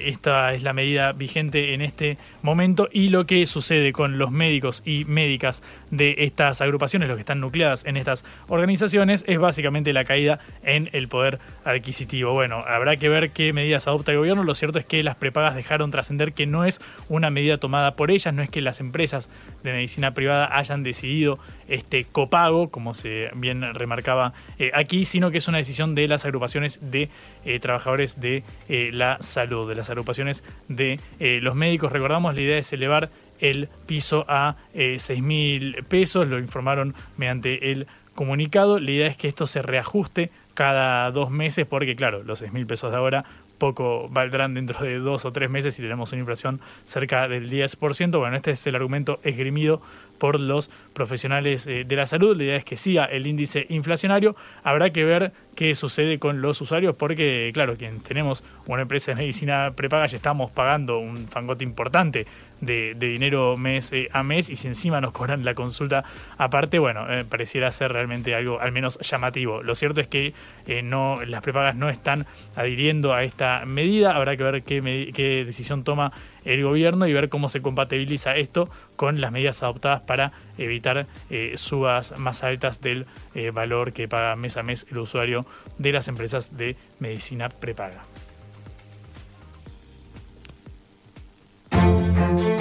esta 0.07 0.55
es 0.55 0.62
la 0.62 0.72
medida 0.72 1.12
vigente 1.12 1.74
en 1.74 1.82
este 1.82 2.16
momento 2.42 2.88
y 2.92 3.09
lo 3.09 3.26
que 3.26 3.44
sucede 3.47 3.92
con 3.92 4.18
los 4.18 4.30
médicos 4.30 4.82
y 4.84 5.05
médicas 5.05 5.62
de 5.90 6.14
estas 6.18 6.61
agrupaciones, 6.61 7.09
los 7.09 7.16
que 7.16 7.20
están 7.22 7.40
nucleadas 7.40 7.84
en 7.84 7.97
estas 7.97 8.24
organizaciones, 8.49 9.24
es 9.26 9.38
básicamente 9.38 9.92
la 9.92 10.05
caída 10.05 10.38
en 10.62 10.88
el 10.92 11.09
poder 11.09 11.38
adquisitivo. 11.64 12.32
Bueno, 12.32 12.64
habrá 12.66 12.97
que 12.97 13.09
ver 13.09 13.30
qué 13.30 13.53
medidas 13.53 13.86
adopta 13.86 14.12
el 14.12 14.18
gobierno. 14.18 14.42
Lo 14.42 14.55
cierto 14.55 14.78
es 14.78 14.84
que 14.84 15.03
las 15.03 15.16
prepagas 15.16 15.55
dejaron 15.55 15.90
trascender 15.90 16.32
que 16.32 16.47
no 16.47 16.64
es 16.64 16.80
una 17.09 17.30
medida 17.30 17.59
tomada 17.59 17.97
por 17.97 18.11
ellas, 18.11 18.32
no 18.32 18.42
es 18.42 18.51
que 18.51 18.61
las 18.61 18.80
empresas 18.80 19.28
de 19.62 19.72
medicina 19.72 20.14
privada 20.14 20.57
hayan 20.57 20.82
decidido 20.82 21.38
este 21.69 22.05
copago, 22.05 22.71
como 22.71 22.95
se 22.95 23.31
bien 23.35 23.75
remarcaba 23.75 24.33
eh, 24.59 24.71
aquí, 24.75 25.05
sino 25.05 25.31
que 25.31 25.39
es 25.39 25.49
una 25.49 25.59
decisión 25.59 25.95
de 25.95 26.09
las 26.09 26.25
agrupaciones 26.25 26.79
de 26.91 27.09
eh, 27.45 27.59
trabajadores 27.61 28.21
de 28.21 28.45
eh, 28.69 28.91
la 28.93 29.19
salud, 29.21 29.69
de 29.69 29.75
las 29.75 29.91
agrupaciones 29.91 30.45
de 30.69 31.01
los 31.19 31.55
médicos. 31.55 31.93
Recordamos, 31.93 32.35
la 32.35 32.41
idea 32.41 32.59
es 32.59 32.73
elevar 32.73 33.11
el 33.41 33.69
piso 33.87 34.25
a 34.29 34.57
eh, 34.75 34.97
6 34.99 35.23
mil 35.23 35.85
pesos, 35.89 36.29
lo 36.29 36.39
informaron 36.39 36.95
mediante 37.17 37.73
el 37.73 37.87
comunicado. 38.14 38.79
La 38.81 38.91
idea 38.91 39.07
es 39.07 39.17
que 39.17 39.29
esto 39.29 39.47
se 39.47 39.62
reajuste 39.62 40.31
cada 40.55 41.11
dos 41.11 41.31
meses 41.31 41.67
porque, 41.67 41.97
claro, 41.97 42.23
los 42.23 42.39
6 42.39 42.53
mil 42.53 42.67
pesos 42.67 42.91
de 42.91 42.97
ahora 42.97 43.25
poco 43.59 44.09
valdrán 44.11 44.54
dentro 44.54 44.84
de 44.84 44.98
dos 44.98 45.24
o 45.24 45.32
tres 45.32 45.50
meses 45.50 45.74
si 45.74 45.82
tenemos 45.82 46.12
una 46.12 46.20
inflación 46.20 46.61
cerca 46.84 47.28
del 47.28 47.50
10%. 47.50 48.18
Bueno, 48.18 48.36
este 48.36 48.52
es 48.52 48.66
el 48.66 48.74
argumento 48.74 49.18
esgrimido 49.22 49.80
por 50.18 50.40
los 50.40 50.70
profesionales 50.92 51.66
eh, 51.66 51.84
de 51.84 51.96
la 51.96 52.07
salud. 52.07 52.36
La 52.36 52.44
idea 52.44 52.57
es 52.57 52.64
que 52.64 52.76
siga 52.76 53.04
el 53.04 53.26
índice 53.26 53.66
inflacionario. 53.68 54.36
Habrá 54.62 54.90
que 54.90 55.04
ver 55.04 55.32
qué 55.54 55.74
sucede 55.74 56.18
con 56.18 56.42
los 56.42 56.61
usuarios 56.61 56.94
porque, 56.96 57.50
claro, 57.54 57.76
quien 57.76 58.00
tenemos 58.00 58.44
una 58.66 58.82
empresa 58.82 59.12
de 59.12 59.16
medicina 59.16 59.72
prepaga 59.74 60.07
ya 60.07 60.16
estamos 60.16 60.50
pagando 60.50 60.98
un 60.98 61.26
fangote 61.28 61.64
importante 61.64 62.26
de, 62.61 62.94
dinero 62.94 63.57
mes 63.57 63.92
eh, 63.92 64.09
a 64.12 64.22
mes 64.22 64.50
y 64.50 64.57
si 64.57 64.68
encima 64.68 65.00
nos 65.00 65.12
cobran 65.12 65.44
la 65.44 65.54
consulta 65.54 66.04
aparte, 66.38 66.78
bueno, 66.78 67.11
eh, 67.12 67.24
pareciera 67.24 67.70
ser 67.72 67.92
realmente 67.92 68.34
algo 68.34 68.61
al 68.61 68.72
menos 68.72 68.98
llamativo. 68.98 69.62
Lo 69.62 69.74
cierto 69.74 70.00
es 70.00 70.07
que 70.07 70.34
no 70.82 71.24
las 71.24 71.42
prepagas 71.42 71.76
no 71.76 71.88
están 71.88 72.26
adhiriendo 72.57 73.14
a 73.14 73.22
esta 73.24 73.64
medida. 73.66 74.16
Habrá 74.16 74.36
que 74.36 74.42
ver 74.42 74.62
qué, 74.62 75.44
decisión 75.46 75.84
toma 75.84 76.12
el 76.44 76.62
gobierno 76.62 77.07
y 77.07 77.12
ver 77.12 77.28
cómo 77.28 77.48
se 77.48 77.62
compatibiliza 77.62 78.36
esto 78.36 78.70
con 78.96 79.20
las 79.20 79.32
medidas 79.32 79.62
adoptadas 79.62 80.00
para 80.02 80.32
evitar 80.59 81.07
eh, 81.30 81.54
subas 81.57 82.18
más 82.18 82.44
altas 82.44 82.80
del 82.80 83.07
eh, 83.34 83.50
valor 83.50 83.92
que 83.92 84.09
paga 84.09 84.36
mes 84.36 84.57
a 84.57 84.62
mes 84.62 84.86
el 84.90 84.98
usuario 84.98 85.46
de 85.78 85.92
las 85.92 86.09
empresas 86.09 86.57
de 86.57 86.76
medicina 87.00 87.48
prepaga. 87.48 88.04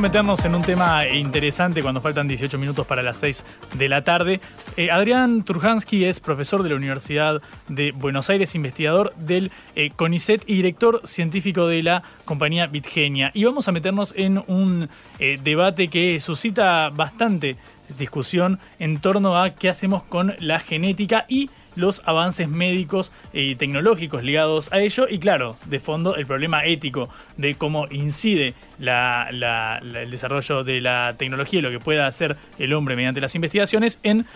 Meternos 0.00 0.44
en 0.44 0.54
un 0.54 0.62
tema 0.62 1.08
interesante 1.08 1.82
cuando 1.82 2.00
faltan 2.00 2.28
18 2.28 2.56
minutos 2.58 2.86
para 2.86 3.02
las 3.02 3.16
6 3.16 3.44
de 3.74 3.88
la 3.88 4.04
tarde. 4.04 4.40
Eh, 4.76 4.90
Adrián 4.90 5.42
Turhansky 5.42 6.04
es 6.04 6.20
profesor 6.20 6.62
de 6.62 6.68
la 6.68 6.76
Universidad 6.76 7.42
de 7.68 7.90
Buenos 7.92 8.30
Aires, 8.30 8.54
investigador 8.54 9.12
del 9.16 9.50
eh, 9.74 9.90
CONICET 9.96 10.44
y 10.46 10.54
director 10.56 11.00
científico 11.04 11.66
de 11.66 11.82
la 11.82 12.02
compañía 12.24 12.68
Bitgenia. 12.68 13.32
Y 13.34 13.44
vamos 13.44 13.66
a 13.66 13.72
meternos 13.72 14.14
en 14.16 14.42
un 14.46 14.88
eh, 15.18 15.38
debate 15.42 15.88
que 15.88 16.20
suscita 16.20 16.90
bastante 16.90 17.56
discusión 17.98 18.60
en 18.78 19.00
torno 19.00 19.40
a 19.40 19.50
qué 19.50 19.68
hacemos 19.68 20.04
con 20.04 20.36
la 20.38 20.60
genética 20.60 21.24
y 21.28 21.50
los 21.78 22.02
avances 22.04 22.48
médicos 22.48 23.12
y 23.32 23.56
tecnológicos 23.56 24.22
ligados 24.22 24.70
a 24.72 24.80
ello 24.80 25.06
y 25.08 25.18
claro, 25.18 25.56
de 25.66 25.80
fondo 25.80 26.16
el 26.16 26.26
problema 26.26 26.64
ético 26.64 27.08
de 27.36 27.54
cómo 27.54 27.86
incide 27.90 28.54
el 28.78 30.10
desarrollo 30.10 30.64
de 30.64 30.80
la 30.80 31.14
tecnología 31.16 31.58
y 31.58 31.62
lo 31.62 31.70
que 31.70 31.80
pueda 31.80 32.06
hacer 32.06 32.36
el 32.58 32.72
hombre 32.74 32.96
mediante 32.96 33.20
las 33.20 33.34
investigaciones 33.34 33.98
en 34.02 34.26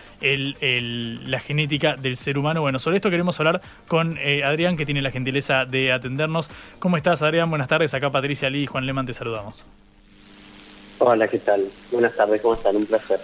la 1.31 1.41
genética 1.41 1.97
del 1.97 2.17
ser 2.17 2.39
humano. 2.39 2.61
Bueno, 2.61 2.79
sobre 2.79 2.97
esto 2.97 3.11
queremos 3.11 3.39
hablar 3.41 3.61
con 3.89 4.19
eh, 4.19 4.45
Adrián, 4.45 4.77
que 4.77 4.87
tiene 4.87 5.03
la 5.03 5.11
gentileza 5.11 5.65
de 5.65 5.93
atendernos. 5.93 6.51
¿Cómo 6.79 6.97
estás, 6.97 7.23
Adrián? 7.23 7.51
Buenas 7.51 7.69
tardes. 7.69 7.95
Acá 7.95 8.11
Patricia 8.11 8.49
Lee 8.51 8.63
y 8.63 8.67
Juan 8.67 8.87
Leman 8.87 9.07
te 9.07 9.13
saludamos. 9.13 9.65
Hola, 10.99 11.27
¿qué 11.27 11.39
tal? 11.39 11.65
Buenas 11.91 12.15
tardes, 12.15 12.41
¿cómo 12.41 12.55
están? 12.55 12.77
Un 12.77 12.87
placer. 12.87 13.21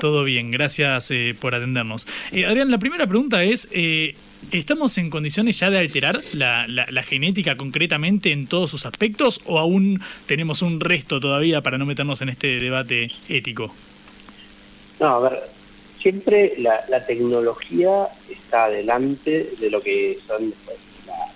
Todo 0.00 0.24
bien, 0.24 0.50
gracias 0.50 1.10
eh, 1.10 1.34
por 1.38 1.54
atendernos. 1.54 2.06
Eh, 2.32 2.46
Adrián, 2.46 2.70
la 2.70 2.78
primera 2.78 3.06
pregunta 3.06 3.44
es, 3.44 3.68
eh, 3.70 4.16
¿estamos 4.50 4.98
en 4.98 5.10
condiciones 5.10 5.58
ya 5.58 5.70
de 5.70 5.78
alterar 5.78 6.20
la, 6.32 6.66
genética 7.04 7.56
concretamente 7.56 8.32
en 8.32 8.46
todos 8.46 8.70
sus 8.70 8.86
aspectos 8.86 9.40
o 9.46 9.58
aún 9.58 10.00
tenemos 10.26 10.62
un 10.62 10.80
resto 10.80 11.20
todavía 11.20 11.60
para 11.60 11.78
no 11.78 11.86
meternos 11.86 12.22
en 12.22 12.30
este 12.30 12.58
debate 12.58 13.10
ético? 13.28 13.72
No, 14.98 15.06
a 15.06 15.20
ver, 15.30 15.42
siempre 16.00 16.54
la, 16.58 17.06
tecnología 17.06 18.08
está 18.28 18.64
adelante 18.64 19.50
de 19.60 19.70
lo 19.70 19.80
que 19.80 20.18
son 20.26 20.52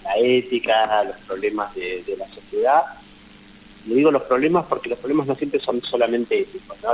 la, 0.02 0.16
ética, 0.18 1.04
los 1.04 1.16
problemas 1.18 1.74
de, 1.74 2.02
la 2.18 2.26
sociedad. 2.28 2.82
Le 3.86 3.94
digo 3.94 4.10
los 4.10 4.22
problemas 4.22 4.66
porque 4.68 4.88
los 4.88 4.98
problemas 4.98 5.28
no 5.28 5.36
siempre 5.36 5.60
son 5.60 5.80
solamente 5.82 6.40
éticos, 6.40 6.76
¿no? 6.82 6.90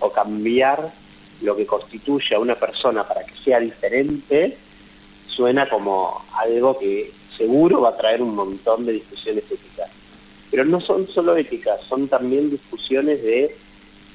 O 0.00 0.12
cambiar 0.12 0.92
lo 1.40 1.56
que 1.56 1.66
constituye 1.66 2.34
a 2.34 2.40
una 2.40 2.54
persona 2.54 3.06
para 3.06 3.24
que 3.24 3.34
sea 3.44 3.60
diferente, 3.60 4.56
suena 5.26 5.68
como 5.68 6.24
algo 6.34 6.78
que 6.78 7.12
seguro 7.36 7.82
va 7.82 7.90
a 7.90 7.96
traer 7.96 8.22
un 8.22 8.34
montón 8.34 8.84
de 8.84 8.92
discusiones 8.92 9.44
éticas. 9.50 9.90
Pero 10.50 10.64
no 10.64 10.80
son 10.80 11.06
solo 11.06 11.36
éticas, 11.36 11.80
son 11.88 12.08
también 12.08 12.50
discusiones 12.50 13.22
de 13.22 13.54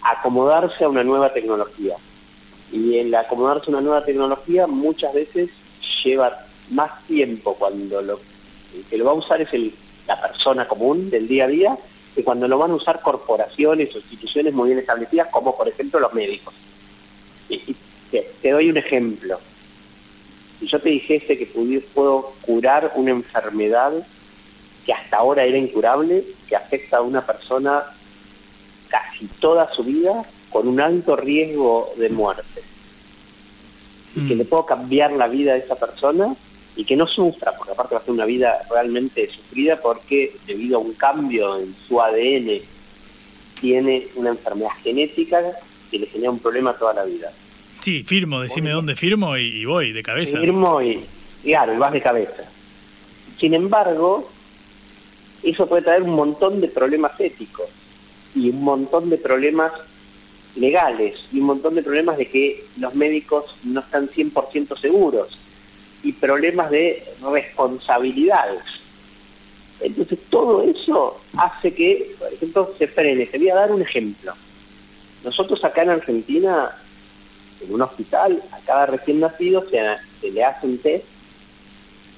acomodarse 0.02 0.84
a 0.84 0.90
una 0.90 1.04
nueva 1.04 1.32
tecnología. 1.32 1.96
Y 2.72 2.98
el 2.98 3.14
acomodarse 3.16 3.68
a 3.68 3.70
una 3.70 3.82
nueva 3.82 4.04
tecnología 4.04 4.68
muchas 4.68 5.14
veces 5.14 5.50
lleva 6.04 6.46
más 6.70 7.06
tiempo 7.06 7.56
cuando 7.56 8.02
lo 8.02 8.20
el 8.74 8.84
que 8.86 8.98
lo 8.98 9.06
va 9.06 9.12
a 9.12 9.16
usar 9.16 9.40
es 9.42 9.54
el, 9.54 9.72
la 10.08 10.20
persona 10.20 10.68
común 10.68 11.10
del 11.10 11.28
día 11.28 11.46
a 11.46 11.48
día 11.48 11.78
que 12.16 12.24
cuando 12.24 12.48
lo 12.48 12.58
van 12.58 12.72
a 12.72 12.76
usar 12.76 13.02
corporaciones 13.02 13.94
o 13.96 13.98
instituciones 13.98 14.54
muy 14.54 14.70
bien 14.70 14.80
establecidas, 14.80 15.30
como 15.30 15.56
por 15.56 15.68
ejemplo 15.68 16.00
los 16.00 16.14
médicos. 16.14 16.54
Y, 17.50 17.56
y 17.56 17.76
te, 18.12 18.32
te 18.42 18.52
doy 18.52 18.70
un 18.70 18.78
ejemplo. 18.78 19.40
Si 20.60 20.68
yo 20.68 20.80
te 20.80 20.90
dijese 20.90 21.38
que 21.38 21.48
puedo 21.94 22.34
curar 22.42 22.94
una 22.96 23.12
enfermedad 23.12 23.94
que 24.86 24.94
hasta 24.94 25.18
ahora 25.18 25.44
era 25.44 25.58
incurable, 25.58 26.24
que 26.48 26.56
afecta 26.56 26.98
a 26.98 27.02
una 27.02 27.26
persona 27.26 27.84
casi 28.90 29.26
toda 29.40 29.74
su 29.74 29.84
vida 29.84 30.24
con 30.50 30.68
un 30.68 30.80
alto 30.80 31.16
riesgo 31.16 31.94
de 31.98 32.10
muerte. 32.10 32.62
Y 34.16 34.28
que 34.28 34.36
le 34.36 34.46
puedo 34.46 34.66
cambiar 34.66 35.12
la 35.14 35.28
vida 35.28 35.54
a 35.54 35.58
esa 35.58 35.76
persona 35.76 36.36
y 36.76 36.86
que 36.86 36.96
no 36.96 37.08
sufra, 37.08 37.56
porque 37.56 37.72
aparte 37.72 37.96
va 37.96 38.02
a 38.02 38.04
ser 38.04 38.14
una 38.14 38.26
vida 38.26 38.62
realmente 38.70 39.30
sufrida 39.30 39.80
porque 39.80 40.36
debido 40.48 40.78
a 40.78 40.80
un 40.82 40.94
cambio 40.94 41.60
en 41.60 41.76
su 41.88 42.02
ADN 42.02 42.62
tiene 43.62 44.08
una 44.16 44.32
enfermedad 44.32 44.72
genética 44.84 45.42
que 45.92 46.00
le 46.00 46.08
genera 46.08 46.32
un 46.32 46.40
problema 46.40 46.74
toda 46.74 46.94
la 46.94 47.04
vida. 47.06 47.32
Sí, 47.80 48.04
firmo, 48.04 48.42
decime 48.42 48.72
dónde 48.72 48.96
firmo 48.96 49.38
y, 49.38 49.62
y 49.62 49.66
voy, 49.66 49.92
de 49.92 50.02
cabeza. 50.02 50.40
Firmo 50.40 50.82
y, 50.82 51.06
y 51.44 51.50
claro, 51.50 51.74
y 51.74 51.78
vas 51.78 51.92
de 51.92 52.02
cabeza. 52.02 52.44
Sin 53.38 53.54
embargo, 53.54 54.30
eso 55.44 55.68
puede 55.68 55.84
traer 55.84 56.02
un 56.02 56.16
montón 56.16 56.62
de 56.62 56.70
problemas 56.70 57.20
éticos 57.20 57.68
y 58.34 58.50
un 58.50 58.64
montón 58.64 59.10
de 59.10 59.18
problemas 59.18 59.72
legales 60.56 61.26
y 61.32 61.40
un 61.40 61.48
montón 61.48 61.76
de 61.76 61.84
problemas 61.84 62.18
de 62.18 62.28
que 62.28 62.64
los 62.78 62.96
médicos 62.96 63.56
no 63.64 63.82
están 63.82 64.08
100% 64.10 64.80
seguros 64.80 65.38
y 66.04 66.12
problemas 66.12 66.70
de 66.70 67.04
responsabilidades. 67.22 68.64
Entonces 69.80 70.20
todo 70.30 70.62
eso 70.64 71.20
hace 71.38 71.74
que, 71.74 72.16
por 72.20 72.32
ejemplo, 72.32 72.74
se 72.78 72.88
frene. 72.88 73.26
Te 73.26 73.38
voy 73.38 73.50
a 73.50 73.56
dar 73.56 73.72
un 73.72 73.82
ejemplo. 73.82 74.34
Nosotros 75.24 75.64
acá 75.64 75.84
en 75.84 75.90
Argentina, 75.90 76.72
en 77.62 77.74
un 77.74 77.82
hospital, 77.82 78.44
a 78.52 78.60
cada 78.60 78.86
recién 78.86 79.20
nacido 79.20 79.66
se, 79.70 79.82
se 80.22 80.32
le 80.32 80.44
hace 80.44 80.68
un 80.68 80.78
test, 80.78 81.06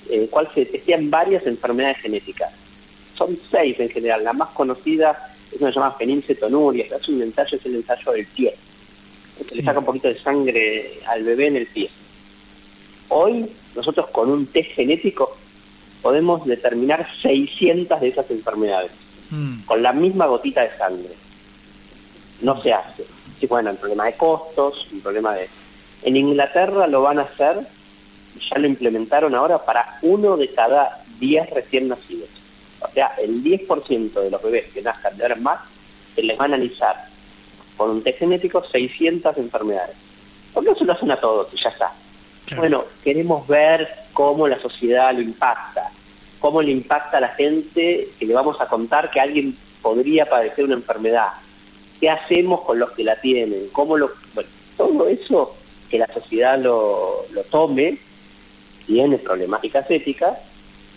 en 0.09 0.23
el 0.23 0.29
cual 0.29 0.49
se 0.53 0.65
testean 0.65 1.09
varias 1.09 1.45
enfermedades 1.45 1.97
genéticas. 1.97 2.51
Son 3.15 3.37
seis 3.49 3.79
en 3.79 3.89
general. 3.89 4.23
La 4.23 4.33
más 4.33 4.49
conocida 4.49 5.33
es 5.51 5.59
una 5.59 5.69
que 5.69 5.73
se 5.73 5.79
llama 5.79 5.95
fenilcetonuria. 5.97 6.85
Es 6.85 7.07
un 7.07 7.21
ensayo, 7.21 7.57
es 7.57 7.65
el 7.65 7.75
ensayo 7.75 8.11
del 8.11 8.25
pie. 8.27 8.55
Se 9.47 9.55
le 9.55 9.63
saca 9.63 9.79
un 9.79 9.85
poquito 9.85 10.07
de 10.07 10.19
sangre 10.19 10.99
al 11.07 11.23
bebé 11.23 11.47
en 11.47 11.57
el 11.57 11.67
pie. 11.67 11.89
Hoy 13.09 13.51
nosotros 13.75 14.09
con 14.09 14.29
un 14.29 14.47
test 14.47 14.71
genético 14.71 15.35
podemos 16.01 16.45
determinar 16.45 17.07
600 17.21 17.99
de 17.99 18.07
esas 18.07 18.29
enfermedades, 18.31 18.91
con 19.65 19.81
la 19.81 19.91
misma 19.91 20.27
gotita 20.27 20.61
de 20.61 20.77
sangre. 20.77 21.15
No 22.41 22.61
se 22.61 22.73
hace. 22.73 23.05
Sí, 23.39 23.47
bueno, 23.47 23.71
un 23.71 23.77
problema 23.77 24.05
de 24.05 24.13
costos, 24.13 24.87
un 24.91 25.01
problema 25.01 25.33
de... 25.33 25.49
En 26.03 26.15
Inglaterra 26.15 26.87
lo 26.87 27.01
van 27.01 27.19
a 27.19 27.23
hacer, 27.23 27.67
ya 28.39 28.59
lo 28.59 28.67
implementaron 28.67 29.33
ahora 29.33 29.65
para 29.65 29.97
uno 30.03 30.37
de 30.37 30.49
cada 30.53 31.03
10 31.19 31.49
recién 31.49 31.87
nacidos. 31.87 32.29
O 32.81 32.91
sea, 32.93 33.15
el 33.17 33.43
10% 33.43 34.13
de 34.13 34.29
los 34.29 34.43
bebés 34.43 34.71
que 34.71 34.81
nazcan 34.81 35.17
de 35.17 35.23
ahora 35.23 35.35
en 35.35 35.43
más, 35.43 35.59
se 36.13 36.23
les 36.23 36.37
va 36.37 36.43
a 36.43 36.45
analizar 36.45 37.07
con 37.75 37.89
un 37.89 38.03
test 38.03 38.19
genético 38.19 38.63
600 38.63 39.37
enfermedades. 39.37 39.95
¿Por 40.53 40.63
qué 40.63 40.69
no 40.69 40.77
se 40.77 40.85
lo 40.85 40.93
hacen 40.93 41.11
a 41.11 41.19
todos 41.19 41.47
y 41.53 41.57
ya 41.57 41.69
está? 41.69 41.91
Bueno, 42.55 42.85
queremos 43.03 43.47
ver 43.47 43.89
cómo 44.13 44.47
la 44.47 44.59
sociedad 44.59 45.13
lo 45.13 45.21
impacta, 45.21 45.89
cómo 46.39 46.61
le 46.61 46.71
impacta 46.71 47.17
a 47.17 47.21
la 47.21 47.29
gente 47.29 48.09
que 48.19 48.25
le 48.25 48.33
vamos 48.33 48.61
a 48.61 48.67
contar 48.67 49.09
que 49.09 49.19
alguien 49.19 49.57
podría 49.81 50.29
padecer 50.29 50.65
una 50.65 50.75
enfermedad, 50.75 51.29
qué 51.99 52.09
hacemos 52.09 52.61
con 52.61 52.77
los 52.77 52.91
que 52.91 53.03
la 53.03 53.19
tienen, 53.19 53.67
cómo 53.71 53.97
lo... 53.97 54.11
Bueno, 54.33 54.49
todo 54.77 55.07
eso 55.07 55.55
que 55.89 55.97
la 55.97 56.07
sociedad 56.07 56.59
lo, 56.59 57.25
lo 57.31 57.43
tome 57.43 57.97
tiene 58.85 59.17
problemáticas 59.17 59.89
éticas, 59.89 60.37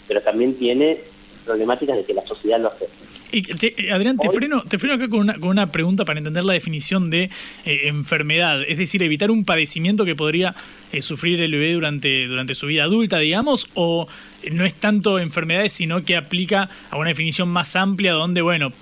pero 0.06 0.20
también 0.20 0.54
tiene 0.54 1.00
problemáticas 1.44 1.96
de 1.96 2.04
que 2.04 2.14
la 2.14 2.26
sociedad 2.26 2.60
lo 2.60 2.68
acepte. 2.68 3.07
Y 3.30 3.42
te- 3.42 3.92
Adrián, 3.92 4.16
te 4.16 4.30
freno, 4.30 4.62
te 4.62 4.78
freno 4.78 4.94
acá 4.94 5.08
con 5.08 5.20
una, 5.20 5.34
con 5.34 5.50
una 5.50 5.70
pregunta 5.70 6.04
para 6.06 6.18
entender 6.18 6.44
la 6.44 6.54
definición 6.54 7.10
de 7.10 7.24
eh, 7.66 7.80
enfermedad, 7.84 8.62
es 8.66 8.78
decir, 8.78 9.02
evitar 9.02 9.30
un 9.30 9.44
padecimiento 9.44 10.04
que 10.06 10.14
podría 10.16 10.54
eh, 10.92 11.02
sufrir 11.02 11.40
el 11.42 11.52
bebé 11.52 11.74
durante, 11.74 12.26
durante 12.26 12.54
su 12.54 12.66
vida 12.68 12.84
adulta, 12.84 13.18
digamos, 13.18 13.66
o 13.74 14.08
no 14.50 14.64
es 14.64 14.72
tanto 14.74 15.18
enfermedades, 15.18 15.74
sino 15.74 16.02
que 16.04 16.16
aplica 16.16 16.70
a 16.90 16.96
una 16.96 17.10
definición 17.10 17.48
más 17.48 17.76
amplia 17.76 18.12
donde, 18.14 18.40
bueno, 18.40 18.72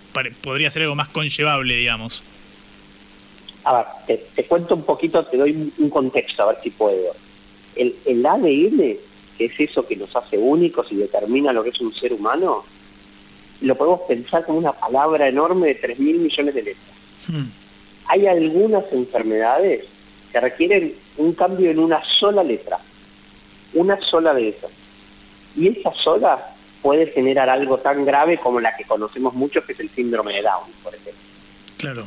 podría 0.42 0.70
ser 0.70 0.82
algo 0.82 0.94
más 0.94 1.08
conllevable, 1.08 1.76
digamos. 1.76 2.22
A 3.64 3.78
ver, 3.78 3.86
te, 4.06 4.24
te 4.34 4.44
cuento 4.44 4.76
un 4.76 4.84
poquito, 4.84 5.24
te 5.24 5.36
doy 5.36 5.50
un, 5.50 5.72
un 5.78 5.90
contexto, 5.90 6.44
a 6.44 6.46
ver 6.52 6.58
si 6.62 6.70
puedo. 6.70 7.12
El, 7.74 7.96
el 8.04 8.24
ADN, 8.24 8.96
que 9.36 9.44
es 9.46 9.58
eso 9.58 9.84
que 9.86 9.96
nos 9.96 10.14
hace 10.14 10.38
únicos 10.38 10.86
y 10.92 10.94
determina 10.96 11.52
lo 11.52 11.64
que 11.64 11.70
es 11.70 11.80
un 11.80 11.92
ser 11.92 12.12
humano, 12.12 12.64
lo 13.60 13.74
podemos 13.74 14.00
pensar 14.02 14.44
como 14.44 14.58
una 14.58 14.72
palabra 14.72 15.28
enorme 15.28 15.68
de 15.68 15.74
3 15.76 15.98
mil 15.98 16.18
millones 16.18 16.54
de 16.54 16.62
letras. 16.62 16.96
Hay 18.08 18.26
algunas 18.26 18.84
enfermedades 18.92 19.84
que 20.32 20.40
requieren 20.40 20.94
un 21.16 21.32
cambio 21.32 21.70
en 21.70 21.78
una 21.78 22.02
sola 22.04 22.44
letra, 22.44 22.78
una 23.74 24.00
sola 24.00 24.34
de 24.34 24.48
esas. 24.48 24.70
Y 25.56 25.68
esa 25.68 25.92
sola 25.94 26.54
puede 26.82 27.06
generar 27.08 27.48
algo 27.48 27.78
tan 27.78 28.04
grave 28.04 28.38
como 28.38 28.60
la 28.60 28.76
que 28.76 28.84
conocemos 28.84 29.34
mucho, 29.34 29.64
que 29.64 29.72
es 29.72 29.80
el 29.80 29.90
síndrome 29.90 30.34
de 30.34 30.42
Down, 30.42 30.70
por 30.82 30.94
ejemplo. 30.94 31.22
Claro. 31.78 32.06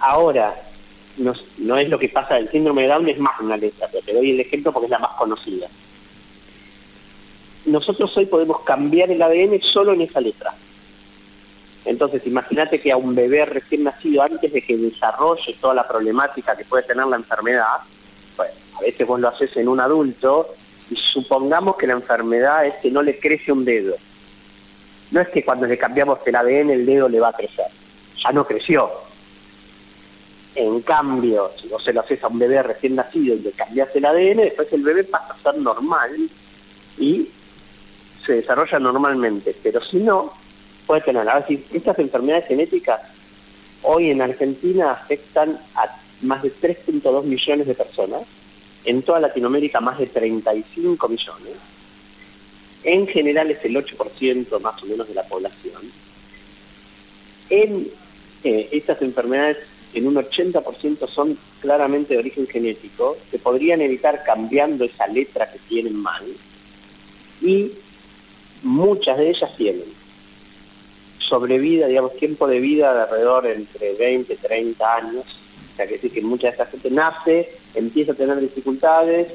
Ahora, 0.00 0.54
no, 1.18 1.34
no 1.58 1.76
es 1.76 1.88
lo 1.88 1.98
que 1.98 2.08
pasa, 2.08 2.38
el 2.38 2.50
síndrome 2.50 2.82
de 2.82 2.88
Down 2.88 3.08
es 3.08 3.18
más 3.18 3.38
una 3.40 3.56
letra, 3.56 3.88
pero 3.92 4.04
te 4.04 4.14
doy 4.14 4.30
el 4.30 4.40
ejemplo 4.40 4.72
porque 4.72 4.86
es 4.86 4.90
la 4.90 4.98
más 4.98 5.12
conocida. 5.12 5.68
Nosotros 7.72 8.14
hoy 8.18 8.26
podemos 8.26 8.60
cambiar 8.60 9.10
el 9.10 9.22
ADN 9.22 9.62
solo 9.62 9.94
en 9.94 10.02
esa 10.02 10.20
letra. 10.20 10.54
Entonces, 11.86 12.20
imagínate 12.26 12.78
que 12.82 12.92
a 12.92 12.98
un 12.98 13.14
bebé 13.14 13.46
recién 13.46 13.84
nacido, 13.84 14.22
antes 14.22 14.52
de 14.52 14.60
que 14.62 14.76
desarrolle 14.76 15.56
toda 15.58 15.72
la 15.72 15.88
problemática 15.88 16.54
que 16.54 16.66
puede 16.66 16.82
tener 16.82 17.06
la 17.06 17.16
enfermedad, 17.16 17.78
pues, 18.36 18.50
a 18.78 18.80
veces 18.82 19.06
vos 19.06 19.18
lo 19.18 19.28
haces 19.28 19.56
en 19.56 19.68
un 19.68 19.80
adulto 19.80 20.54
y 20.90 20.96
supongamos 20.96 21.76
que 21.76 21.86
la 21.86 21.94
enfermedad 21.94 22.66
es 22.66 22.74
que 22.74 22.90
no 22.90 23.00
le 23.02 23.18
crece 23.18 23.50
un 23.50 23.64
dedo. 23.64 23.96
No 25.10 25.22
es 25.22 25.28
que 25.30 25.42
cuando 25.42 25.66
le 25.66 25.78
cambiamos 25.78 26.18
el 26.26 26.36
ADN 26.36 26.70
el 26.70 26.84
dedo 26.84 27.08
le 27.08 27.20
va 27.20 27.28
a 27.28 27.32
crecer, 27.32 27.66
ya 28.22 28.32
no 28.32 28.46
creció. 28.46 28.92
En 30.54 30.82
cambio, 30.82 31.50
si 31.58 31.68
vos 31.68 31.82
se 31.82 31.94
lo 31.94 32.00
haces 32.00 32.22
a 32.22 32.28
un 32.28 32.38
bebé 32.38 32.62
recién 32.62 32.96
nacido 32.96 33.34
y 33.34 33.40
le 33.40 33.52
cambias 33.52 33.88
el 33.94 34.04
ADN, 34.04 34.36
después 34.36 34.70
el 34.74 34.82
bebé 34.82 35.04
pasa 35.04 35.32
a 35.32 35.42
ser 35.42 35.58
normal 35.58 36.28
y 36.98 37.28
se 38.24 38.34
desarrolla 38.34 38.78
normalmente. 38.78 39.54
Pero 39.62 39.82
si 39.82 39.98
no, 39.98 40.32
puede 40.86 41.02
tener. 41.02 41.28
Ahora, 41.28 41.46
si 41.46 41.64
estas 41.72 41.98
enfermedades 41.98 42.46
genéticas 42.46 43.00
hoy 43.82 44.10
en 44.10 44.22
Argentina 44.22 44.92
afectan 44.92 45.58
a 45.74 45.96
más 46.22 46.42
de 46.42 46.52
3.2 46.52 47.24
millones 47.24 47.66
de 47.66 47.74
personas, 47.74 48.22
en 48.84 49.02
toda 49.02 49.20
Latinoamérica 49.20 49.80
más 49.80 49.98
de 49.98 50.06
35 50.06 51.08
millones, 51.08 51.54
en 52.84 53.06
general 53.06 53.50
es 53.50 53.64
el 53.64 53.76
8% 53.76 54.60
más 54.60 54.82
o 54.82 54.86
menos 54.86 55.08
de 55.08 55.14
la 55.14 55.24
población. 55.24 55.82
En 57.48 57.88
eh, 58.44 58.68
estas 58.72 59.02
enfermedades, 59.02 59.58
en 59.94 60.06
un 60.06 60.14
80% 60.14 61.08
son 61.08 61.38
claramente 61.60 62.14
de 62.14 62.20
origen 62.20 62.46
genético, 62.46 63.16
se 63.30 63.38
podrían 63.38 63.80
evitar 63.82 64.24
cambiando 64.24 64.84
esa 64.84 65.06
letra 65.06 65.50
que 65.50 65.58
tienen 65.68 65.94
mal, 65.94 66.24
y 67.40 67.72
muchas 68.62 69.18
de 69.18 69.30
ellas 69.30 69.50
tienen 69.56 69.84
sobrevida, 71.18 71.86
digamos, 71.86 72.14
tiempo 72.16 72.46
de 72.46 72.60
vida 72.60 72.92
de 72.92 73.02
alrededor 73.02 73.46
entre 73.46 73.94
20 73.94 74.34
y 74.34 74.36
30 74.36 74.94
años, 74.96 75.24
o 75.72 75.76
sea, 75.76 75.86
que 75.86 75.94
decir 75.94 76.12
que 76.12 76.20
mucha 76.20 76.48
de 76.48 76.52
esta 76.52 76.66
gente 76.66 76.90
nace, 76.90 77.56
empieza 77.74 78.12
a 78.12 78.16
tener 78.16 78.38
dificultades, 78.40 79.28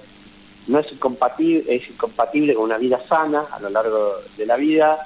no 0.67 0.79
es 0.79 0.91
incompatible, 0.91 1.63
es 1.73 1.89
incompatible 1.89 2.53
con 2.53 2.65
una 2.65 2.77
vida 2.77 3.01
sana 3.07 3.45
a 3.51 3.59
lo 3.59 3.69
largo 3.69 4.15
de 4.35 4.45
la 4.45 4.57
vida. 4.57 4.99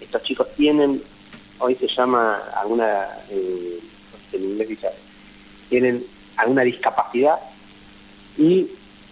Estos 0.00 0.22
chicos 0.24 0.48
tienen, 0.56 1.02
hoy 1.60 1.76
se 1.76 1.86
llama 1.86 2.42
alguna, 2.56 3.08
eh, 3.30 3.78
en 4.32 4.44
inglés 4.44 4.78
tienen 5.68 6.04
alguna 6.36 6.62
discapacidad 6.62 7.38
y 8.36 8.68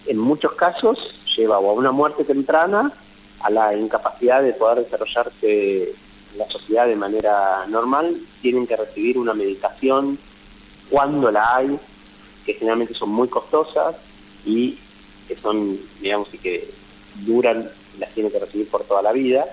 en 0.07 0.19
muchos 0.19 0.53
casos 0.53 0.99
lleva 1.37 1.57
a 1.57 1.61
una 1.61 1.93
muerte 1.93 2.25
temprana 2.25 2.93
a 3.41 3.51
la 3.51 3.75
incapacidad 3.75 4.43
de 4.43 4.53
poder 4.53 4.85
desarrollarse 4.85 5.95
la 6.37 6.49
sociedad 6.49 6.87
de 6.87 6.97
manera 6.97 7.67
normal 7.69 8.17
tienen 8.41 8.67
que 8.67 8.77
recibir 8.77 9.19
una 9.19 9.35
medicación 9.35 10.19
cuando 10.89 11.31
la 11.31 11.57
hay, 11.57 11.79
que 12.45 12.55
generalmente 12.55 12.95
son 12.95 13.11
muy 13.11 13.29
costosas 13.29 13.97
y 14.45 14.79
que 15.29 15.37
son, 15.37 15.79
digamos, 16.01 16.33
y 16.35 16.39
que 16.39 16.71
duran, 17.27 17.71
las 17.99 18.11
tienen 18.11 18.33
que 18.33 18.39
recibir 18.39 18.69
por 18.69 18.85
toda 18.85 19.03
la 19.03 19.13
vida. 19.13 19.47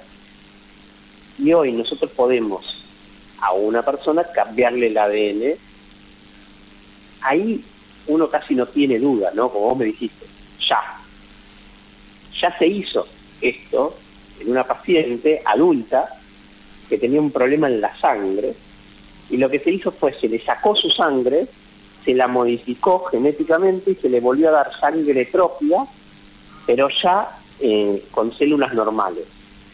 Y 1.37 1.53
hoy 1.53 1.71
nosotros 1.71 2.11
podemos 2.11 2.83
a 3.39 3.53
una 3.53 3.83
persona 3.83 4.23
cambiarle 4.23 4.87
el 4.87 4.97
ADN. 4.97 5.59
Ahí 7.21 7.63
uno 8.07 8.29
casi 8.29 8.55
no 8.55 8.65
tiene 8.65 8.97
duda, 8.97 9.31
¿no? 9.35 9.51
Como 9.51 9.65
vos 9.65 9.77
me 9.77 9.85
dijiste, 9.85 10.25
ya. 10.59 10.81
Ya 12.39 12.57
se 12.57 12.67
hizo 12.67 13.07
esto 13.41 13.95
en 14.39 14.51
una 14.51 14.63
paciente 14.63 15.41
adulta 15.45 16.09
que 16.89 16.97
tenía 16.97 17.19
un 17.19 17.31
problema 17.31 17.67
en 17.67 17.81
la 17.81 17.95
sangre 17.97 18.53
y 19.29 19.37
lo 19.37 19.49
que 19.49 19.59
se 19.59 19.71
hizo 19.71 19.91
fue 19.91 20.13
se 20.13 20.29
le 20.29 20.39
sacó 20.39 20.75
su 20.75 20.89
sangre, 20.89 21.47
se 22.05 22.13
la 22.13 22.27
modificó 22.27 23.03
genéticamente 23.05 23.91
y 23.91 23.95
se 23.95 24.09
le 24.09 24.19
volvió 24.19 24.49
a 24.49 24.51
dar 24.51 24.79
sangre 24.79 25.25
propia, 25.25 25.85
pero 26.65 26.87
ya 26.89 27.37
eh, 27.59 28.03
con 28.11 28.33
células 28.33 28.73
normales. 28.73 29.25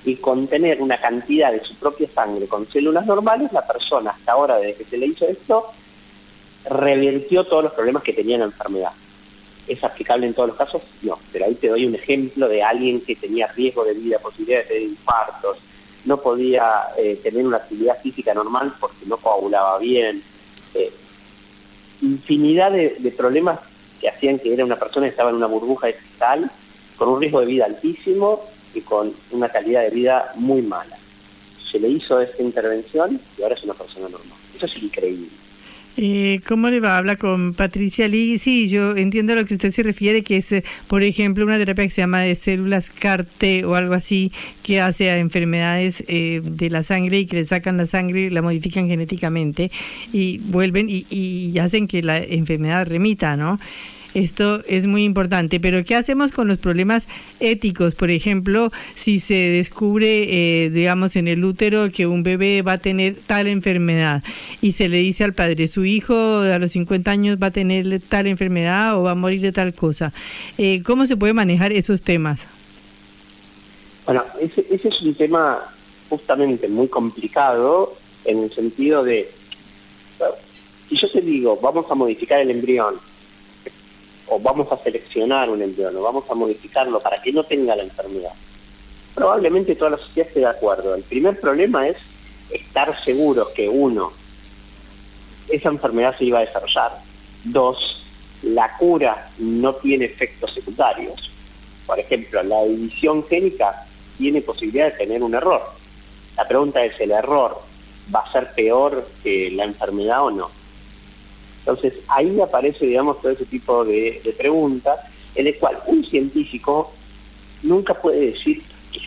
Y 0.06 0.18
con 0.18 0.48
tener 0.48 0.82
una 0.82 1.00
cantidad 1.00 1.52
de 1.54 1.64
su 1.64 1.76
propia 1.76 2.10
sangre 2.14 2.48
con 2.48 2.68
células 2.68 3.06
normales, 3.06 3.54
la 3.54 3.66
persona 3.66 4.12
hasta 4.12 4.34
ahora, 4.34 4.58
desde 4.58 4.76
que 4.76 4.84
se 4.84 4.98
le 4.98 5.06
hizo 5.06 5.26
esto, 5.26 5.68
revirtió 6.70 7.46
todos 7.46 7.64
los 7.64 7.74
problemas 7.74 8.04
que 8.04 8.12
tenía 8.12 8.38
la 8.38 8.46
enfermedad. 8.46 8.92
¿Es 9.68 9.84
aplicable 9.84 10.28
en 10.28 10.34
todos 10.34 10.50
los 10.50 10.58
casos? 10.58 10.82
No, 11.02 11.18
pero 11.32 11.46
ahí 11.46 11.56
te 11.56 11.70
doy 11.70 11.86
un 11.86 11.96
ejemplo 11.96 12.48
de 12.48 12.62
alguien 12.62 13.02
que 13.02 13.16
tenía 13.16 13.48
riesgo 13.48 13.86
de 13.86 13.94
vida, 13.94 14.20
posibilidad 14.20 14.68
de 14.68 14.84
infartos, 14.84 15.58
no 16.06 16.22
podía 16.22 16.88
eh, 16.98 17.20
tener 17.24 17.46
una 17.46 17.58
actividad 17.58 18.02
física 18.02 18.34
normal 18.34 18.74
porque 18.80 19.06
no 19.06 19.18
coagulaba 19.18 19.80
bien. 19.80 20.22
Eh, 20.74 20.92
infinidad 22.02 22.72
de, 22.72 23.14
problemas 23.16 23.60
que 24.02 24.10
hacían 24.10 24.40
que 24.40 24.54
era 24.54 24.66
una 24.66 24.78
persona 24.78 25.06
que 25.06 25.12
estaba 25.12 25.30
en 25.30 25.38
una 25.38 25.48
burbuja 25.48 25.88
de 25.88 25.96
cristal 25.96 26.52
con 26.98 27.10
un 27.10 27.22
riesgo 27.22 27.40
de 27.40 27.46
vida 27.46 27.66
altísimo 27.66 28.44
y 28.74 28.82
con 28.82 29.14
una 29.32 29.50
calidad 29.50 29.84
de 29.84 29.90
vida 29.92 30.34
muy 30.36 30.62
mala. 30.62 30.98
Se 31.72 31.80
le 31.80 31.88
hizo 31.88 32.20
esta 32.20 32.44
intervención 32.44 33.20
y 33.38 33.42
ahora 33.42 33.56
es 33.56 33.64
una 33.64 33.74
persona 33.74 34.10
normal. 34.10 34.38
Eso 34.56 34.66
es 34.66 34.84
increíble. 34.84 35.30
Eh, 35.96 36.42
¿Cómo 36.48 36.70
le 36.70 36.80
va? 36.80 36.98
Habla 36.98 37.18
con 37.18 37.54
Patricia 37.54 38.08
Lee. 38.08 38.40
Sí, 38.40 38.68
yo 38.68 38.96
entiendo 38.96 39.34
a 39.34 39.36
lo 39.36 39.46
que 39.46 39.54
usted 39.54 39.72
se 39.72 39.84
refiere, 39.84 40.24
que 40.24 40.38
es, 40.38 40.52
eh, 40.52 40.64
por 40.88 41.04
ejemplo, 41.04 41.46
una 41.46 41.58
terapia 41.58 41.84
que 41.84 41.92
se 41.92 42.02
llama 42.02 42.22
de 42.22 42.34
células 42.34 42.90
CAR-T 42.90 43.66
o 43.66 43.76
algo 43.76 43.94
así, 43.94 44.32
que 44.64 44.82
hace 44.82 45.12
a 45.12 45.18
enfermedades 45.20 46.04
eh, 46.08 46.42
de 46.44 46.70
la 46.72 46.82
sangre 46.82 47.20
y 47.20 47.26
que 47.28 47.36
le 47.36 47.44
sacan 47.44 47.78
la 47.78 47.86
sangre, 47.86 48.32
la 48.32 48.42
modifican 48.42 48.88
genéticamente 48.88 49.72
y 50.12 50.40
vuelven 50.40 50.90
y, 50.90 51.06
y 51.12 51.58
hacen 51.60 51.88
que 51.88 52.02
la 52.02 52.18
enfermedad 52.18 52.88
remita, 52.88 53.38
¿no? 53.38 53.60
Esto 54.14 54.62
es 54.68 54.86
muy 54.86 55.04
importante, 55.04 55.60
pero 55.60 55.84
¿qué 55.84 55.96
hacemos 55.96 56.32
con 56.32 56.48
los 56.48 56.58
problemas 56.58 57.06
éticos? 57.40 57.96
Por 57.96 58.12
ejemplo, 58.12 58.72
si 58.96 59.20
se 59.20 59.34
descubre, 59.34 60.66
eh, 60.66 60.70
digamos, 60.70 61.16
en 61.16 61.28
el 61.28 61.44
útero 61.44 61.92
que 61.92 62.06
un 62.06 62.22
bebé 62.22 62.62
va 62.62 62.74
a 62.74 62.78
tener 62.78 63.16
tal 63.26 63.48
enfermedad 63.48 64.24
y 64.62 64.74
se 64.74 64.88
le 64.90 64.98
dice 64.98 65.24
al 65.24 65.34
padre, 65.34 65.68
su 65.68 65.86
hijo 65.86 66.40
a 66.40 66.60
los 66.60 66.72
50 66.72 67.10
años 67.10 67.38
va 67.42 67.48
a 67.48 67.52
tener 67.52 68.02
tal 68.08 68.28
enfermedad 68.28 68.98
o 68.98 69.04
va 69.04 69.12
a 69.12 69.16
morir 69.16 69.42
de 69.42 69.52
tal 69.52 69.74
cosa. 69.74 70.14
Eh, 70.58 70.84
¿Cómo 70.84 71.06
se 71.06 71.18
puede 71.18 71.34
manejar 71.34 71.72
esos 71.72 72.02
temas? 72.02 72.46
Bueno, 74.06 74.24
ese, 74.40 74.66
ese 74.70 74.90
es 74.90 75.02
un 75.02 75.16
tema 75.16 75.60
justamente 76.10 76.68
muy 76.68 76.88
complicado 76.88 77.96
en 78.26 78.44
el 78.44 78.54
sentido 78.54 79.04
de, 79.04 79.32
si 80.90 80.96
yo 80.96 81.10
te 81.10 81.22
digo, 81.22 81.58
vamos 81.62 81.86
a 81.90 81.96
modificar 81.96 82.40
el 82.40 82.52
embrión, 82.52 82.96
o 84.28 84.40
vamos 84.40 84.72
a 84.72 84.78
seleccionar 84.78 85.50
un 85.50 85.62
embrión, 85.62 85.96
o 85.98 86.02
vamos 86.02 86.26
a 86.30 86.36
modificarlo 86.36 87.00
para 87.00 87.22
que 87.22 87.32
no 87.32 87.44
tenga 87.44 87.76
la 87.76 87.84
enfermedad. 87.84 88.32
Probablemente 89.14 89.76
toda 89.76 89.92
la 89.92 89.98
sociedad 89.98 90.28
esté 90.28 90.40
de 90.40 90.48
acuerdo. 90.48 90.96
El 90.96 91.04
primer 91.04 91.40
problema 91.40 91.88
es 91.88 91.98
estar 92.50 93.02
seguros 93.04 93.50
que 93.50 93.70
uno, 93.70 94.12
esa 95.50 95.70
enfermedad 95.70 96.18
se 96.18 96.26
iba 96.26 96.40
a 96.40 96.46
desarrollar. 96.46 97.00
Dos, 97.44 98.04
la 98.42 98.76
cura 98.78 99.30
no 99.38 99.76
tiene 99.76 100.06
efectos 100.06 100.54
secundarios. 100.54 101.32
Por 101.86 102.00
ejemplo, 102.00 102.42
la 102.44 102.64
división 102.64 103.26
génica 103.28 103.86
tiene 104.18 104.42
posibilidad 104.42 104.86
de 104.86 104.98
tener 104.98 105.22
un 105.22 105.36
error. 105.36 105.62
La 106.38 106.48
pregunta 106.48 106.84
es, 106.84 107.00
¿el 107.00 107.12
error 107.12 107.62
va 108.14 108.22
a 108.22 108.32
ser 108.32 108.52
peor 108.54 109.08
que 109.22 109.52
la 109.52 109.66
enfermedad 109.66 110.24
o 110.24 110.32
no? 110.32 110.63
Entonces 111.66 111.94
ahí 112.10 112.42
aparece, 112.42 112.86
digamos, 112.86 113.22
todo 113.22 113.32
ese 113.32 113.46
tipo 113.46 113.86
de, 113.86 114.36
preguntas 114.38 115.00
en 115.34 115.48
el 115.48 115.58
cual 115.58 115.80
un 115.88 116.04
científico 116.06 116.94
nunca 117.62 117.94
puede 117.94 118.32
decir 118.32 118.62
que 118.92 119.00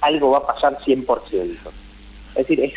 algo 0.00 0.32
va 0.32 0.38
a 0.38 0.46
pasar 0.46 0.76
100%. 0.80 1.56
Es 2.34 2.34
decir, 2.34 2.72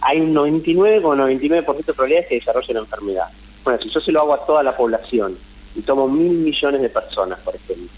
hay 0.00 0.20
un 0.20 0.32
99 0.32 1.02
con 1.02 1.18
99% 1.18 1.84
de 1.84 1.92
probabilidades 1.92 2.28
que 2.28 2.34
desarrolle 2.36 2.72
la 2.72 2.80
enfermedad. 2.80 3.28
Bueno, 3.62 3.78
si 3.82 3.90
yo 3.90 4.00
se 4.00 4.10
lo 4.10 4.20
hago 4.20 4.34
a 4.34 4.46
toda 4.46 4.62
la 4.62 4.74
población 4.74 5.36
y 5.74 5.82
tomo 5.82 6.08
mil 6.08 6.32
millones 6.32 6.80
de 6.80 6.88
personas, 6.88 7.38
por 7.40 7.54
ejemplo, 7.54 7.88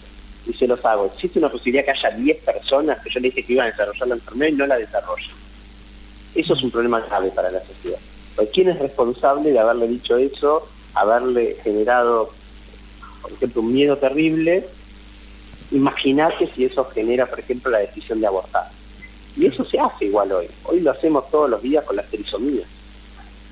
y 0.44 0.52
se 0.54 0.66
los 0.66 0.84
hago, 0.84 1.06
existe 1.06 1.38
una 1.38 1.52
posibilidad 1.52 1.84
que 1.84 1.90
haya 1.92 2.10
10 2.10 2.42
personas 2.42 2.98
que 3.00 3.10
yo 3.10 3.20
le 3.20 3.28
dije 3.28 3.44
que 3.44 3.52
iban 3.52 3.68
a 3.68 3.70
desarrollar 3.70 4.08
la 4.08 4.14
enfermedad 4.14 4.50
y 4.50 4.56
no 4.56 4.66
la 4.66 4.76
desarrollan. 4.76 5.36
Eso 6.34 6.54
es 6.54 6.62
un 6.62 6.70
problema 6.72 7.00
grave 7.00 7.30
para 7.30 7.50
la 7.50 7.60
sociedad. 7.60 7.98
¿Quién 8.46 8.68
es 8.68 8.78
responsable 8.78 9.50
de 9.50 9.58
haberle 9.58 9.88
dicho 9.88 10.16
eso, 10.16 10.68
haberle 10.94 11.56
generado, 11.62 12.30
por 13.20 13.32
ejemplo, 13.32 13.62
un 13.62 13.72
miedo 13.72 13.98
terrible? 13.98 14.68
Imaginate 15.70 16.50
si 16.54 16.64
eso 16.64 16.84
genera, 16.86 17.26
por 17.26 17.40
ejemplo, 17.40 17.70
la 17.70 17.78
decisión 17.78 18.20
de 18.20 18.26
abortar. 18.26 18.70
Y 19.36 19.46
eso 19.46 19.64
se 19.64 19.78
hace 19.78 20.06
igual 20.06 20.32
hoy. 20.32 20.48
Hoy 20.64 20.80
lo 20.80 20.90
hacemos 20.90 21.30
todos 21.30 21.50
los 21.50 21.62
días 21.62 21.84
con 21.84 21.96
las 21.96 22.06
trisomías. 22.06 22.66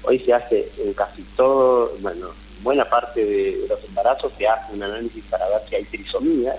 Hoy 0.03 0.19
se 0.21 0.33
hace 0.33 0.71
en 0.79 0.93
casi 0.95 1.23
todo, 1.37 1.93
bueno, 2.01 2.29
buena 2.63 2.89
parte 2.89 3.25
de, 3.25 3.67
los 3.69 3.83
embarazos 3.85 4.33
se 4.39 4.47
hace 4.47 4.73
un 4.73 4.83
análisis 4.83 5.25
para 5.31 5.49
ver 5.49 5.63
si 5.69 5.75
hay 5.77 5.85
trisomías. 5.85 6.57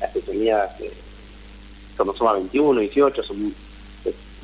Las 0.00 0.12
trisomías 0.12 0.80
eh, 0.80 0.92
cromosoma 1.96 2.34
21, 2.34 2.80
18 2.80 3.22
son 3.22 3.54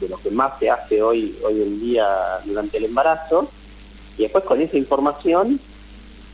de 0.01 0.09
lo 0.09 0.16
que 0.18 0.30
más 0.30 0.59
se 0.59 0.70
hace 0.70 1.03
hoy, 1.03 1.36
hoy 1.44 1.62
en 1.62 1.80
día 1.80 2.07
durante 2.44 2.78
el 2.78 2.86
embarazo. 2.86 3.51
Y 4.16 4.22
después 4.22 4.44
con 4.44 4.61
esa 4.61 4.76
información, 4.76 5.61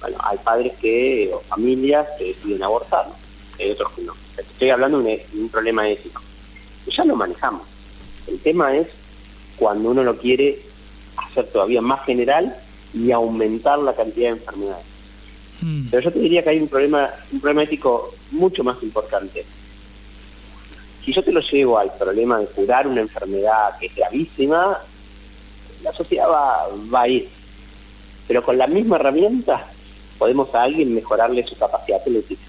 bueno, 0.01 0.17
hay 0.21 0.39
padres 0.39 0.73
que, 0.81 1.31
o 1.35 1.41
familias 1.41 2.07
que 2.19 2.27
deciden 2.27 2.63
abortar, 2.63 3.07
hay 3.59 3.71
otros 3.71 3.93
que 3.93 4.03
no. 4.03 4.15
Estoy 4.37 4.71
hablando 4.71 5.03
de 5.03 5.27
un, 5.35 5.49
problema 5.49 5.89
ético. 5.89 6.23
Y 6.87 6.91
ya 6.91 7.05
lo 7.05 7.17
manejamos. 7.17 7.63
El 8.27 8.39
tema 8.41 8.77
es 8.77 8.89
cuando 9.57 9.91
uno 9.91 10.05
lo 10.05 10.17
quiere 10.19 10.61
hacer 11.17 11.47
todavía 11.49 11.81
más 11.81 12.05
general 12.05 12.57
y 12.93 13.11
aumentar 13.11 13.79
la 13.79 13.95
cantidad 13.95 14.33
de 14.33 14.39
enfermedades. 14.39 14.85
Hmm. 15.61 15.89
Pero 15.91 16.03
yo 16.03 16.13
te 16.13 16.19
diría 16.19 16.43
que 16.43 16.51
hay 16.51 16.61
un 16.61 16.69
problema, 16.69 17.11
un 17.33 17.41
problema 17.41 17.63
ético 17.63 18.15
mucho 18.31 18.63
más 18.63 18.83
importante 18.83 19.45
si 21.07 21.13
yo 21.13 21.23
te 21.23 21.31
lo 21.31 21.41
llevo 21.41 21.79
al 21.79 21.93
problema 21.93 22.41
de 22.41 22.47
curar 22.47 22.89
una 22.89 23.01
enfermedad 23.01 23.79
que 23.79 23.87
es 23.87 23.95
gravísima, 23.95 24.77
la 25.85 25.93
sociedad 25.93 26.27
va, 26.29 27.01
a 27.01 27.09
ir. 27.09 27.29
Pero 28.27 28.43
con 28.43 28.59
la 28.59 28.67
misma 28.67 28.97
herramienta 28.97 29.71
podemos 30.19 30.53
a 30.53 30.65
alguien 30.65 30.93
mejorarle 30.93 31.47
su 31.47 31.57
capacidad 31.57 32.01
atlética, 32.01 32.43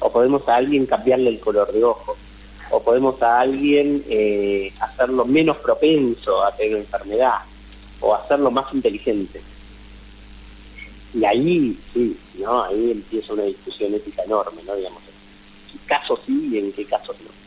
o 0.00 0.10
podemos 0.10 0.48
a 0.48 0.56
alguien 0.56 0.84
cambiarle 0.84 1.30
el 1.30 1.38
color 1.38 1.70
de 1.70 1.84
ojo, 1.84 2.16
o 2.72 2.82
podemos 2.82 3.22
a 3.22 3.38
alguien 3.38 4.02
eh, 4.08 4.72
hacerlo 4.80 5.24
menos 5.24 5.58
propenso 5.58 6.42
a 6.42 6.56
tener 6.56 6.78
enfermedad, 6.78 7.38
o 8.00 8.16
hacerlo 8.16 8.50
más 8.50 8.74
inteligente. 8.74 9.40
Y 11.14 11.24
ahí, 11.24 11.78
sí, 11.94 12.18
¿no? 12.40 12.64
Ahí 12.64 12.90
empieza 12.90 13.32
una 13.32 13.44
discusión 13.44 13.94
ética 13.94 14.24
enorme, 14.24 14.60
¿no? 14.66 14.74
Digamos, 14.74 15.02
en 15.04 15.78
qué 15.78 15.86
casos 15.86 16.18
sí 16.26 16.48
y 16.50 16.58
en 16.58 16.72
qué 16.72 16.84
casos 16.84 17.14
no. 17.20 17.41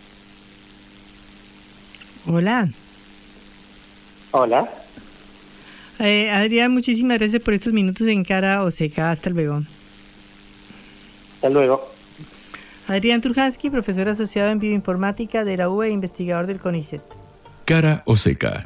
Hola. 2.28 2.70
Hola. 4.32 4.70
Eh, 6.00 6.30
Adrián, 6.30 6.74
muchísimas 6.74 7.20
gracias 7.20 7.42
por 7.42 7.54
estos 7.54 7.72
minutos 7.72 8.08
en 8.08 8.24
cara 8.24 8.64
o 8.64 8.72
seca. 8.72 9.12
Hasta 9.12 9.30
luego. 9.30 9.62
Hasta 11.36 11.50
luego. 11.50 11.92
Adrián 12.88 13.22
Turjansky, 13.22 13.70
profesor 13.70 14.10
asociado 14.10 14.52
en 14.52 14.60
bioinformática 14.60 15.44
de 15.44 15.58
la 15.58 15.70
UE 15.70 15.88
e 15.88 15.92
investigador 15.92 16.48
del 16.48 16.60
CONICET. 16.60 17.02
Cara 17.66 18.04
o 18.06 18.16
seca. 18.16 18.64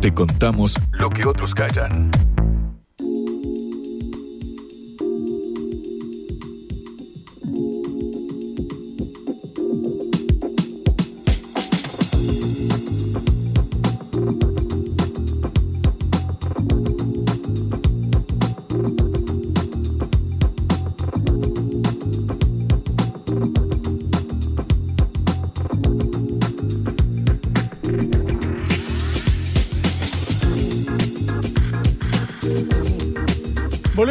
Te 0.00 0.12
contamos 0.12 0.74
lo 0.92 1.08
que 1.10 1.26
otros 1.26 1.54
callan. 1.54 2.10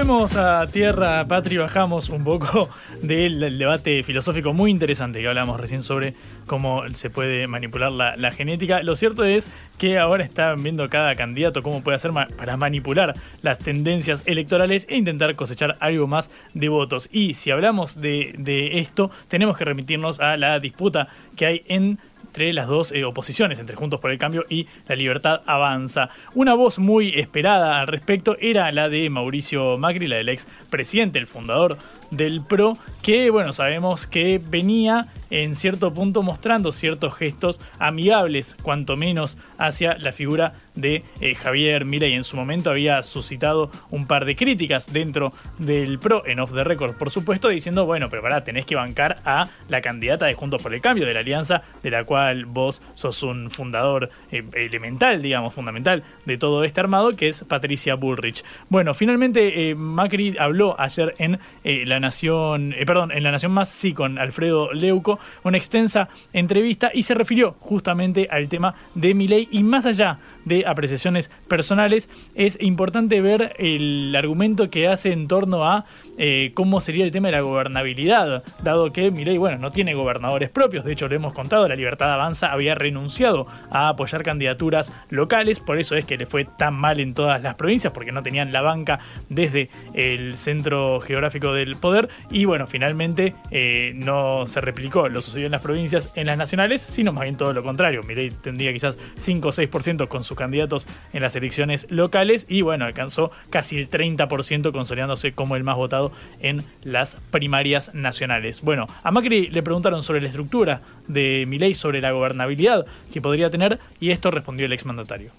Volvemos 0.10 0.38
a 0.38 0.66
tierra, 0.66 1.24
Patri, 1.28 1.58
bajamos 1.58 2.10
un 2.10 2.24
poco 2.24 2.68
del 3.04 3.60
debate 3.60 4.02
filosófico 4.02 4.54
muy 4.54 4.72
interesante 4.72 5.22
que 5.22 5.28
hablamos 5.28 5.60
recién 5.60 5.84
sobre 5.84 6.16
cómo 6.48 6.82
se 6.90 7.12
puede 7.12 7.46
manipular 7.46 7.92
la, 7.92 8.32
genética. 8.32 8.82
Lo 8.82 8.96
cierto 8.96 9.24
es 9.24 9.48
que 9.78 10.00
ahora 10.00 10.24
están 10.24 10.64
viendo 10.64 10.90
cada 10.90 11.14
candidato 11.14 11.62
cómo 11.62 11.84
puede 11.84 11.98
hacer 11.98 12.10
para 12.36 12.58
manipular 12.58 13.14
las 13.44 13.60
tendencias 13.60 14.24
electorales 14.26 14.88
e 14.90 14.98
intentar 14.98 15.36
cosechar 15.36 15.78
algo 15.80 16.08
más 16.08 16.32
de 16.56 16.70
votos. 16.70 17.08
Y 17.12 17.36
si 17.36 17.52
hablamos 17.52 18.02
de, 18.02 18.34
de 18.36 18.80
esto, 18.80 19.12
tenemos 19.28 19.60
que 19.60 19.66
remitirnos 19.66 20.20
a 20.20 20.38
la 20.38 20.60
disputa 20.60 21.08
que 21.36 21.46
hay 21.46 21.64
en 21.68 22.00
entre 22.30 22.54
las 22.54 22.68
dos 22.68 22.92
eh, 22.92 23.06
oposiciones, 23.06 23.60
entre 23.60 23.76
Juntos 23.76 24.00
por 24.00 24.12
el 24.12 24.20
Cambio 24.20 24.46
y 24.50 24.68
La 24.88 24.96
Libertad 24.96 25.42
Avanza. 25.48 26.10
Una 26.36 26.54
voz 26.54 26.78
muy 26.78 27.20
esperada 27.20 27.80
al 27.80 27.88
respecto 27.88 28.38
era 28.40 28.72
la 28.72 28.88
de 28.88 29.10
Mauricio 29.10 29.80
Macri, 29.80 30.08
la 30.08 30.18
del 30.18 30.30
ex 30.30 30.48
presidente, 30.70 31.18
el 31.18 31.26
fundador 31.26 31.78
del 32.12 32.42
PRO, 32.42 32.78
que 33.02 33.30
bueno, 33.30 33.54
sabemos 33.54 34.08
que 34.08 34.42
venía 34.44 35.08
en 35.30 35.56
cierto 35.56 35.94
punto 35.94 36.24
mostrando 36.24 36.72
ciertos 36.72 37.14
gestos 37.16 37.60
amigables, 37.78 38.58
cuanto 38.62 38.98
menos 38.98 39.38
hacia 39.58 39.98
la 39.98 40.12
figura 40.12 40.54
de 40.76 41.04
eh, 41.22 41.36
Javier 41.36 41.86
Milei. 41.86 42.14
En 42.14 42.24
su 42.24 42.38
momento 42.38 42.70
había 42.70 43.04
suscitado 43.04 43.72
un 43.92 44.08
par 44.08 44.26
de 44.26 44.36
críticas 44.36 44.92
dentro 44.92 45.34
del 45.58 46.00
PRO, 46.00 46.26
en 46.26 46.40
off 46.40 46.54
the 46.54 46.64
record, 46.64 46.96
por 46.96 47.12
supuesto, 47.12 47.50
diciendo, 47.50 47.86
bueno, 47.86 48.10
pero 48.10 48.22
pará, 48.22 48.44
tenés 48.44 48.66
que 48.66 48.76
bancar 48.76 49.18
a 49.26 49.50
la 49.68 49.82
candidata 49.82 50.26
de 50.26 50.34
Juntos 50.34 50.62
por 50.62 50.74
el 50.74 50.82
Cambio, 50.82 51.06
de 51.06 51.14
la 51.14 51.20
alianza 51.20 51.62
de 51.84 51.92
la 51.92 52.04
cual 52.04 52.46
vos 52.46 52.82
sos 52.94 53.22
un 53.24 53.52
fundador 53.52 54.10
eh, 54.32 54.44
elemental, 54.54 55.22
digamos, 55.22 55.54
fundamental 55.54 56.04
de 56.26 56.38
todo 56.38 56.64
este 56.64 56.80
armado, 56.80 57.16
que 57.16 57.28
es 57.28 57.44
Patricia 57.44 57.96
Bullrich. 57.96 58.44
Bueno, 58.70 58.94
finalmente 58.94 59.70
eh, 59.70 59.76
Macri 59.76 60.36
habló 60.40 60.76
ayer 60.80 61.14
en 61.20 61.40
La 61.64 61.99
Nación, 62.00 62.76
perdón, 62.86 63.12
en 63.12 63.24
La 63.24 63.32
Nación 63.32 63.52
Más, 63.52 63.70
sí, 63.70 63.94
con 63.94 64.18
Alfredo 64.18 64.74
Leuco, 64.74 65.20
una 65.44 65.58
extensa 65.58 66.10
entrevista 66.34 66.92
y 66.94 67.04
se 67.04 67.14
refirió 67.14 67.56
justamente 67.60 68.28
al 68.32 68.50
tema 68.50 68.76
de 68.96 69.14
Milei. 69.14 69.48
Y 69.52 69.64
más 69.64 69.86
allá 69.86 70.20
de 70.46 70.66
apreciaciones 70.66 71.32
personales, 71.48 72.10
es 72.36 72.58
importante 72.62 73.22
ver 73.22 73.56
el 73.58 74.16
argumento 74.16 74.70
que 74.70 74.88
hace 74.88 75.12
en 75.12 75.28
torno 75.28 75.66
a 75.66 75.86
eh, 76.18 76.52
cómo 76.54 76.80
sería 76.82 77.06
el 77.06 77.12
tema 77.12 77.30
de 77.30 77.34
la 77.34 77.42
gobernabilidad, 77.42 78.44
dado 78.64 78.92
que 78.92 79.12
Milei, 79.12 79.38
bueno, 79.38 79.58
no 79.58 79.72
tiene 79.72 79.94
gobernadores 79.94 80.50
propios, 80.50 80.86
de 80.86 80.94
hecho 80.94 81.08
lo 81.08 81.16
hemos 81.16 81.34
contado, 81.34 81.68
la 81.68 81.76
Libertad 81.76 82.12
Avanza 82.14 82.52
había 82.52 82.76
renunciado 82.76 83.48
a 83.72 83.90
apoyar 83.90 84.24
candidaturas 84.24 84.94
locales, 85.10 85.60
por 85.60 85.80
eso 85.80 85.96
es 85.96 86.06
que 86.06 86.18
le 86.18 86.26
fue 86.26 86.46
tan 86.46 86.74
mal 86.74 87.00
en 87.00 87.14
todas 87.14 87.42
las 87.42 87.56
provincias, 87.56 87.94
porque 87.94 88.12
no 88.12 88.24
tenían 88.24 88.52
la 88.52 88.62
banca 88.62 89.00
desde 89.30 89.70
el 89.94 90.38
centro 90.38 91.00
geográfico 91.00 91.54
del 91.54 91.76
poder, 91.76 91.89
y 92.30 92.46
bueno, 92.46 92.68
finalmente 92.68 93.36
eh, 93.52 93.94
no 93.96 94.48
se 94.48 94.62
replicó 94.62 95.10
lo 95.10 95.22
sucedió 95.22 95.46
en 95.46 95.52
las 95.52 95.62
provincias 95.62 96.12
en 96.16 96.28
las 96.28 96.38
nacionales, 96.38 96.82
sino 96.82 97.14
más 97.14 97.24
bien 97.24 97.38
todo 97.38 97.54
lo 97.54 97.64
contrario, 97.64 98.04
Milei 98.04 98.32
tendría 98.32 98.74
quizás 98.74 98.98
5 99.16 99.48
o 99.48 99.52
6% 99.52 100.08
con 100.08 100.24
sus 100.24 100.38
candidatos 100.38 100.88
en 101.14 101.22
las 101.22 101.36
elecciones 101.36 101.88
locales, 101.90 102.46
y 102.50 102.62
bueno, 102.62 102.86
alcanzó 102.86 103.32
casi 103.50 103.78
el 103.78 103.90
30% 103.90 104.72
consolidándose 104.72 105.34
como 105.34 105.56
el 105.56 105.64
más 105.64 105.78
votado 105.78 106.12
en 106.42 106.64
las 106.84 107.18
primarias 107.32 107.94
nacionales. 107.94 108.62
Bueno, 108.62 108.88
a 109.04 109.12
Macri 109.12 109.48
le 109.48 109.64
preguntaron 109.64 110.04
sobre 110.04 110.22
la 110.22 110.28
estructura 110.28 110.82
de 111.08 111.46
Milei, 111.48 111.76
sobre 111.76 112.02
la 112.02 112.12
gobernabilidad 112.12 112.86
que 113.14 113.22
podría 113.22 113.50
tener, 113.50 113.80
y 114.00 114.12
esto 114.12 114.32
respondió 114.32 114.66
el 114.66 114.74
exmandatario. 114.74 115.32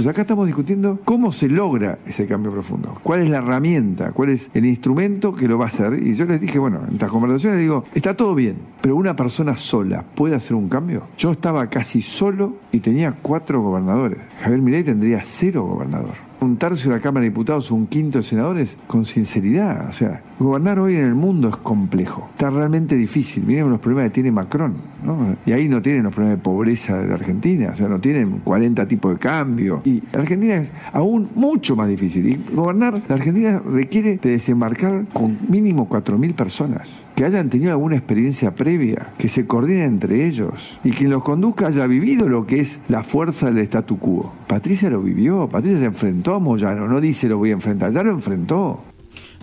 Entonces 0.00 0.14
acá 0.14 0.22
estamos 0.22 0.46
discutiendo 0.46 0.98
cómo 1.04 1.30
se 1.30 1.46
logra 1.46 1.98
ese 2.06 2.26
cambio 2.26 2.50
profundo, 2.50 2.98
cuál 3.02 3.20
es 3.20 3.28
la 3.28 3.36
herramienta, 3.36 4.12
cuál 4.12 4.30
es 4.30 4.48
el 4.54 4.64
instrumento 4.64 5.34
que 5.34 5.46
lo 5.46 5.58
va 5.58 5.66
a 5.66 5.68
hacer. 5.68 6.02
Y 6.02 6.14
yo 6.14 6.24
les 6.24 6.40
dije, 6.40 6.58
bueno, 6.58 6.80
en 6.88 6.94
estas 6.94 7.10
conversaciones 7.10 7.60
digo, 7.60 7.84
está 7.94 8.16
todo 8.16 8.34
bien, 8.34 8.56
pero 8.80 8.96
una 8.96 9.14
persona 9.14 9.58
sola 9.58 10.02
puede 10.14 10.36
hacer 10.36 10.54
un 10.54 10.70
cambio. 10.70 11.02
Yo 11.18 11.32
estaba 11.32 11.66
casi 11.66 12.00
solo 12.00 12.54
y 12.72 12.80
tenía 12.80 13.12
cuatro 13.20 13.60
gobernadores. 13.60 14.16
Javier 14.40 14.62
Milei 14.62 14.84
tendría 14.84 15.20
cero 15.22 15.64
gobernador 15.64 16.29
un 16.40 16.56
tercio 16.56 16.90
de 16.90 16.96
la 16.96 17.02
Cámara 17.02 17.24
de 17.24 17.30
Diputados 17.30 17.70
un 17.70 17.86
quinto 17.86 18.18
de 18.18 18.24
senadores 18.24 18.76
con 18.86 19.04
sinceridad. 19.04 19.88
O 19.88 19.92
sea, 19.92 20.22
gobernar 20.38 20.78
hoy 20.78 20.96
en 20.96 21.04
el 21.04 21.14
mundo 21.14 21.48
es 21.48 21.56
complejo. 21.56 22.28
Está 22.32 22.50
realmente 22.50 22.96
difícil. 22.96 23.44
Miren 23.44 23.70
los 23.70 23.80
problemas 23.80 24.10
que 24.10 24.14
tiene 24.14 24.32
Macron. 24.32 24.74
¿no? 25.04 25.36
Y 25.46 25.52
ahí 25.52 25.68
no 25.68 25.80
tienen 25.82 26.04
los 26.04 26.14
problemas 26.14 26.38
de 26.38 26.42
pobreza 26.42 26.98
de 26.98 27.12
Argentina. 27.12 27.70
O 27.72 27.76
sea, 27.76 27.88
no 27.88 28.00
tienen 28.00 28.40
40 28.44 28.86
tipos 28.88 29.12
de 29.12 29.18
cambio. 29.18 29.82
Y 29.84 30.02
Argentina 30.14 30.56
es 30.56 30.68
aún 30.92 31.28
mucho 31.34 31.76
más 31.76 31.88
difícil. 31.88 32.28
Y 32.28 32.54
gobernar, 32.54 33.00
la 33.08 33.14
Argentina 33.14 33.60
requiere 33.64 34.16
de 34.16 34.30
desembarcar 34.30 35.04
con 35.12 35.38
mínimo 35.48 35.88
4.000 35.88 36.34
personas 36.34 36.90
que 37.20 37.26
hayan 37.26 37.50
tenido 37.50 37.72
alguna 37.72 37.96
experiencia 37.96 38.52
previa, 38.52 39.08
que 39.18 39.28
se 39.28 39.46
coordinen 39.46 39.82
entre 39.82 40.24
ellos 40.26 40.78
y 40.82 40.92
quien 40.92 41.10
los 41.10 41.22
conduzca 41.22 41.66
haya 41.66 41.86
vivido 41.86 42.30
lo 42.30 42.46
que 42.46 42.60
es 42.60 42.80
la 42.88 43.04
fuerza 43.04 43.50
del 43.50 43.58
statu 43.58 43.98
quo. 43.98 44.34
Patricia 44.46 44.88
lo 44.88 45.02
vivió, 45.02 45.46
Patricia 45.46 45.80
se 45.80 45.84
enfrentó 45.84 46.34
a 46.34 46.38
Moyano, 46.38 46.88
no 46.88 46.98
dice 46.98 47.28
lo 47.28 47.36
voy 47.36 47.50
a 47.50 47.52
enfrentar, 47.52 47.92
ya 47.92 48.02
lo 48.02 48.12
enfrentó. 48.12 48.82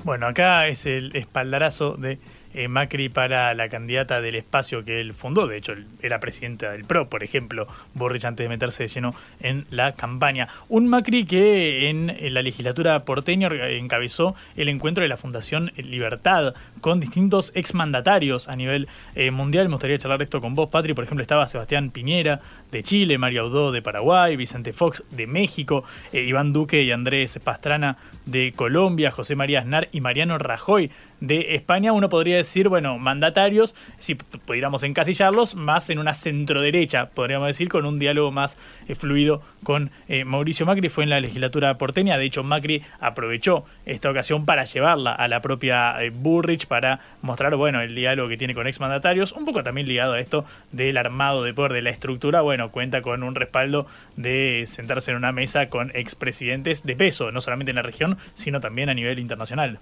Bueno, 0.04 0.26
acá 0.26 0.68
es 0.68 0.88
el 0.88 1.16
espaldarazo 1.16 1.98
de 1.98 2.18
eh, 2.58 2.68
Macri 2.68 3.10
para 3.10 3.54
la 3.54 3.70
candidata 3.70 4.20
del 4.20 4.34
espacio 4.34 4.84
que 4.84 5.00
él 5.00 5.14
fundó. 5.14 5.46
De 5.48 5.58
hecho, 5.58 5.74
era 6.02 6.20
presidenta 6.20 6.72
del 6.72 6.86
PRO, 6.86 7.08
por 7.08 7.24
ejemplo, 7.24 7.68
Borrich 7.94 8.26
antes 8.26 8.44
de 8.46 8.50
meterse 8.50 8.84
de 8.84 8.90
lleno 8.90 9.14
en 9.42 9.66
la 9.70 9.92
campaña. 9.92 10.48
Un 10.68 10.88
Macri 10.88 11.26
que 11.26 11.90
en, 11.90 12.08
la 12.34 12.42
legislatura 12.42 13.04
porteña 13.04 13.50
encabezó 13.70 14.36
el 14.56 14.70
encuentro 14.70 15.04
de 15.04 15.08
la 15.08 15.18
Fundación 15.18 15.72
Libertad 15.78 16.56
con 16.82 17.00
distintos 17.00 17.52
exmandatarios 17.54 18.48
a 18.48 18.56
nivel 18.56 18.88
eh, 19.14 19.30
mundial. 19.30 19.68
Me 19.68 19.76
gustaría 19.76 20.00
charlar 20.00 20.24
esto 20.24 20.42
con 20.42 20.56
vos, 20.56 20.70
Patri. 20.70 20.96
Por 20.96 21.04
ejemplo, 21.04 21.22
estaba 21.22 21.46
Sebastián 21.46 21.92
Piñera 21.92 22.40
de 22.72 22.82
Chile, 22.82 23.20
Mario 23.20 23.44
Audó 23.44 23.72
de 23.72 23.84
Paraguay, 23.84 24.36
Vicente 24.36 24.74
Fox 24.74 25.04
de 25.12 25.28
México, 25.28 25.84
eh, 26.12 26.24
Iván 26.24 26.54
Duque 26.54 26.82
y 26.82 26.92
Andrés 26.92 27.40
Pastrana 27.44 27.98
de 28.26 28.52
Colombia, 28.56 29.12
José 29.12 29.36
María 29.36 29.60
Aznar 29.60 29.90
y 29.92 30.02
Mariano 30.02 30.38
Rajoy 30.38 30.92
de 31.20 31.56
España. 31.56 31.94
Uno 31.94 32.10
podría 32.10 32.38
decir 32.38 32.70
bueno, 32.70 32.98
mandatarios, 32.98 33.76
si 34.00 34.16
pudiéramos 34.16 34.84
encasillarlos, 34.84 35.56
más 35.56 35.90
en 35.90 36.00
una 36.00 36.14
centroderecha, 36.14 37.08
podríamos 37.08 37.48
decir, 37.48 37.70
con 37.70 37.86
un 37.86 38.00
diálogo 38.00 38.32
más 38.32 38.58
eh, 38.88 38.96
fluido 38.96 39.42
con 39.64 39.92
eh, 40.08 40.26
Mauricio 40.26 40.66
Macri. 40.66 40.90
Fue 40.90 41.04
en 41.04 41.10
la 41.10 41.20
legislatura 41.20 41.78
porteña, 41.78 42.18
de 42.18 42.26
hecho 42.26 42.44
Macri 42.44 42.84
aprovechó 43.00 43.66
esta 43.86 44.10
ocasión 44.10 44.46
para 44.46 44.66
llevarla 44.66 45.14
a 45.14 45.28
la 45.28 45.42
propia 45.42 46.02
eh, 46.04 46.10
Burrich 46.10 46.68
para 46.68 47.00
mostrar, 47.22 47.56
bueno, 47.56 47.82
el 47.82 47.96
diálogo 47.96 48.30
que 48.30 48.38
tiene 48.38 48.54
con 48.54 48.68
exmandatarios, 48.68 49.34
un 49.34 49.46
poco 49.46 49.64
también 49.64 49.88
ligado 49.88 50.14
a 50.14 50.20
esto 50.20 50.46
del 50.72 50.98
armado 50.98 51.44
de 51.44 51.54
poder, 51.54 51.74
de 51.74 51.82
la 51.82 51.90
estructura, 51.90 52.42
bueno, 52.42 52.72
cuenta 52.72 53.02
con 53.02 53.24
un 53.24 53.36
respaldo 53.36 53.88
de 54.16 54.64
sentarse 54.68 55.12
en 55.12 55.18
una 55.18 55.32
mesa 55.32 55.68
con 55.68 55.92
expresidentes 55.94 56.84
de 56.84 56.96
peso, 56.96 57.32
no 57.32 57.42
solamente 57.42 57.72
en 57.72 57.76
la 57.76 57.82
región, 57.82 58.18
sino 58.34 58.62
también 58.62 58.90
a 58.90 58.94
nivel 58.94 59.20
internacional. 59.20 59.80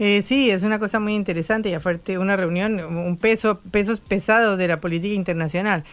Eh, 0.00 0.22
sí, 0.22 0.50
es 0.50 0.62
una 0.62 0.78
cosa 0.78 0.98
muy 0.98 1.14
interesante 1.14 1.68
y 1.68 1.74
aparte 1.74 2.16
una 2.16 2.34
reunión, 2.34 2.80
un 2.80 3.18
peso, 3.18 3.60
pesos 3.70 4.00
pesados 4.00 4.56
de 4.56 4.66
la 4.66 4.80
política 4.80 5.14
internacional. 5.14 5.84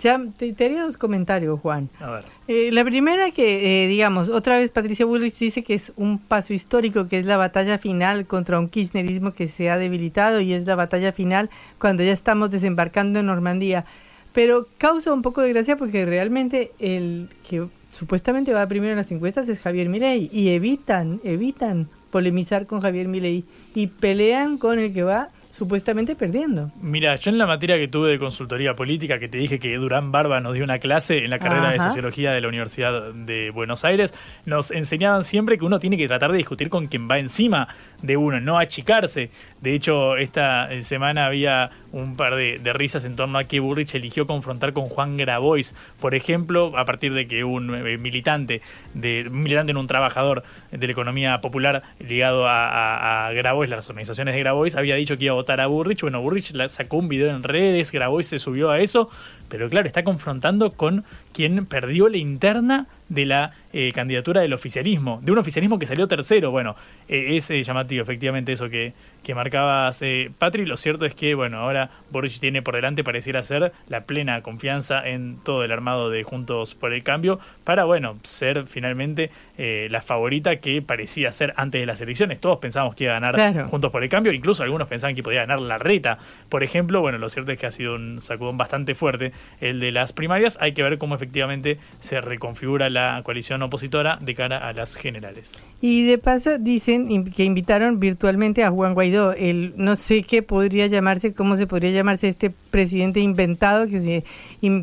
Ya 0.00 0.20
te, 0.36 0.54
haría 0.62 0.82
dos 0.82 0.98
comentarios, 0.98 1.58
Juan. 1.60 1.88
A 1.98 2.10
ver. 2.10 2.24
Eh, 2.46 2.70
la 2.72 2.84
primera 2.84 3.30
que, 3.30 3.84
eh, 3.84 3.88
digamos, 3.88 4.28
otra 4.28 4.58
vez 4.58 4.68
Patricia 4.68 5.06
Bullrich 5.06 5.38
dice 5.38 5.62
que 5.62 5.72
es 5.72 5.92
un 5.96 6.18
paso 6.18 6.52
histórico, 6.52 7.08
que 7.08 7.18
es 7.18 7.24
la 7.24 7.38
batalla 7.38 7.78
final 7.78 8.26
contra 8.26 8.60
un 8.60 8.68
kirchnerismo 8.68 9.32
que 9.32 9.46
se 9.46 9.70
ha 9.70 9.78
debilitado 9.78 10.42
y 10.42 10.52
es 10.52 10.66
la 10.66 10.74
batalla 10.74 11.12
final 11.12 11.48
cuando 11.78 12.02
ya 12.02 12.12
estamos 12.12 12.50
desembarcando 12.50 13.20
en 13.20 13.26
Normandía. 13.26 13.86
Pero 14.34 14.68
causa 14.76 15.10
un 15.10 15.22
poco 15.22 15.40
de 15.40 15.54
gracia 15.54 15.76
porque 15.76 16.04
realmente 16.04 16.72
el 16.80 17.30
que 17.48 17.66
supuestamente 17.92 18.52
va 18.52 18.66
primero 18.66 18.92
en 18.92 18.98
las 18.98 19.10
encuestas 19.10 19.48
es 19.48 19.60
Javier 19.60 19.88
Milei 19.88 20.28
y 20.30 20.50
evitan, 20.50 21.20
evitan 21.24 21.88
polemizar 22.14 22.68
con 22.68 22.80
Javier 22.80 23.08
Milei 23.08 23.42
y 23.74 23.88
pelean 23.88 24.56
con 24.56 24.78
el 24.78 24.94
que 24.94 25.02
va 25.02 25.30
supuestamente 25.50 26.14
perdiendo. 26.14 26.70
Mira, 26.80 27.16
yo 27.16 27.32
en 27.32 27.38
la 27.38 27.46
materia 27.46 27.76
que 27.76 27.88
tuve 27.88 28.10
de 28.10 28.20
consultoría 28.20 28.76
política, 28.76 29.18
que 29.18 29.28
te 29.28 29.36
dije 29.38 29.58
que 29.58 29.74
Durán 29.76 30.12
Barba 30.12 30.38
nos 30.38 30.54
dio 30.54 30.62
una 30.62 30.78
clase 30.78 31.24
en 31.24 31.30
la 31.30 31.40
carrera 31.40 31.70
de 31.70 31.80
Sociología 31.80 32.30
de 32.30 32.40
la 32.40 32.46
Universidad 32.46 33.12
de 33.12 33.50
Buenos 33.50 33.84
Aires, 33.84 34.14
nos 34.46 34.70
enseñaban 34.70 35.24
siempre 35.24 35.58
que 35.58 35.64
uno 35.64 35.80
tiene 35.80 35.96
que 35.96 36.06
tratar 36.06 36.30
de 36.30 36.38
discutir 36.38 36.68
con 36.68 36.86
quien 36.86 37.08
va 37.08 37.18
encima 37.18 37.66
de 38.00 38.16
uno, 38.16 38.40
no 38.40 38.58
achicarse. 38.58 39.30
De 39.64 39.74
hecho, 39.74 40.18
esta 40.18 40.68
semana 40.82 41.24
había 41.24 41.70
un 41.90 42.16
par 42.16 42.34
de, 42.34 42.60
risas 42.74 43.06
en 43.06 43.16
torno 43.16 43.38
a 43.38 43.44
que 43.44 43.60
Burrich 43.60 43.94
eligió 43.94 44.26
confrontar 44.26 44.74
con 44.74 44.90
Juan 44.90 45.16
Grabois, 45.16 45.74
por 46.02 46.14
ejemplo, 46.14 46.76
a 46.76 46.84
partir 46.84 47.14
de 47.14 47.26
que 47.26 47.44
un 47.44 47.74
eh, 47.74 47.96
militante, 47.96 48.60
de, 48.92 49.26
militante 49.30 49.70
en 49.70 49.78
un 49.78 49.86
trabajador 49.86 50.42
de 50.70 50.86
la 50.86 50.92
economía 50.92 51.40
popular 51.40 51.82
ligado 51.98 52.44
a, 52.46 53.30
Grabois, 53.32 53.70
las 53.70 53.88
organizaciones 53.88 54.34
de 54.34 54.40
Grabois, 54.40 54.76
había 54.76 54.96
dicho 54.96 55.16
que 55.16 55.24
iba 55.24 55.32
a 55.32 55.36
votar 55.36 55.62
a 55.62 55.66
Burrich. 55.66 56.02
Bueno, 56.02 56.20
Burrich 56.20 56.52
sacó 56.68 56.98
un 56.98 57.08
video 57.08 57.34
en 57.34 57.42
redes, 57.42 57.90
Grabois 57.90 58.26
se 58.26 58.38
subió 58.38 58.70
a 58.70 58.80
eso, 58.80 59.08
pero 59.48 59.70
claro, 59.70 59.86
está 59.86 60.04
confrontando 60.04 60.74
con 60.74 61.04
quien 61.32 61.64
perdió 61.64 62.10
la 62.10 62.18
interna 62.18 62.86
de 63.08 63.26
la 63.26 63.52
eh, 63.72 63.92
candidatura 63.94 64.40
del 64.40 64.52
oficialismo, 64.52 65.20
de 65.22 65.32
un 65.32 65.38
oficialismo 65.38 65.78
que 65.78 65.86
salió 65.86 66.08
tercero. 66.08 66.50
Bueno, 66.50 66.74
eh, 67.08 67.36
es 67.36 67.50
eh, 67.50 67.62
llamativo 67.62 68.02
efectivamente 68.02 68.52
eso 68.52 68.68
que, 68.68 68.92
que 69.22 69.34
marcabas, 69.34 70.00
eh, 70.02 70.30
Patri. 70.38 70.64
Lo 70.64 70.76
cierto 70.76 71.04
es 71.04 71.14
que, 71.14 71.34
bueno, 71.34 71.58
ahora 71.58 71.90
Boris 72.10 72.40
tiene 72.40 72.62
por 72.62 72.74
delante, 72.74 73.04
pareciera 73.04 73.42
ser, 73.42 73.72
la 73.88 74.02
plena 74.02 74.40
confianza 74.42 75.06
en 75.08 75.38
todo 75.42 75.64
el 75.64 75.72
armado 75.72 76.10
de 76.10 76.22
Juntos 76.22 76.74
por 76.74 76.92
el 76.92 77.02
Cambio 77.02 77.40
para, 77.64 77.84
bueno, 77.84 78.16
ser 78.22 78.66
finalmente 78.66 79.30
eh, 79.58 79.88
la 79.90 80.02
favorita 80.02 80.56
que 80.56 80.80
parecía 80.82 81.32
ser 81.32 81.52
antes 81.56 81.80
de 81.80 81.86
las 81.86 82.00
elecciones. 82.00 82.40
Todos 82.40 82.58
pensábamos 82.58 82.94
que 82.94 83.04
iba 83.04 83.16
a 83.16 83.20
ganar 83.20 83.34
Claro. 83.34 83.68
Juntos 83.68 83.90
por 83.90 84.02
el 84.02 84.08
Cambio, 84.08 84.32
incluso 84.32 84.62
algunos 84.62 84.88
pensaban 84.88 85.14
que 85.14 85.22
podía 85.22 85.40
ganar 85.40 85.60
la 85.60 85.78
reta. 85.78 86.18
Por 86.48 86.62
ejemplo, 86.62 87.00
bueno, 87.00 87.18
lo 87.18 87.28
cierto 87.28 87.52
es 87.52 87.58
que 87.58 87.66
ha 87.66 87.70
sido 87.70 87.96
un 87.96 88.20
sacudón 88.20 88.56
bastante 88.56 88.94
fuerte 88.94 89.32
el 89.60 89.80
de 89.80 89.92
las 89.92 90.12
primarias. 90.12 90.56
Hay 90.60 90.72
que 90.72 90.82
ver 90.82 90.98
cómo 90.98 91.14
efectivamente 91.14 91.78
se 92.00 92.20
reconfigura 92.20 92.88
la 92.94 93.20
coalición 93.22 93.62
opositora 93.62 94.18
de 94.20 94.34
cara 94.34 94.56
a 94.56 94.72
las 94.72 94.96
generales. 94.96 95.62
Y 95.82 96.06
de 96.06 96.16
paso 96.16 96.58
dicen 96.58 97.30
que 97.30 97.44
invitaron 97.44 98.00
virtualmente 98.00 98.64
a 98.64 98.70
Juan 98.70 98.94
Guaidó. 98.94 99.32
El, 99.32 99.74
no 99.76 99.96
sé 99.96 100.22
qué 100.22 100.42
podría 100.42 100.86
llamarse, 100.86 101.34
cómo 101.34 101.56
se 101.56 101.66
podría 101.66 101.90
llamarse 101.90 102.28
este 102.28 102.54
presidente 102.74 103.20
inventado 103.20 103.86
que 103.86 104.00
se 104.00 104.24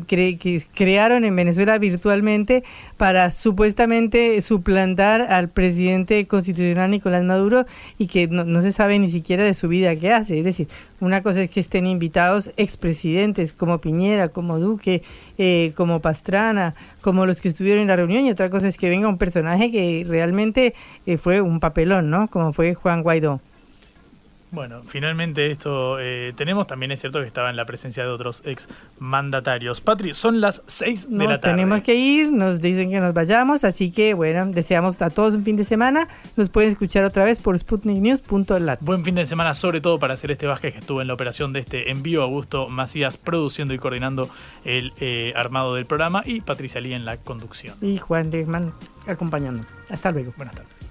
que 0.06 0.62
crearon 0.74 1.26
en 1.26 1.36
Venezuela 1.36 1.76
virtualmente 1.76 2.64
para 2.96 3.30
supuestamente 3.30 4.40
suplantar 4.40 5.20
al 5.20 5.50
presidente 5.50 6.26
constitucional 6.26 6.90
Nicolás 6.90 7.22
Maduro 7.22 7.66
y 7.98 8.06
que 8.06 8.28
no, 8.28 8.44
no 8.44 8.62
se 8.62 8.72
sabe 8.72 8.98
ni 8.98 9.10
siquiera 9.10 9.44
de 9.44 9.52
su 9.52 9.68
vida 9.68 9.94
qué 9.94 10.10
hace. 10.10 10.38
Es 10.38 10.44
decir, 10.44 10.68
una 11.00 11.22
cosa 11.22 11.42
es 11.42 11.50
que 11.50 11.60
estén 11.60 11.86
invitados 11.86 12.50
expresidentes 12.56 13.52
como 13.52 13.76
Piñera, 13.76 14.30
como 14.30 14.58
Duque, 14.58 15.02
eh, 15.36 15.74
como 15.76 16.00
Pastrana, 16.00 16.74
como 17.02 17.26
los 17.26 17.42
que 17.42 17.48
estuvieron 17.48 17.82
en 17.82 17.88
la 17.88 17.96
reunión, 17.96 18.24
y 18.24 18.30
otra 18.30 18.48
cosa 18.48 18.68
es 18.68 18.78
que 18.78 18.88
venga 18.88 19.06
un 19.06 19.18
personaje 19.18 19.70
que 19.70 20.06
realmente 20.08 20.72
eh, 21.04 21.18
fue 21.18 21.42
un 21.42 21.60
papelón, 21.60 22.08
¿no? 22.08 22.28
Como 22.28 22.54
fue 22.54 22.72
Juan 22.72 23.02
Guaidó. 23.02 23.40
Bueno, 24.52 24.82
finalmente 24.84 25.50
esto 25.50 25.98
eh, 25.98 26.34
tenemos. 26.36 26.66
También 26.66 26.92
es 26.92 27.00
cierto 27.00 27.20
que 27.20 27.26
estaba 27.26 27.48
en 27.48 27.56
la 27.56 27.64
presencia 27.64 28.04
de 28.04 28.10
otros 28.10 28.42
ex 28.44 28.68
mandatarios. 28.98 29.80
Patri, 29.80 30.12
son 30.12 30.42
las 30.42 30.62
6 30.66 31.08
de 31.10 31.16
la 31.16 31.24
Nos 31.24 31.40
tarde. 31.40 31.56
tenemos 31.56 31.82
que 31.82 31.94
ir, 31.94 32.30
nos 32.30 32.60
dicen 32.60 32.90
que 32.90 33.00
nos 33.00 33.14
vayamos, 33.14 33.64
así 33.64 33.90
que 33.90 34.12
bueno, 34.12 34.44
deseamos 34.46 35.00
a 35.00 35.08
todos 35.08 35.32
un 35.32 35.42
fin 35.42 35.56
de 35.56 35.64
semana. 35.64 36.06
Nos 36.36 36.50
pueden 36.50 36.70
escuchar 36.70 37.02
otra 37.04 37.24
vez 37.24 37.38
por 37.38 37.58
sputniknews.lat. 37.58 38.80
Buen 38.82 39.04
fin 39.04 39.14
de 39.14 39.24
semana, 39.24 39.54
sobre 39.54 39.80
todo 39.80 39.98
para 39.98 40.12
hacer 40.12 40.30
este 40.30 40.46
Vázquez 40.46 40.74
que 40.74 40.80
estuvo 40.80 41.00
en 41.00 41.08
la 41.08 41.14
operación 41.14 41.54
de 41.54 41.60
este 41.60 41.90
envío. 41.90 42.22
Augusto 42.22 42.68
Macías 42.68 43.16
produciendo 43.16 43.72
y 43.72 43.78
coordinando 43.78 44.28
el 44.66 44.92
eh, 45.00 45.32
armado 45.34 45.74
del 45.76 45.86
programa. 45.86 46.22
Y 46.26 46.42
Patricia 46.42 46.78
Lee 46.82 46.92
en 46.92 47.06
la 47.06 47.16
conducción. 47.16 47.76
Y 47.80 47.96
Juan 47.96 48.30
Legman 48.30 48.74
acompañando. 49.06 49.64
Hasta 49.88 50.12
luego. 50.12 50.34
Buenas 50.36 50.56
tardes. 50.56 50.90